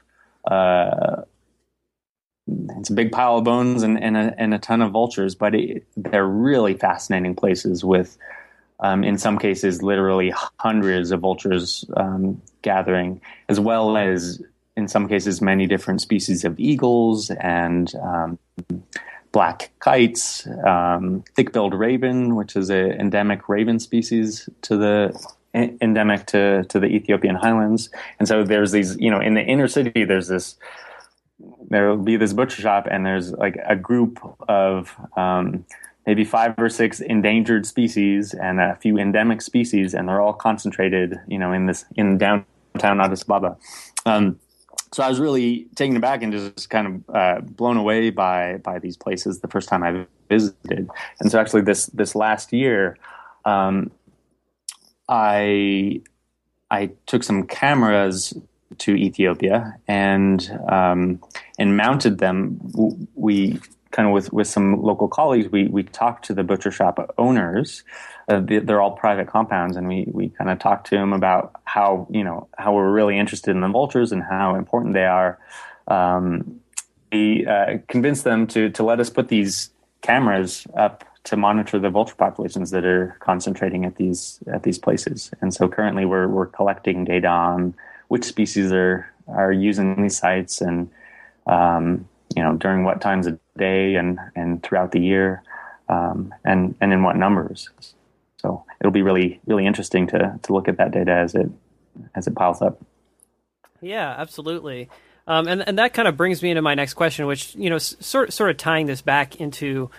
uh, 0.49 1.23
it's 2.77 2.89
a 2.89 2.93
big 2.93 3.11
pile 3.11 3.37
of 3.37 3.43
bones 3.43 3.83
and 3.83 4.01
and 4.01 4.15
a, 4.15 4.33
and 4.37 4.53
a 4.53 4.59
ton 4.59 4.81
of 4.81 4.91
vultures, 4.91 5.35
but 5.35 5.55
it, 5.55 5.85
they're 5.97 6.27
really 6.27 6.73
fascinating 6.73 7.35
places 7.35 7.83
with. 7.83 8.17
Um, 8.83 9.03
in 9.03 9.19
some 9.19 9.37
cases, 9.37 9.83
literally 9.83 10.33
hundreds 10.57 11.11
of 11.11 11.19
vultures 11.19 11.85
um, 11.97 12.41
gathering, 12.63 13.21
as 13.47 13.59
well 13.59 13.95
as 13.95 14.41
in 14.75 14.87
some 14.87 15.07
cases 15.07 15.39
many 15.39 15.67
different 15.67 16.01
species 16.01 16.43
of 16.45 16.59
eagles 16.59 17.29
and 17.29 17.93
um, 18.01 18.39
black 19.31 19.71
kites, 19.79 20.47
um, 20.65 21.23
thick-billed 21.35 21.73
raven, 21.73 22.35
which 22.35 22.55
is 22.55 22.69
an 22.69 22.91
endemic 22.91 23.47
raven 23.47 23.79
species 23.79 24.49
to 24.61 24.77
the 24.77 25.27
endemic 25.53 26.25
to, 26.27 26.63
to 26.65 26.79
the 26.79 26.87
Ethiopian 26.87 27.35
highlands. 27.35 27.89
And 28.19 28.27
so 28.27 28.43
there's 28.43 28.71
these, 28.71 28.97
you 28.97 29.11
know, 29.11 29.19
in 29.19 29.33
the 29.33 29.41
inner 29.41 29.67
city, 29.67 30.05
there's 30.05 30.27
this, 30.27 30.55
there 31.69 31.89
will 31.89 31.97
be 31.97 32.17
this 32.17 32.33
butcher 32.33 32.61
shop 32.61 32.87
and 32.89 33.05
there's 33.05 33.31
like 33.31 33.57
a 33.65 33.75
group 33.75 34.19
of 34.47 34.95
um, 35.17 35.65
maybe 36.05 36.23
five 36.23 36.55
or 36.57 36.69
six 36.69 36.99
endangered 36.99 37.65
species 37.65 38.33
and 38.33 38.59
a 38.59 38.75
few 38.77 38.97
endemic 38.97 39.41
species, 39.41 39.93
and 39.93 40.07
they're 40.07 40.21
all 40.21 40.33
concentrated, 40.33 41.19
you 41.27 41.37
know, 41.37 41.51
in 41.51 41.65
this, 41.67 41.85
in 41.95 42.17
downtown 42.17 42.99
Addis 43.01 43.23
Ababa. 43.23 43.57
Um, 44.05 44.39
so 44.93 45.03
I 45.03 45.09
was 45.09 45.19
really 45.19 45.67
taken 45.75 45.95
aback 45.95 46.21
and 46.21 46.33
just 46.33 46.69
kind 46.69 46.87
of 46.87 47.15
uh, 47.15 47.41
blown 47.41 47.77
away 47.77 48.09
by 48.09 48.57
by 48.57 48.79
these 48.79 48.97
places 48.97 49.39
the 49.39 49.47
first 49.47 49.69
time 49.69 49.83
I 49.83 50.05
visited. 50.29 50.89
And 51.19 51.31
so 51.31 51.39
actually 51.39 51.61
this 51.61 51.85
this 51.87 52.13
last 52.13 52.51
year, 52.51 52.97
um, 53.45 53.91
I 55.07 56.01
I 56.69 56.91
took 57.05 57.23
some 57.23 57.47
cameras 57.47 58.33
to 58.79 58.95
Ethiopia 58.95 59.75
and 59.87 60.59
um, 60.69 61.21
and 61.57 61.77
mounted 61.77 62.17
them. 62.17 62.59
We 63.15 63.59
kind 63.91 64.07
of 64.07 64.13
with 64.13 64.33
with 64.33 64.47
some 64.47 64.81
local 64.81 65.07
colleagues, 65.07 65.49
we 65.49 65.67
we 65.67 65.83
talked 65.83 66.25
to 66.25 66.33
the 66.33 66.43
butcher 66.43 66.71
shop 66.71 67.13
owners 67.17 67.83
uh, 68.31 68.41
they're 68.45 68.81
all 68.81 68.91
private 68.91 69.27
compounds, 69.27 69.75
and 69.75 69.87
we 69.87 70.07
we 70.11 70.29
kind 70.29 70.49
of 70.49 70.59
talked 70.59 70.87
to 70.87 70.95
them 70.95 71.13
about 71.13 71.51
how 71.65 72.07
you 72.09 72.23
know 72.23 72.47
how 72.57 72.73
we're 72.73 72.91
really 72.91 73.17
interested 73.17 73.51
in 73.51 73.61
the 73.61 73.67
vultures 73.67 74.11
and 74.11 74.23
how 74.23 74.55
important 74.55 74.93
they 74.93 75.05
are. 75.05 75.37
Um, 75.87 76.61
we 77.11 77.45
uh, 77.45 77.79
convinced 77.87 78.23
them 78.23 78.47
to 78.47 78.69
to 78.69 78.83
let 78.83 78.99
us 78.99 79.09
put 79.09 79.27
these 79.27 79.71
cameras 80.01 80.65
up 80.75 81.03
to 81.23 81.37
monitor 81.37 81.77
the 81.77 81.89
vulture 81.89 82.15
populations 82.15 82.71
that 82.71 82.85
are 82.85 83.15
concentrating 83.19 83.85
at 83.85 83.97
these 83.97 84.39
at 84.47 84.63
these 84.63 84.79
places. 84.79 85.31
And 85.41 85.53
so 85.53 85.67
currently 85.67 86.05
we're 86.05 86.27
we're 86.27 86.47
collecting 86.47 87.05
data 87.05 87.27
on 87.27 87.75
which 88.07 88.23
species 88.23 88.71
are 88.71 89.11
are 89.27 89.51
using 89.51 90.01
these 90.01 90.17
sites 90.17 90.61
and 90.61 90.89
um, 91.47 92.07
you 92.35 92.41
know 92.41 92.55
during 92.55 92.83
what 92.83 93.01
times 93.01 93.27
of 93.27 93.39
day 93.57 93.95
and 93.95 94.19
and 94.35 94.63
throughout 94.63 94.91
the 94.93 95.01
year 95.01 95.43
um, 95.89 96.33
and 96.45 96.75
and 96.81 96.93
in 96.93 97.03
what 97.03 97.15
numbers. 97.15 97.69
So 98.41 98.65
it'll 98.79 98.91
be 98.91 99.03
really 99.03 99.39
really 99.45 99.65
interesting 99.65 100.07
to 100.07 100.39
to 100.41 100.53
look 100.53 100.67
at 100.67 100.77
that 100.77 100.91
data 100.91 101.11
as 101.11 101.35
it 101.35 101.49
as 102.15 102.27
it 102.27 102.35
piles 102.35 102.61
up. 102.61 102.81
Yeah, 103.81 104.15
absolutely. 104.17 104.89
Um, 105.27 105.47
and 105.47 105.67
and 105.67 105.77
that 105.79 105.93
kind 105.93 106.07
of 106.07 106.17
brings 106.17 106.41
me 106.41 106.49
into 106.49 106.61
my 106.61 106.73
next 106.73 106.95
question, 106.95 107.25
which 107.25 107.55
you 107.55 107.69
know, 107.69 107.77
sort 107.77 108.33
sort 108.33 108.49
of 108.49 108.57
tying 108.57 108.87
this 108.87 109.01
back 109.01 109.35
into 109.35 109.89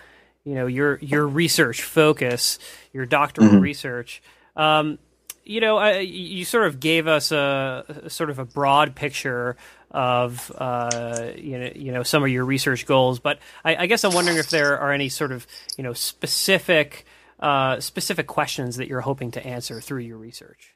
you 0.43 0.55
know 0.55 0.67
your 0.67 0.99
your 0.99 1.27
research 1.27 1.81
focus, 1.81 2.59
your 2.91 3.05
doctoral 3.05 3.47
mm-hmm. 3.47 3.59
research. 3.59 4.21
Um, 4.55 4.99
you 5.45 5.59
know, 5.59 5.77
I, 5.77 5.99
you 5.99 6.45
sort 6.45 6.67
of 6.67 6.79
gave 6.79 7.07
us 7.07 7.31
a, 7.31 8.03
a, 8.05 8.09
sort 8.09 8.29
of 8.29 8.39
a 8.39 8.45
broad 8.45 8.95
picture 8.95 9.57
of 9.91 10.51
uh, 10.57 11.31
you 11.35 11.59
know 11.59 11.71
you 11.75 11.91
know 11.91 12.03
some 12.03 12.23
of 12.23 12.29
your 12.29 12.45
research 12.45 12.85
goals, 12.85 13.19
but 13.19 13.39
I, 13.63 13.75
I 13.75 13.85
guess 13.85 14.03
I'm 14.03 14.13
wondering 14.13 14.37
if 14.37 14.49
there 14.49 14.77
are 14.77 14.91
any 14.91 15.09
sort 15.09 15.31
of 15.31 15.47
you 15.77 15.83
know 15.83 15.93
specific 15.93 17.05
uh, 17.43 17.77
specific 17.81 18.25
questions 18.25 18.77
that 18.77 18.87
you're 18.87 19.01
hoping 19.01 19.29
to 19.31 19.45
answer 19.45 19.81
through 19.81 19.99
your 19.99 20.17
research. 20.17 20.75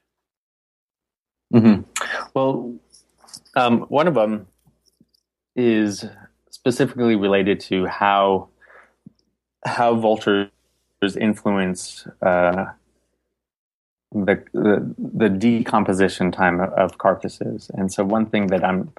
Mm-hmm. 1.53 1.83
Well, 2.33 2.75
um, 3.55 3.81
one 3.83 4.07
of 4.07 4.15
them 4.15 4.47
is 5.55 6.05
specifically 6.51 7.15
related 7.15 7.61
to 7.61 7.85
how 7.85 8.49
how 9.65 9.95
vultures 9.95 10.49
influence 11.19 12.05
uh, 12.21 12.65
the, 14.11 14.43
the, 14.53 14.95
the 14.97 15.29
decomposition 15.29 16.31
time 16.31 16.59
of 16.59 16.97
carcasses. 16.97 17.71
And 17.73 17.91
so, 17.91 18.03
one 18.03 18.25
thing 18.25 18.47
that 18.47 18.65
I'm 18.65 18.91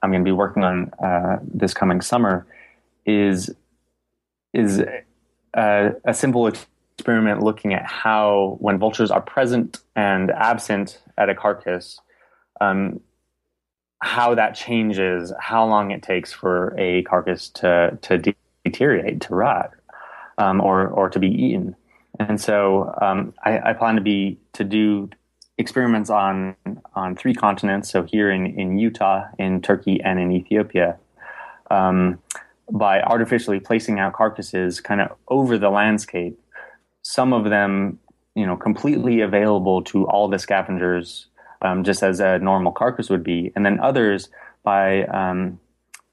I'm 0.00 0.10
going 0.10 0.22
to 0.22 0.28
be 0.28 0.32
working 0.32 0.62
on 0.62 0.92
uh, 1.02 1.40
this 1.42 1.74
coming 1.74 2.00
summer 2.00 2.46
is 3.04 3.52
is 4.54 4.80
a, 5.54 5.92
a 6.04 6.14
simple 6.14 6.46
experiment 6.46 7.42
looking 7.42 7.72
at 7.72 7.84
how 7.84 8.56
when 8.60 8.78
vultures 8.78 9.10
are 9.10 9.20
present 9.22 9.78
and 9.96 10.30
absent 10.30 11.00
at 11.16 11.28
a 11.28 11.34
carcass, 11.34 12.00
um, 12.60 13.00
how 14.00 14.34
that 14.34 14.54
changes, 14.54 15.32
how 15.38 15.66
long 15.66 15.90
it 15.90 16.02
takes 16.02 16.32
for 16.32 16.74
a 16.78 17.02
carcass 17.02 17.48
to 17.50 17.98
to 18.02 18.34
deteriorate, 18.64 19.20
to 19.22 19.34
rot, 19.34 19.72
um, 20.38 20.60
or 20.60 20.88
or 20.88 21.08
to 21.08 21.18
be 21.18 21.28
eaten. 21.28 21.76
And 22.18 22.40
so 22.40 22.94
um, 23.00 23.32
I, 23.44 23.70
I, 23.70 23.72
plan 23.72 23.94
to 23.94 24.02
be 24.02 24.38
to 24.52 24.64
do 24.64 25.08
experiments 25.56 26.10
on 26.10 26.54
on 26.94 27.16
three 27.16 27.34
continents. 27.34 27.90
So 27.90 28.02
here 28.02 28.30
in 28.30 28.46
in 28.46 28.78
Utah, 28.78 29.24
in 29.38 29.62
Turkey, 29.62 30.00
and 30.02 30.18
in 30.18 30.32
Ethiopia, 30.32 30.98
um, 31.70 32.18
by 32.72 33.00
artificially 33.00 33.60
placing 33.60 33.98
out 33.98 34.12
carcasses 34.12 34.80
kind 34.80 35.00
of 35.00 35.10
over 35.28 35.58
the 35.58 35.70
landscape. 35.70 36.38
Some 37.02 37.32
of 37.32 37.44
them, 37.44 37.98
you 38.34 38.46
know, 38.46 38.56
completely 38.56 39.20
available 39.20 39.82
to 39.84 40.06
all 40.06 40.28
the 40.28 40.38
scavengers, 40.38 41.26
um, 41.62 41.84
just 41.84 42.02
as 42.02 42.20
a 42.20 42.38
normal 42.38 42.72
carcass 42.72 43.10
would 43.10 43.24
be, 43.24 43.52
and 43.54 43.64
then 43.64 43.80
others 43.80 44.28
by 44.62 45.04
um, 45.04 45.58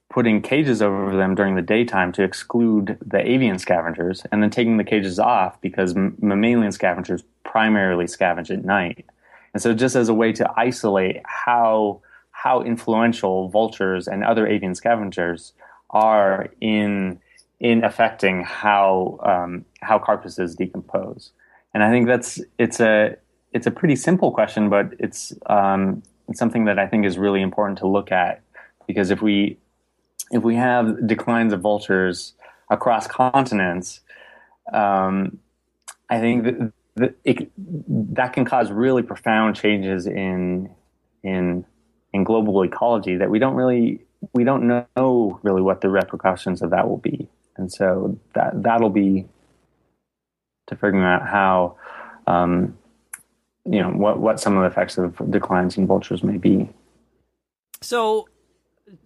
putting 0.10 0.42
cages 0.42 0.82
over 0.82 1.16
them 1.16 1.36
during 1.36 1.56
the 1.56 1.62
daytime 1.62 2.12
to 2.14 2.24
exclude 2.24 2.98
the 3.06 3.20
avian 3.20 3.60
scavengers, 3.60 4.24
and 4.32 4.42
then 4.42 4.50
taking 4.50 4.78
the 4.78 4.84
cages 4.84 5.20
off 5.20 5.60
because 5.62 5.96
mammalian 5.96 6.72
scavengers 6.72 7.24
primarily 7.44 8.06
scavenge 8.06 8.50
at 8.50 8.64
night. 8.64 9.06
And 9.54 9.62
so, 9.62 9.74
just 9.74 9.96
as 9.96 10.10
a 10.10 10.14
way 10.14 10.32
to 10.34 10.50
isolate 10.56 11.22
how 11.26 12.02
how 12.32 12.62
influential 12.62 13.50
vultures 13.50 14.08
and 14.08 14.24
other 14.24 14.48
avian 14.48 14.76
scavengers 14.76 15.54
are 15.90 16.50
in 16.62 17.20
in 17.60 17.84
affecting 17.84 18.44
how 18.44 19.20
um, 19.24 19.66
how 19.82 20.00
carcasses 20.00 20.56
decompose. 20.56 21.32
And 21.74 21.84
I 21.84 21.90
think 21.90 22.08
that's 22.08 22.42
it's 22.58 22.80
a 22.80 23.16
it's 23.54 23.68
a 23.68 23.72
pretty 23.72 23.96
simple 23.96 24.32
question, 24.32 24.70
but 24.70 24.94
it's 25.00 25.34
um, 25.48 26.04
it's 26.28 26.40
something 26.40 26.66
that 26.66 26.78
I 26.78 26.88
think 26.88 27.06
is 27.06 27.18
really 27.18 27.42
important 27.42 27.80
to 27.80 27.88
look 27.88 28.12
at 28.12 28.42
because 28.86 29.12
if 29.12 29.22
we 29.22 29.58
if 30.32 30.44
we 30.44 30.56
have 30.56 31.08
declines 31.08 31.54
of 31.54 31.62
vultures 31.62 32.34
across 32.70 33.08
continents, 33.08 34.02
um, 34.74 35.40
I 36.10 36.20
think 36.20 36.44
that, 36.44 36.74
that, 36.96 37.16
it, 37.24 37.52
that 38.16 38.34
can 38.34 38.46
cause 38.46 38.72
really 38.72 39.04
profound 39.04 39.56
changes 39.56 40.06
in 40.06 40.70
in 41.24 41.66
in 42.14 42.24
global 42.24 42.64
ecology 42.64 43.16
that 43.18 43.30
we 43.30 43.40
don't 43.40 43.56
really 43.56 44.02
we 44.34 44.44
don't 44.44 44.68
know 44.68 45.40
really 45.44 45.62
what 45.62 45.82
the 45.82 45.90
repercussions 45.90 46.62
of 46.62 46.72
that 46.72 46.88
will 46.88 46.98
be, 46.98 47.30
and 47.56 47.72
so 47.72 48.20
that 48.34 48.64
that'll 48.64 48.90
be 48.90 49.28
to 50.68 50.76
figuring 50.76 51.04
out 51.04 51.28
how 51.28 51.78
um, 52.28 52.78
you 53.66 53.82
know 53.82 53.90
what 53.90 54.20
what 54.20 54.40
some 54.40 54.58
of 54.58 54.64
the 54.64 54.68
effects 54.68 54.98
of 54.98 55.32
declines 55.32 55.78
in 55.78 55.88
vultures 55.88 56.24
may 56.24 56.38
be. 56.38 56.70
So 57.82 58.28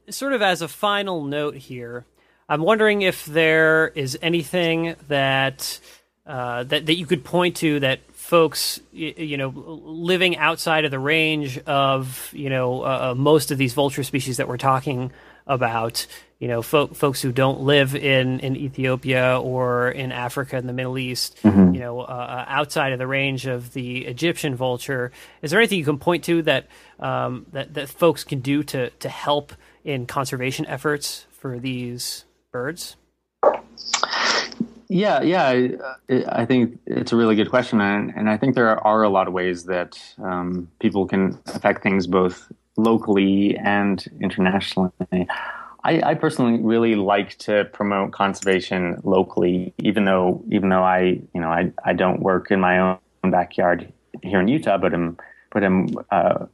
sort 0.10 0.34
of 0.34 0.42
as 0.42 0.62
a 0.62 0.68
final 0.68 1.24
note 1.24 1.56
here, 1.56 2.06
I'm 2.48 2.62
wondering 2.62 3.02
if 3.02 3.26
there 3.26 3.88
is 3.90 4.18
anything 4.22 4.96
that 5.08 5.80
uh, 6.32 6.64
that 6.64 6.86
that 6.86 6.96
you 6.96 7.06
could 7.06 7.26
point 7.26 7.58
to 7.58 7.82
that 7.82 8.00
folks, 8.14 8.80
you, 8.94 9.14
you 9.18 9.38
know, 9.38 9.50
living 9.50 10.38
outside 10.38 10.86
of 10.86 10.92
the 10.92 10.98
range 10.98 11.58
of 11.60 12.30
you 12.32 12.50
know 12.50 12.84
uh, 12.84 13.12
uh, 13.12 13.16
most 13.16 13.52
of 13.52 13.58
these 13.58 13.74
vulture 13.74 14.04
species 14.04 14.38
that 14.38 14.48
we're 14.48 14.56
talking 14.56 15.12
about, 15.46 16.08
you 16.40 16.48
know, 16.48 16.62
fo- 16.62 16.88
folks 16.88 17.22
who 17.22 17.34
don't 17.34 17.60
live 17.64 17.96
in, 17.98 18.40
in 18.40 18.56
Ethiopia 18.56 19.42
or 19.42 19.90
in 19.90 20.14
Africa 20.14 20.56
in 20.56 20.68
the 20.68 20.74
Middle 20.74 20.98
East, 20.98 21.38
mm-hmm. 21.44 21.74
you 21.74 21.82
know, 21.82 22.00
uh, 22.00 22.04
uh, 22.04 22.46
outside 22.48 22.94
of 22.94 23.00
the 23.00 23.08
range 23.08 23.46
of 23.46 23.74
the 23.74 24.06
Egyptian 24.06 24.56
vulture. 24.56 25.12
Is 25.42 25.52
there 25.52 25.60
anything 25.60 25.80
you 25.80 25.86
can 25.86 25.98
point 25.98 26.24
to 26.26 26.44
that 26.44 26.68
um, 27.02 27.46
that 27.52 27.74
that 27.74 27.90
folks 27.90 28.24
can 28.24 28.40
do 28.40 28.64
to 28.64 28.90
to 28.90 29.10
help 29.10 29.52
in 29.84 30.06
conservation 30.06 30.66
efforts 30.68 31.26
for 31.32 31.60
these 31.60 32.24
birds? 32.54 32.96
Yeah, 34.94 35.22
yeah, 35.22 35.48
I, 35.48 36.24
I, 36.28 36.46
think 36.46 36.78
it's 36.86 37.14
a 37.14 37.16
really 37.16 37.38
good 37.38 37.50
question, 37.50 37.80
and, 37.80 38.12
and 38.14 38.30
I 38.30 38.36
think 38.36 38.56
there 38.56 38.78
are 38.86 39.04
a 39.04 39.08
lot 39.08 39.26
of 39.26 39.32
ways 39.32 39.64
that 39.64 39.98
um, 40.22 40.68
people 40.82 41.08
can 41.08 41.40
affect 41.48 41.82
things 41.82 42.08
both 42.08 42.52
locally 42.76 43.56
and 43.56 44.06
internationally. 44.20 44.92
I, 45.86 46.02
I, 46.02 46.14
personally 46.16 46.60
really 46.62 46.96
like 46.96 47.38
to 47.38 47.70
promote 47.72 48.12
conservation 48.12 49.00
locally, 49.06 49.74
even 49.78 50.04
though 50.04 50.44
even 50.52 50.68
though 50.68 50.84
I 50.84 51.22
you 51.34 51.40
know 51.40 51.50
I, 51.50 51.72
I 51.86 51.94
don't 51.94 52.20
work 52.20 52.52
in 52.52 52.60
my 52.60 52.78
own 52.78 53.32
backyard 53.32 53.94
here 54.22 54.42
in 54.42 54.50
Utah, 54.50 54.78
but 54.78 54.94
I'm 54.94 55.18
but 55.54 55.64
I'm 55.64 55.88
uh, 56.12 56.48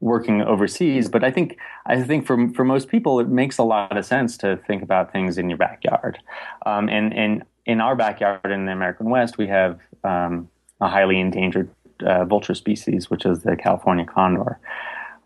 working 0.00 0.42
overseas. 0.42 1.08
But 1.08 1.24
I 1.24 1.30
think 1.30 1.56
I 1.86 2.02
think 2.02 2.26
for 2.26 2.50
for 2.50 2.62
most 2.62 2.88
people, 2.88 3.20
it 3.20 3.28
makes 3.28 3.56
a 3.56 3.64
lot 3.64 3.96
of 3.96 4.04
sense 4.04 4.36
to 4.38 4.58
think 4.66 4.82
about 4.82 5.12
things 5.12 5.38
in 5.38 5.48
your 5.48 5.58
backyard. 5.58 6.18
Um, 6.66 6.90
and 6.90 7.14
and 7.14 7.42
in 7.66 7.80
our 7.80 7.94
backyard 7.94 8.50
in 8.50 8.66
the 8.66 8.72
American 8.72 9.10
West, 9.10 9.38
we 9.38 9.46
have 9.48 9.78
um, 10.04 10.48
a 10.80 10.88
highly 10.88 11.20
endangered 11.20 11.70
uh, 12.04 12.24
vulture 12.24 12.54
species, 12.54 13.10
which 13.10 13.26
is 13.26 13.42
the 13.42 13.56
California 13.56 14.04
condor. 14.04 14.58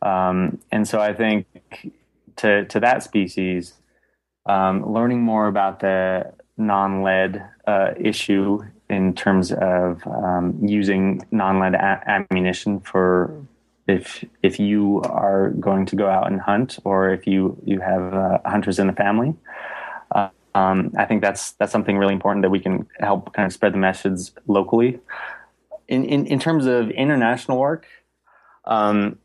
Um, 0.03 0.59
and 0.70 0.87
so 0.87 1.01
I 1.01 1.14
think 1.14 1.47
to 2.37 2.64
to 2.66 2.80
that 2.80 3.03
species, 3.03 3.74
um, 4.47 4.93
learning 4.93 5.22
more 5.22 5.47
about 5.47 5.80
the 5.80 6.32
non-lead 6.57 7.45
uh, 7.66 7.91
issue 7.99 8.62
in 8.91 9.14
terms 9.14 9.51
of 9.53 10.07
um, 10.07 10.59
using 10.62 11.24
non-lead 11.30 11.74
a- 11.74 12.03
ammunition 12.07 12.80
for 12.80 13.47
if 13.87 14.24
if 14.43 14.59
you 14.59 15.03
are 15.03 15.51
going 15.51 15.87
to 15.87 15.97
go 15.97 16.09
out 16.09 16.30
and 16.30 16.41
hunt, 16.41 16.78
or 16.85 17.11
if 17.11 17.26
you 17.26 17.57
you 17.64 17.80
have 17.80 18.14
uh, 18.14 18.39
hunters 18.45 18.78
in 18.78 18.87
the 18.87 18.93
family. 18.93 19.35
Um, 20.55 20.92
I 20.96 21.05
think 21.05 21.20
that's 21.20 21.52
that's 21.52 21.72
something 21.72 21.98
really 21.98 22.14
important 22.14 22.42
that 22.42 22.50
we 22.50 22.61
can 22.61 22.86
help 23.00 23.32
kind 23.32 23.46
of 23.46 23.52
spread 23.52 23.74
the 23.74 23.78
message 23.78 24.30
locally. 24.46 25.00
In 25.88 26.05
in, 26.05 26.26
in 26.26 26.38
terms 26.38 26.66
of 26.66 26.90
international 26.90 27.59
work, 27.59 27.86
um, 28.64 29.18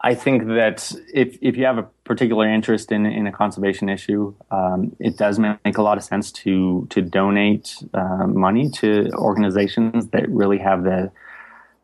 I 0.00 0.14
think 0.14 0.46
that 0.48 0.92
if 1.14 1.38
if 1.40 1.56
you 1.56 1.64
have 1.64 1.78
a 1.78 1.84
particular 2.04 2.46
interest 2.46 2.92
in 2.92 3.06
in 3.06 3.26
a 3.26 3.32
conservation 3.32 3.88
issue, 3.88 4.34
um, 4.50 4.94
it 5.00 5.16
does 5.16 5.38
make 5.38 5.78
a 5.78 5.82
lot 5.82 5.96
of 5.96 6.04
sense 6.04 6.30
to 6.32 6.86
to 6.90 7.00
donate 7.00 7.82
uh, 7.94 8.26
money 8.26 8.68
to 8.80 9.10
organizations 9.14 10.08
that 10.08 10.28
really 10.28 10.58
have 10.58 10.84
the 10.84 11.10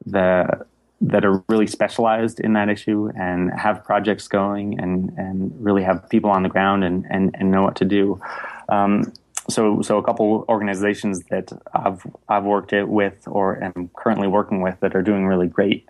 the 0.04 0.66
that 1.00 1.24
are 1.24 1.42
really 1.48 1.66
specialized 1.66 2.40
in 2.40 2.52
that 2.52 2.68
issue 2.68 3.10
and 3.16 3.50
have 3.58 3.82
projects 3.84 4.28
going 4.28 4.78
and, 4.78 5.10
and 5.16 5.52
really 5.58 5.82
have 5.82 6.08
people 6.10 6.30
on 6.30 6.42
the 6.42 6.48
ground 6.48 6.84
and, 6.84 7.06
and, 7.08 7.34
and 7.38 7.50
know 7.50 7.62
what 7.62 7.76
to 7.76 7.84
do. 7.84 8.20
Um, 8.68 9.12
so, 9.48 9.80
so 9.82 9.96
a 9.96 10.02
couple 10.02 10.44
organizations 10.48 11.24
that 11.30 11.50
I've 11.74 12.06
I've 12.28 12.44
worked 12.44 12.72
with 12.72 13.26
or 13.26 13.62
am 13.62 13.90
currently 13.96 14.28
working 14.28 14.60
with 14.60 14.78
that 14.80 14.94
are 14.94 15.02
doing 15.02 15.26
really 15.26 15.48
great 15.48 15.86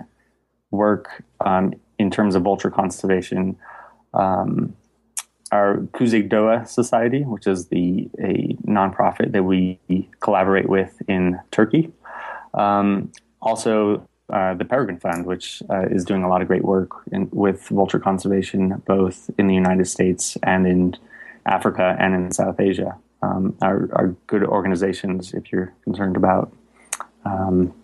work 0.71 1.25
um, 1.45 1.75
in 1.99 2.11
terms 2.11 2.35
of 2.35 2.43
vulture 2.43 2.71
conservation 2.71 3.57
um, 4.15 4.75
are 5.53 5.79
Kuzey 5.93 6.29
Doğa 6.29 6.67
Society, 6.67 7.23
which 7.25 7.47
is 7.47 7.69
the 7.69 8.09
a 8.21 8.57
nonprofit 8.67 9.33
that 9.33 9.43
we 9.43 9.81
collaborate 10.21 10.69
with 10.69 11.03
in 11.09 11.39
Turkey. 11.51 11.93
Um, 12.55 13.13
also, 13.43 14.07
uh, 14.33 14.55
the 14.55 14.65
Peregrine 14.65 14.99
Fund, 14.99 15.27
which 15.27 15.63
uh, 15.71 15.87
is 15.91 16.05
doing 16.05 16.23
a 16.23 16.29
lot 16.29 16.43
of 16.43 16.49
great 16.49 16.65
work 16.65 16.91
in, 17.13 17.29
with 17.33 17.69
vulture 17.69 17.99
conservation, 17.99 18.83
both 18.87 19.31
in 19.39 19.47
the 19.47 19.55
United 19.55 19.87
States 19.87 20.37
and 20.43 20.67
in 20.67 20.97
Africa 21.47 21.97
and 21.99 22.15
in 22.15 22.33
South 22.33 22.61
Asia, 22.61 22.97
um, 23.23 23.57
are, 23.63 23.89
are, 23.93 24.15
good 24.27 24.45
organizations 24.45 25.35
if 25.35 25.53
you're 25.53 25.75
concerned 25.85 26.17
about 26.17 26.53
um, 27.25 27.75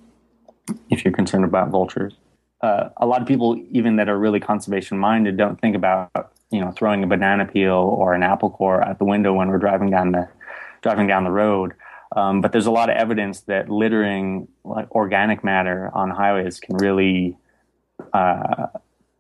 if 0.91 1.05
you're 1.05 1.15
concerned 1.15 1.45
about 1.45 1.69
vultures. 1.69 2.15
Uh, 2.63 2.89
a 2.97 3.07
lot 3.07 3.21
of 3.21 3.29
people, 3.29 3.63
even 3.71 3.97
that 3.97 4.09
are 4.09 4.19
really 4.19 4.41
conservation 4.41 4.99
minded, 4.99 5.37
don't 5.37 5.61
think 5.61 5.77
about 5.77 6.11
you 6.51 6.61
know 6.61 6.71
throwing 6.73 7.03
a 7.03 7.07
banana 7.07 7.45
peel 7.45 7.75
or 7.75 8.15
an 8.15 8.23
apple 8.23 8.51
core 8.51 8.83
out 8.83 8.99
the 8.99 9.05
window 9.05 9.33
when 9.35 9.49
we're 9.49 9.59
driving 9.59 9.91
down 9.91 10.13
the 10.13 10.29
driving 10.83 11.07
down 11.07 11.25
the 11.25 11.31
road. 11.31 11.75
Um, 12.17 12.41
but 12.41 12.51
there's 12.51 12.67
a 12.67 12.71
lot 12.71 12.89
of 12.89 12.97
evidence 12.97 13.43
that 13.43 13.69
littering 13.69 14.49
like 14.65 14.91
organic 14.93 15.45
matter 15.45 15.91
on 15.93 16.11
highways 16.11 16.59
can 16.59 16.77
really 16.79 17.37
uh, 18.13 18.69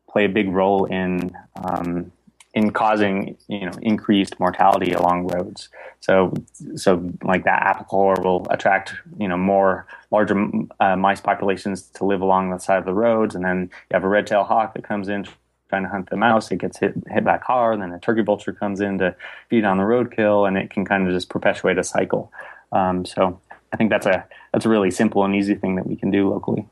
play 0.08 0.24
a 0.24 0.28
big 0.30 0.48
role 0.48 0.86
in 0.86 1.36
um, 1.62 2.10
in 2.54 2.70
causing 2.72 3.36
you 3.48 3.66
know 3.66 3.72
increased 3.82 4.40
mortality 4.40 4.92
along 4.92 5.28
roads. 5.28 5.68
So 6.00 6.32
so 6.74 7.06
like 7.22 7.44
that 7.44 7.62
apicore 7.62 8.18
will 8.24 8.46
attract 8.48 8.94
you 9.18 9.28
know 9.28 9.36
more 9.36 9.86
larger 10.10 10.50
uh, 10.80 10.96
mice 10.96 11.20
populations 11.20 11.82
to 11.96 12.06
live 12.06 12.22
along 12.22 12.50
the 12.50 12.58
side 12.58 12.78
of 12.78 12.86
the 12.86 12.94
roads, 12.94 13.34
and 13.34 13.44
then 13.44 13.70
you 13.90 13.94
have 13.94 14.04
a 14.04 14.08
red-tailed 14.08 14.46
hawk 14.46 14.72
that 14.72 14.84
comes 14.84 15.08
in 15.08 15.26
trying 15.68 15.82
to 15.82 15.88
hunt 15.88 16.08
the 16.08 16.16
mouse. 16.16 16.50
It 16.50 16.58
gets 16.58 16.78
hit 16.78 16.94
hit 17.10 17.24
back 17.24 17.44
car, 17.44 17.72
and 17.72 17.82
then 17.82 17.92
a 17.92 17.98
turkey 17.98 18.22
vulture 18.22 18.54
comes 18.54 18.80
in 18.80 18.96
to 18.98 19.14
feed 19.50 19.64
on 19.64 19.76
the 19.76 19.84
roadkill, 19.84 20.48
and 20.48 20.56
it 20.56 20.70
can 20.70 20.86
kind 20.86 21.06
of 21.06 21.12
just 21.12 21.28
perpetuate 21.28 21.76
a 21.76 21.84
cycle. 21.84 22.32
Um, 22.72 23.04
so 23.04 23.40
I 23.72 23.76
think 23.76 23.90
that's 23.90 24.06
a 24.06 24.26
that's 24.52 24.66
a 24.66 24.68
really 24.68 24.90
simple 24.90 25.24
and 25.24 25.34
easy 25.34 25.54
thing 25.54 25.76
that 25.76 25.86
we 25.86 25.96
can 25.96 26.10
do 26.10 26.30
locally 26.30 26.66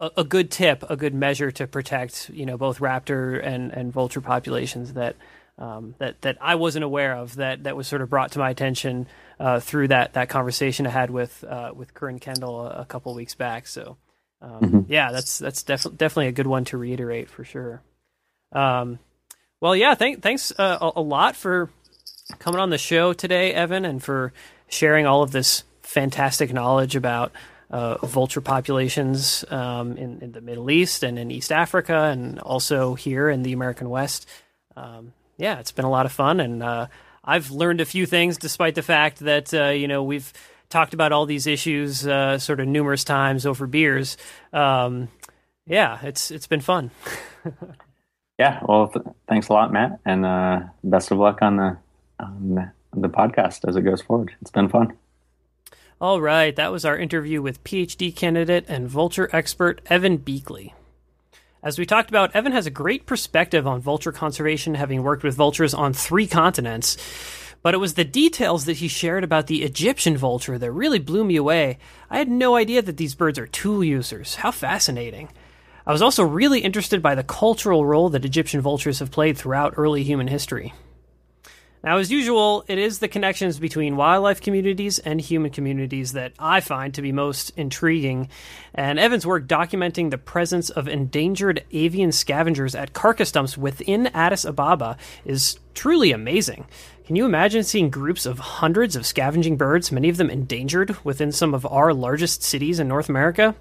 a, 0.00 0.10
a, 0.18 0.24
good 0.24 0.50
tip, 0.50 0.82
a 0.88 0.96
good 0.96 1.14
measure 1.14 1.50
to 1.52 1.66
protect, 1.66 2.30
you 2.30 2.46
know, 2.46 2.56
both 2.56 2.80
raptor 2.80 3.44
and, 3.44 3.70
and 3.72 3.92
vulture 3.92 4.20
populations 4.20 4.94
that 4.94 5.16
um, 5.58 5.94
that 5.98 6.22
that 6.22 6.38
I 6.40 6.54
wasn't 6.54 6.84
aware 6.84 7.14
of 7.14 7.36
that 7.36 7.64
that 7.64 7.76
was 7.76 7.86
sort 7.86 8.00
of 8.00 8.08
brought 8.08 8.32
to 8.32 8.38
my 8.38 8.48
attention 8.48 9.06
uh, 9.38 9.60
through 9.60 9.88
that 9.88 10.14
that 10.14 10.30
conversation 10.30 10.86
I 10.86 10.90
had 10.90 11.10
with 11.10 11.44
uh, 11.44 11.72
with 11.74 11.92
Corinne 11.92 12.18
Kendall 12.18 12.66
a, 12.66 12.80
a 12.80 12.84
couple 12.86 13.14
weeks 13.14 13.34
back. 13.34 13.66
So 13.66 13.98
um, 14.40 14.60
mm-hmm. 14.60 14.80
yeah, 14.92 15.12
that's 15.12 15.38
that's 15.38 15.62
def- 15.62 15.94
definitely 15.94 16.28
a 16.28 16.32
good 16.32 16.46
one 16.46 16.64
to 16.66 16.78
reiterate 16.78 17.28
for 17.28 17.44
sure. 17.44 17.82
Um, 18.52 18.98
well, 19.60 19.76
yeah, 19.76 19.94
thank, 19.94 20.22
thanks 20.22 20.50
uh, 20.58 20.78
a, 20.80 20.92
a 20.96 21.02
lot 21.02 21.36
for 21.36 21.68
coming 22.38 22.58
on 22.58 22.70
the 22.70 22.78
show 22.78 23.12
today, 23.12 23.52
Evan, 23.52 23.84
and 23.84 24.02
for 24.02 24.32
sharing 24.70 25.06
all 25.06 25.22
of 25.22 25.32
this 25.32 25.64
fantastic 25.82 26.52
knowledge 26.52 26.96
about 26.96 27.32
uh, 27.70 28.04
vulture 28.06 28.40
populations 28.40 29.44
um, 29.50 29.96
in, 29.96 30.20
in, 30.22 30.32
the 30.32 30.40
Middle 30.40 30.70
East 30.70 31.02
and 31.02 31.18
in 31.18 31.30
East 31.30 31.52
Africa, 31.52 32.04
and 32.04 32.38
also 32.40 32.94
here 32.94 33.28
in 33.28 33.42
the 33.42 33.52
American 33.52 33.90
West. 33.90 34.28
Um, 34.76 35.12
yeah, 35.36 35.60
it's 35.60 35.72
been 35.72 35.84
a 35.84 35.90
lot 35.90 36.06
of 36.06 36.12
fun, 36.12 36.40
and 36.40 36.62
uh, 36.62 36.86
I've 37.24 37.50
learned 37.50 37.80
a 37.80 37.84
few 37.84 38.06
things, 38.06 38.38
despite 38.38 38.74
the 38.74 38.82
fact 38.82 39.20
that 39.20 39.54
uh, 39.54 39.68
you 39.68 39.86
know 39.86 40.02
we've 40.02 40.32
talked 40.68 40.94
about 40.94 41.12
all 41.12 41.26
these 41.26 41.46
issues 41.46 42.06
uh, 42.06 42.38
sort 42.38 42.60
of 42.60 42.66
numerous 42.66 43.04
times 43.04 43.46
over 43.46 43.66
beers. 43.66 44.16
Um, 44.52 45.08
yeah, 45.66 45.98
it's 46.02 46.30
it's 46.30 46.46
been 46.48 46.60
fun. 46.60 46.90
yeah, 48.38 48.60
well, 48.66 48.88
th- 48.88 49.06
thanks 49.28 49.48
a 49.48 49.52
lot, 49.52 49.72
Matt, 49.72 50.00
and 50.04 50.26
uh, 50.26 50.60
best 50.82 51.12
of 51.12 51.18
luck 51.18 51.38
on 51.42 51.56
the 51.56 51.78
on 52.18 52.54
the 52.56 52.72
podcast 52.94 53.68
as 53.68 53.76
it 53.76 53.82
goes 53.82 54.02
forward. 54.02 54.32
It's 54.40 54.50
been 54.50 54.68
fun. 54.68 54.96
All 56.00 56.20
right, 56.20 56.56
that 56.56 56.72
was 56.72 56.84
our 56.84 56.96
interview 56.96 57.42
with 57.42 57.62
PhD 57.62 58.14
candidate 58.14 58.64
and 58.68 58.88
vulture 58.88 59.28
expert 59.32 59.82
Evan 59.86 60.18
Buechley. 60.18 60.72
As 61.62 61.78
we 61.78 61.84
talked 61.84 62.08
about, 62.08 62.34
Evan 62.34 62.52
has 62.52 62.64
a 62.64 62.70
great 62.70 63.04
perspective 63.04 63.66
on 63.66 63.82
vulture 63.82 64.12
conservation, 64.12 64.76
having 64.76 65.02
worked 65.02 65.22
with 65.22 65.34
vultures 65.34 65.74
on 65.74 65.92
three 65.92 66.26
continents. 66.26 66.96
But 67.62 67.74
it 67.74 67.78
was 67.78 67.94
the 67.94 68.04
details 68.04 68.64
that 68.64 68.78
he 68.78 68.88
shared 68.88 69.24
about 69.24 69.46
the 69.46 69.62
Egyptian 69.62 70.16
vulture 70.16 70.56
that 70.56 70.72
really 70.72 70.98
blew 70.98 71.22
me 71.22 71.36
away. 71.36 71.76
I 72.08 72.16
had 72.16 72.30
no 72.30 72.56
idea 72.56 72.80
that 72.80 72.96
these 72.96 73.14
birds 73.14 73.38
are 73.38 73.46
tool 73.46 73.84
users. 73.84 74.36
How 74.36 74.50
fascinating. 74.50 75.28
I 75.86 75.92
was 75.92 76.00
also 76.00 76.22
really 76.22 76.60
interested 76.60 77.02
by 77.02 77.14
the 77.14 77.22
cultural 77.22 77.84
role 77.84 78.08
that 78.08 78.24
Egyptian 78.24 78.62
vultures 78.62 79.00
have 79.00 79.10
played 79.10 79.36
throughout 79.36 79.74
early 79.76 80.02
human 80.02 80.28
history. 80.28 80.72
Now, 81.82 81.96
as 81.96 82.12
usual, 82.12 82.62
it 82.68 82.76
is 82.76 82.98
the 82.98 83.08
connections 83.08 83.58
between 83.58 83.96
wildlife 83.96 84.42
communities 84.42 84.98
and 84.98 85.18
human 85.18 85.50
communities 85.50 86.12
that 86.12 86.34
I 86.38 86.60
find 86.60 86.92
to 86.92 87.00
be 87.00 87.10
most 87.10 87.52
intriguing. 87.56 88.28
And 88.74 88.98
Evan's 88.98 89.26
work 89.26 89.46
documenting 89.46 90.10
the 90.10 90.18
presence 90.18 90.68
of 90.68 90.88
endangered 90.88 91.64
avian 91.72 92.12
scavengers 92.12 92.74
at 92.74 92.92
carcass 92.92 93.32
dumps 93.32 93.56
within 93.56 94.08
Addis 94.08 94.44
Ababa 94.44 94.98
is 95.24 95.58
truly 95.72 96.12
amazing. 96.12 96.66
Can 97.06 97.16
you 97.16 97.24
imagine 97.24 97.64
seeing 97.64 97.88
groups 97.88 98.26
of 98.26 98.38
hundreds 98.38 98.94
of 98.94 99.06
scavenging 99.06 99.56
birds, 99.56 99.90
many 99.90 100.10
of 100.10 100.18
them 100.18 100.28
endangered, 100.28 100.96
within 101.02 101.32
some 101.32 101.54
of 101.54 101.64
our 101.64 101.94
largest 101.94 102.42
cities 102.42 102.78
in 102.78 102.88
North 102.88 103.08
America? 103.08 103.54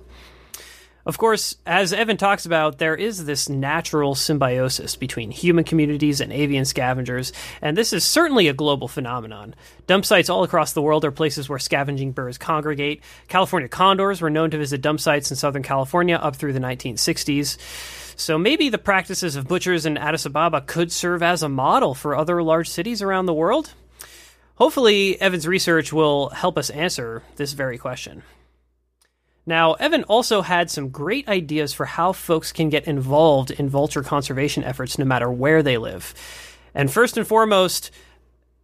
Of 1.10 1.18
course, 1.18 1.56
as 1.66 1.92
Evan 1.92 2.18
talks 2.18 2.46
about, 2.46 2.78
there 2.78 2.96
is 2.96 3.26
this 3.26 3.50
natural 3.50 4.14
symbiosis 4.14 4.96
between 4.96 5.32
human 5.32 5.64
communities 5.64 6.22
and 6.22 6.32
avian 6.32 6.66
scavengers, 6.66 7.34
and 7.64 7.76
this 7.76 7.94
is 7.94 8.06
certainly 8.06 8.48
a 8.48 8.54
global 8.54 8.88
phenomenon. 8.88 9.56
Dump 9.88 10.06
sites 10.06 10.30
all 10.30 10.44
across 10.44 10.74
the 10.74 10.84
world 10.84 11.04
are 11.04 11.12
places 11.12 11.50
where 11.50 11.58
scavenging 11.58 12.12
birds 12.12 12.38
congregate. 12.38 13.02
California 13.28 13.68
condors 13.68 14.22
were 14.22 14.30
known 14.30 14.52
to 14.52 14.60
visit 14.60 14.82
dump 14.82 15.00
sites 15.00 15.32
in 15.32 15.36
Southern 15.36 15.64
California 15.64 16.16
up 16.16 16.36
through 16.36 16.54
the 16.54 16.60
1960s. 16.60 17.58
So 18.16 18.38
maybe 18.38 18.70
the 18.70 18.78
practices 18.78 19.36
of 19.36 19.48
butchers 19.48 19.88
in 19.88 19.98
Addis 19.98 20.28
Ababa 20.28 20.62
could 20.62 20.92
serve 20.92 21.24
as 21.24 21.42
a 21.42 21.50
model 21.50 21.96
for 21.96 22.16
other 22.16 22.44
large 22.44 22.70
cities 22.70 23.02
around 23.02 23.26
the 23.26 23.34
world? 23.34 23.74
Hopefully, 24.58 25.20
Evan's 25.20 25.48
research 25.48 25.92
will 25.92 26.30
help 26.30 26.56
us 26.56 26.70
answer 26.70 27.24
this 27.36 27.54
very 27.54 27.80
question. 27.80 28.22
Now, 29.46 29.74
Evan 29.74 30.04
also 30.04 30.42
had 30.42 30.70
some 30.70 30.90
great 30.90 31.28
ideas 31.28 31.74
for 31.74 31.86
how 31.86 32.14
folks 32.14 32.52
can 32.52 32.70
get 32.70 32.88
involved 32.88 33.52
in 33.52 33.70
vulture 33.70 34.04
conservation 34.04 34.64
efforts 34.64 34.98
no 34.98 35.06
matter 35.06 35.32
where 35.32 35.64
they 35.64 35.78
live. 35.78 36.14
And 36.74 36.92
first 36.92 37.18
and 37.18 37.28
foremost, 37.28 37.92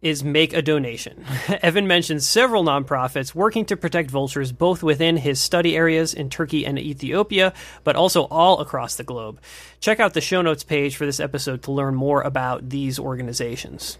is 0.02 0.22
make 0.22 0.52
a 0.52 0.62
donation. 0.62 1.24
Evan 1.62 1.86
mentions 1.86 2.26
several 2.26 2.62
nonprofits 2.62 3.34
working 3.34 3.64
to 3.64 3.76
protect 3.76 4.10
vultures 4.10 4.52
both 4.52 4.82
within 4.82 5.16
his 5.16 5.40
study 5.40 5.76
areas 5.76 6.12
in 6.14 6.30
Turkey 6.30 6.66
and 6.66 6.78
Ethiopia, 6.78 7.52
but 7.82 7.96
also 7.96 8.24
all 8.24 8.60
across 8.60 8.96
the 8.96 9.04
globe. 9.04 9.40
Check 9.80 9.98
out 9.98 10.14
the 10.14 10.20
show 10.20 10.42
notes 10.42 10.62
page 10.62 10.96
for 10.96 11.06
this 11.06 11.20
episode 11.20 11.62
to 11.62 11.72
learn 11.72 11.94
more 11.94 12.22
about 12.22 12.68
these 12.68 12.98
organizations. 12.98 13.98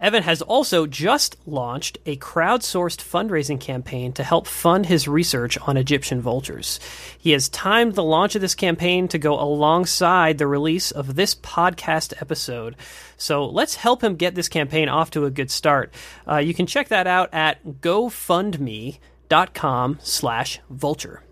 Evan 0.00 0.22
has 0.22 0.42
also 0.42 0.86
just 0.86 1.36
launched 1.44 1.98
a 2.06 2.16
crowdsourced 2.16 2.98
fundraising 2.98 3.58
campaign 3.58 4.12
to 4.12 4.22
help 4.22 4.46
fund 4.46 4.86
his 4.86 5.08
research 5.08 5.58
on 5.58 5.76
Egyptian 5.76 6.20
vultures. 6.20 6.78
He 7.18 7.32
has 7.32 7.48
timed 7.48 7.94
the 7.94 8.04
launch 8.04 8.36
of 8.36 8.40
this 8.40 8.54
campaign 8.54 9.08
to 9.08 9.18
go 9.18 9.34
alongside 9.34 10.38
the 10.38 10.46
release 10.46 10.92
of 10.92 11.16
this 11.16 11.34
podcast 11.34 12.14
episode. 12.22 12.76
So 13.16 13.44
let's 13.46 13.74
help 13.74 14.04
him 14.04 14.14
get 14.14 14.36
this 14.36 14.48
campaign 14.48 14.88
off 14.88 15.10
to 15.10 15.24
a 15.24 15.30
good 15.30 15.50
start. 15.50 15.92
Uh, 16.26 16.36
you 16.36 16.54
can 16.54 16.66
check 16.66 16.88
that 16.88 17.08
out 17.08 17.34
at 17.34 17.64
gofundme.com 17.80 18.98
slash 20.00 20.60
vulture. 20.70 21.22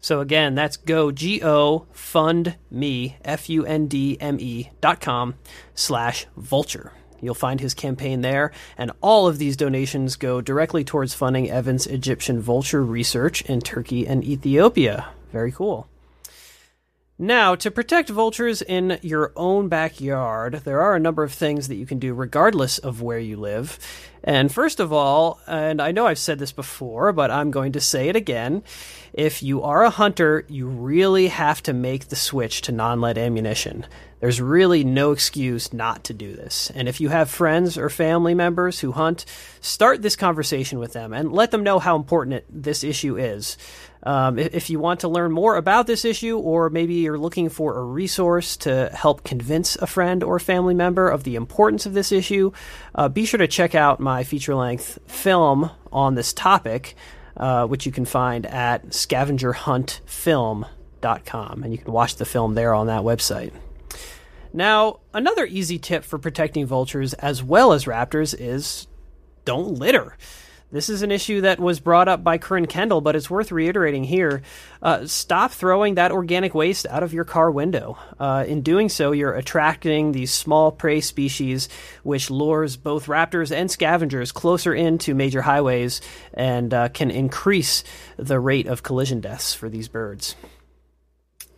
So 0.00 0.20
again, 0.20 0.54
that's 0.54 0.76
go 0.76 1.10
g 1.10 1.42
o 1.42 1.86
fund 1.90 2.56
me 2.70 3.16
f 3.24 3.48
u 3.48 3.64
n 3.64 3.86
d 3.86 4.18
m 4.20 4.38
e 4.38 4.70
dot 4.80 5.00
com 5.00 5.34
slash 5.74 6.26
vulture. 6.36 6.92
You'll 7.20 7.34
find 7.34 7.60
his 7.60 7.74
campaign 7.74 8.20
there, 8.20 8.52
and 8.76 8.92
all 9.00 9.26
of 9.26 9.38
these 9.38 9.56
donations 9.56 10.16
go 10.16 10.40
directly 10.40 10.84
towards 10.84 11.14
funding 11.14 11.50
Evan's 11.50 11.86
Egyptian 11.86 12.40
vulture 12.40 12.84
research 12.84 13.42
in 13.42 13.60
Turkey 13.60 14.06
and 14.06 14.24
Ethiopia. 14.24 15.08
Very 15.32 15.52
cool. 15.52 15.88
Now, 17.18 17.54
to 17.54 17.70
protect 17.70 18.08
vultures 18.10 18.60
in 18.60 18.98
your 19.00 19.32
own 19.36 19.68
backyard, 19.68 20.62
there 20.64 20.80
are 20.80 20.96
a 20.96 21.00
number 21.00 21.22
of 21.22 21.32
things 21.32 21.68
that 21.68 21.76
you 21.76 21.86
can 21.86 22.00
do 22.00 22.12
regardless 22.12 22.78
of 22.78 23.02
where 23.02 23.20
you 23.20 23.36
live. 23.36 23.78
And 24.24 24.50
first 24.50 24.80
of 24.80 24.92
all, 24.92 25.38
and 25.46 25.80
I 25.80 25.92
know 25.92 26.08
I've 26.08 26.18
said 26.18 26.40
this 26.40 26.50
before, 26.50 27.12
but 27.12 27.30
I'm 27.30 27.52
going 27.52 27.70
to 27.72 27.80
say 27.80 28.08
it 28.08 28.16
again 28.16 28.64
if 29.12 29.44
you 29.44 29.62
are 29.62 29.84
a 29.84 29.90
hunter, 29.90 30.44
you 30.48 30.66
really 30.66 31.28
have 31.28 31.62
to 31.62 31.72
make 31.72 32.08
the 32.08 32.16
switch 32.16 32.62
to 32.62 32.72
non 32.72 33.00
lead 33.00 33.16
ammunition. 33.16 33.86
There's 34.18 34.40
really 34.40 34.82
no 34.82 35.12
excuse 35.12 35.72
not 35.72 36.02
to 36.04 36.14
do 36.14 36.34
this. 36.34 36.72
And 36.74 36.88
if 36.88 37.00
you 37.00 37.10
have 37.10 37.30
friends 37.30 37.78
or 37.78 37.90
family 37.90 38.34
members 38.34 38.80
who 38.80 38.90
hunt, 38.90 39.24
start 39.60 40.02
this 40.02 40.16
conversation 40.16 40.80
with 40.80 40.94
them 40.94 41.12
and 41.12 41.32
let 41.32 41.52
them 41.52 41.62
know 41.62 41.78
how 41.78 41.94
important 41.94 42.36
it, 42.36 42.46
this 42.48 42.82
issue 42.82 43.16
is. 43.16 43.56
Um, 44.04 44.38
if 44.38 44.68
you 44.68 44.78
want 44.78 45.00
to 45.00 45.08
learn 45.08 45.32
more 45.32 45.56
about 45.56 45.86
this 45.86 46.04
issue, 46.04 46.38
or 46.38 46.68
maybe 46.68 46.92
you're 46.94 47.18
looking 47.18 47.48
for 47.48 47.78
a 47.78 47.82
resource 47.82 48.58
to 48.58 48.90
help 48.92 49.24
convince 49.24 49.76
a 49.76 49.86
friend 49.86 50.22
or 50.22 50.38
family 50.38 50.74
member 50.74 51.08
of 51.08 51.24
the 51.24 51.36
importance 51.36 51.86
of 51.86 51.94
this 51.94 52.12
issue, 52.12 52.52
uh, 52.94 53.08
be 53.08 53.24
sure 53.24 53.38
to 53.38 53.48
check 53.48 53.74
out 53.74 54.00
my 54.00 54.22
feature 54.22 54.54
length 54.54 54.98
film 55.06 55.70
on 55.90 56.14
this 56.14 56.34
topic, 56.34 56.94
uh, 57.38 57.66
which 57.66 57.86
you 57.86 57.92
can 57.92 58.04
find 58.04 58.44
at 58.46 58.88
scavengerhuntfilm.com. 58.88 61.62
And 61.62 61.72
you 61.72 61.78
can 61.78 61.92
watch 61.92 62.16
the 62.16 62.26
film 62.26 62.54
there 62.54 62.74
on 62.74 62.88
that 62.88 63.02
website. 63.02 63.52
Now, 64.52 65.00
another 65.12 65.46
easy 65.46 65.78
tip 65.78 66.04
for 66.04 66.18
protecting 66.18 66.66
vultures 66.66 67.14
as 67.14 67.42
well 67.42 67.72
as 67.72 67.86
raptors 67.86 68.34
is 68.38 68.86
don't 69.44 69.78
litter. 69.78 70.16
This 70.74 70.88
is 70.88 71.02
an 71.02 71.12
issue 71.12 71.42
that 71.42 71.60
was 71.60 71.78
brought 71.78 72.08
up 72.08 72.24
by 72.24 72.36
Corinne 72.36 72.66
Kendall, 72.66 73.00
but 73.00 73.14
it's 73.14 73.30
worth 73.30 73.52
reiterating 73.52 74.02
here. 74.02 74.42
Uh, 74.82 75.06
stop 75.06 75.52
throwing 75.52 75.94
that 75.94 76.10
organic 76.10 76.52
waste 76.52 76.84
out 76.90 77.04
of 77.04 77.14
your 77.14 77.22
car 77.22 77.48
window. 77.48 77.96
Uh, 78.18 78.44
in 78.48 78.60
doing 78.62 78.88
so, 78.88 79.12
you're 79.12 79.36
attracting 79.36 80.10
these 80.10 80.32
small 80.32 80.72
prey 80.72 81.00
species, 81.00 81.68
which 82.02 82.28
lures 82.28 82.76
both 82.76 83.06
raptors 83.06 83.54
and 83.54 83.70
scavengers 83.70 84.32
closer 84.32 84.74
into 84.74 85.14
major 85.14 85.42
highways 85.42 86.00
and 86.32 86.74
uh, 86.74 86.88
can 86.88 87.08
increase 87.08 87.84
the 88.16 88.40
rate 88.40 88.66
of 88.66 88.82
collision 88.82 89.20
deaths 89.20 89.54
for 89.54 89.68
these 89.68 89.86
birds. 89.86 90.34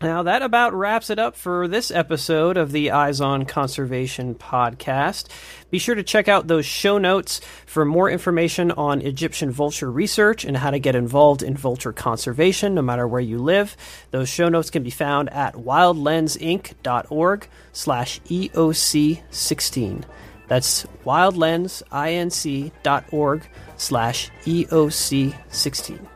Now, 0.02 0.24
that 0.24 0.42
about 0.42 0.74
wraps 0.74 1.08
it 1.08 1.18
up 1.18 1.36
for 1.36 1.66
this 1.66 1.90
episode 1.90 2.58
of 2.58 2.70
the 2.70 2.90
Eyes 2.90 3.18
on 3.18 3.46
Conservation 3.46 4.34
podcast. 4.34 5.28
Be 5.70 5.78
sure 5.78 5.94
to 5.94 6.02
check 6.02 6.28
out 6.28 6.48
those 6.48 6.66
show 6.66 6.98
notes 6.98 7.40
for 7.64 7.86
more 7.86 8.10
information 8.10 8.70
on 8.72 9.00
Egyptian 9.00 9.50
vulture 9.50 9.90
research 9.90 10.44
and 10.44 10.58
how 10.58 10.70
to 10.70 10.78
get 10.78 10.94
involved 10.94 11.42
in 11.42 11.56
vulture 11.56 11.94
conservation 11.94 12.74
no 12.74 12.82
matter 12.82 13.08
where 13.08 13.22
you 13.22 13.38
live. 13.38 13.74
Those 14.10 14.28
show 14.28 14.50
notes 14.50 14.68
can 14.68 14.82
be 14.82 14.90
found 14.90 15.32
at 15.32 15.54
wildlensinc.org 15.54 17.48
slash 17.72 18.20
EOC16. 18.20 20.04
That's 20.46 20.84
wildlensinc.org 21.06 23.48
slash 23.78 24.30
EOC16. 24.44 26.06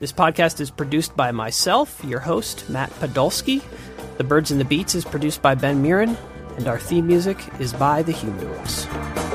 This 0.00 0.12
podcast 0.12 0.62
is 0.62 0.70
produced 0.70 1.14
by 1.14 1.30
myself, 1.30 2.02
your 2.06 2.20
host, 2.20 2.70
Matt 2.70 2.88
Podolsky. 2.92 3.62
The 4.16 4.24
Birds 4.24 4.50
and 4.50 4.58
the 4.58 4.64
Beats 4.64 4.94
is 4.94 5.04
produced 5.04 5.42
by 5.42 5.54
Ben 5.54 5.82
Murin, 5.84 6.16
and 6.56 6.68
our 6.68 6.78
theme 6.78 7.06
music 7.06 7.36
is 7.58 7.74
by 7.74 8.02
the 8.02 8.14
Humidors. 8.14 9.29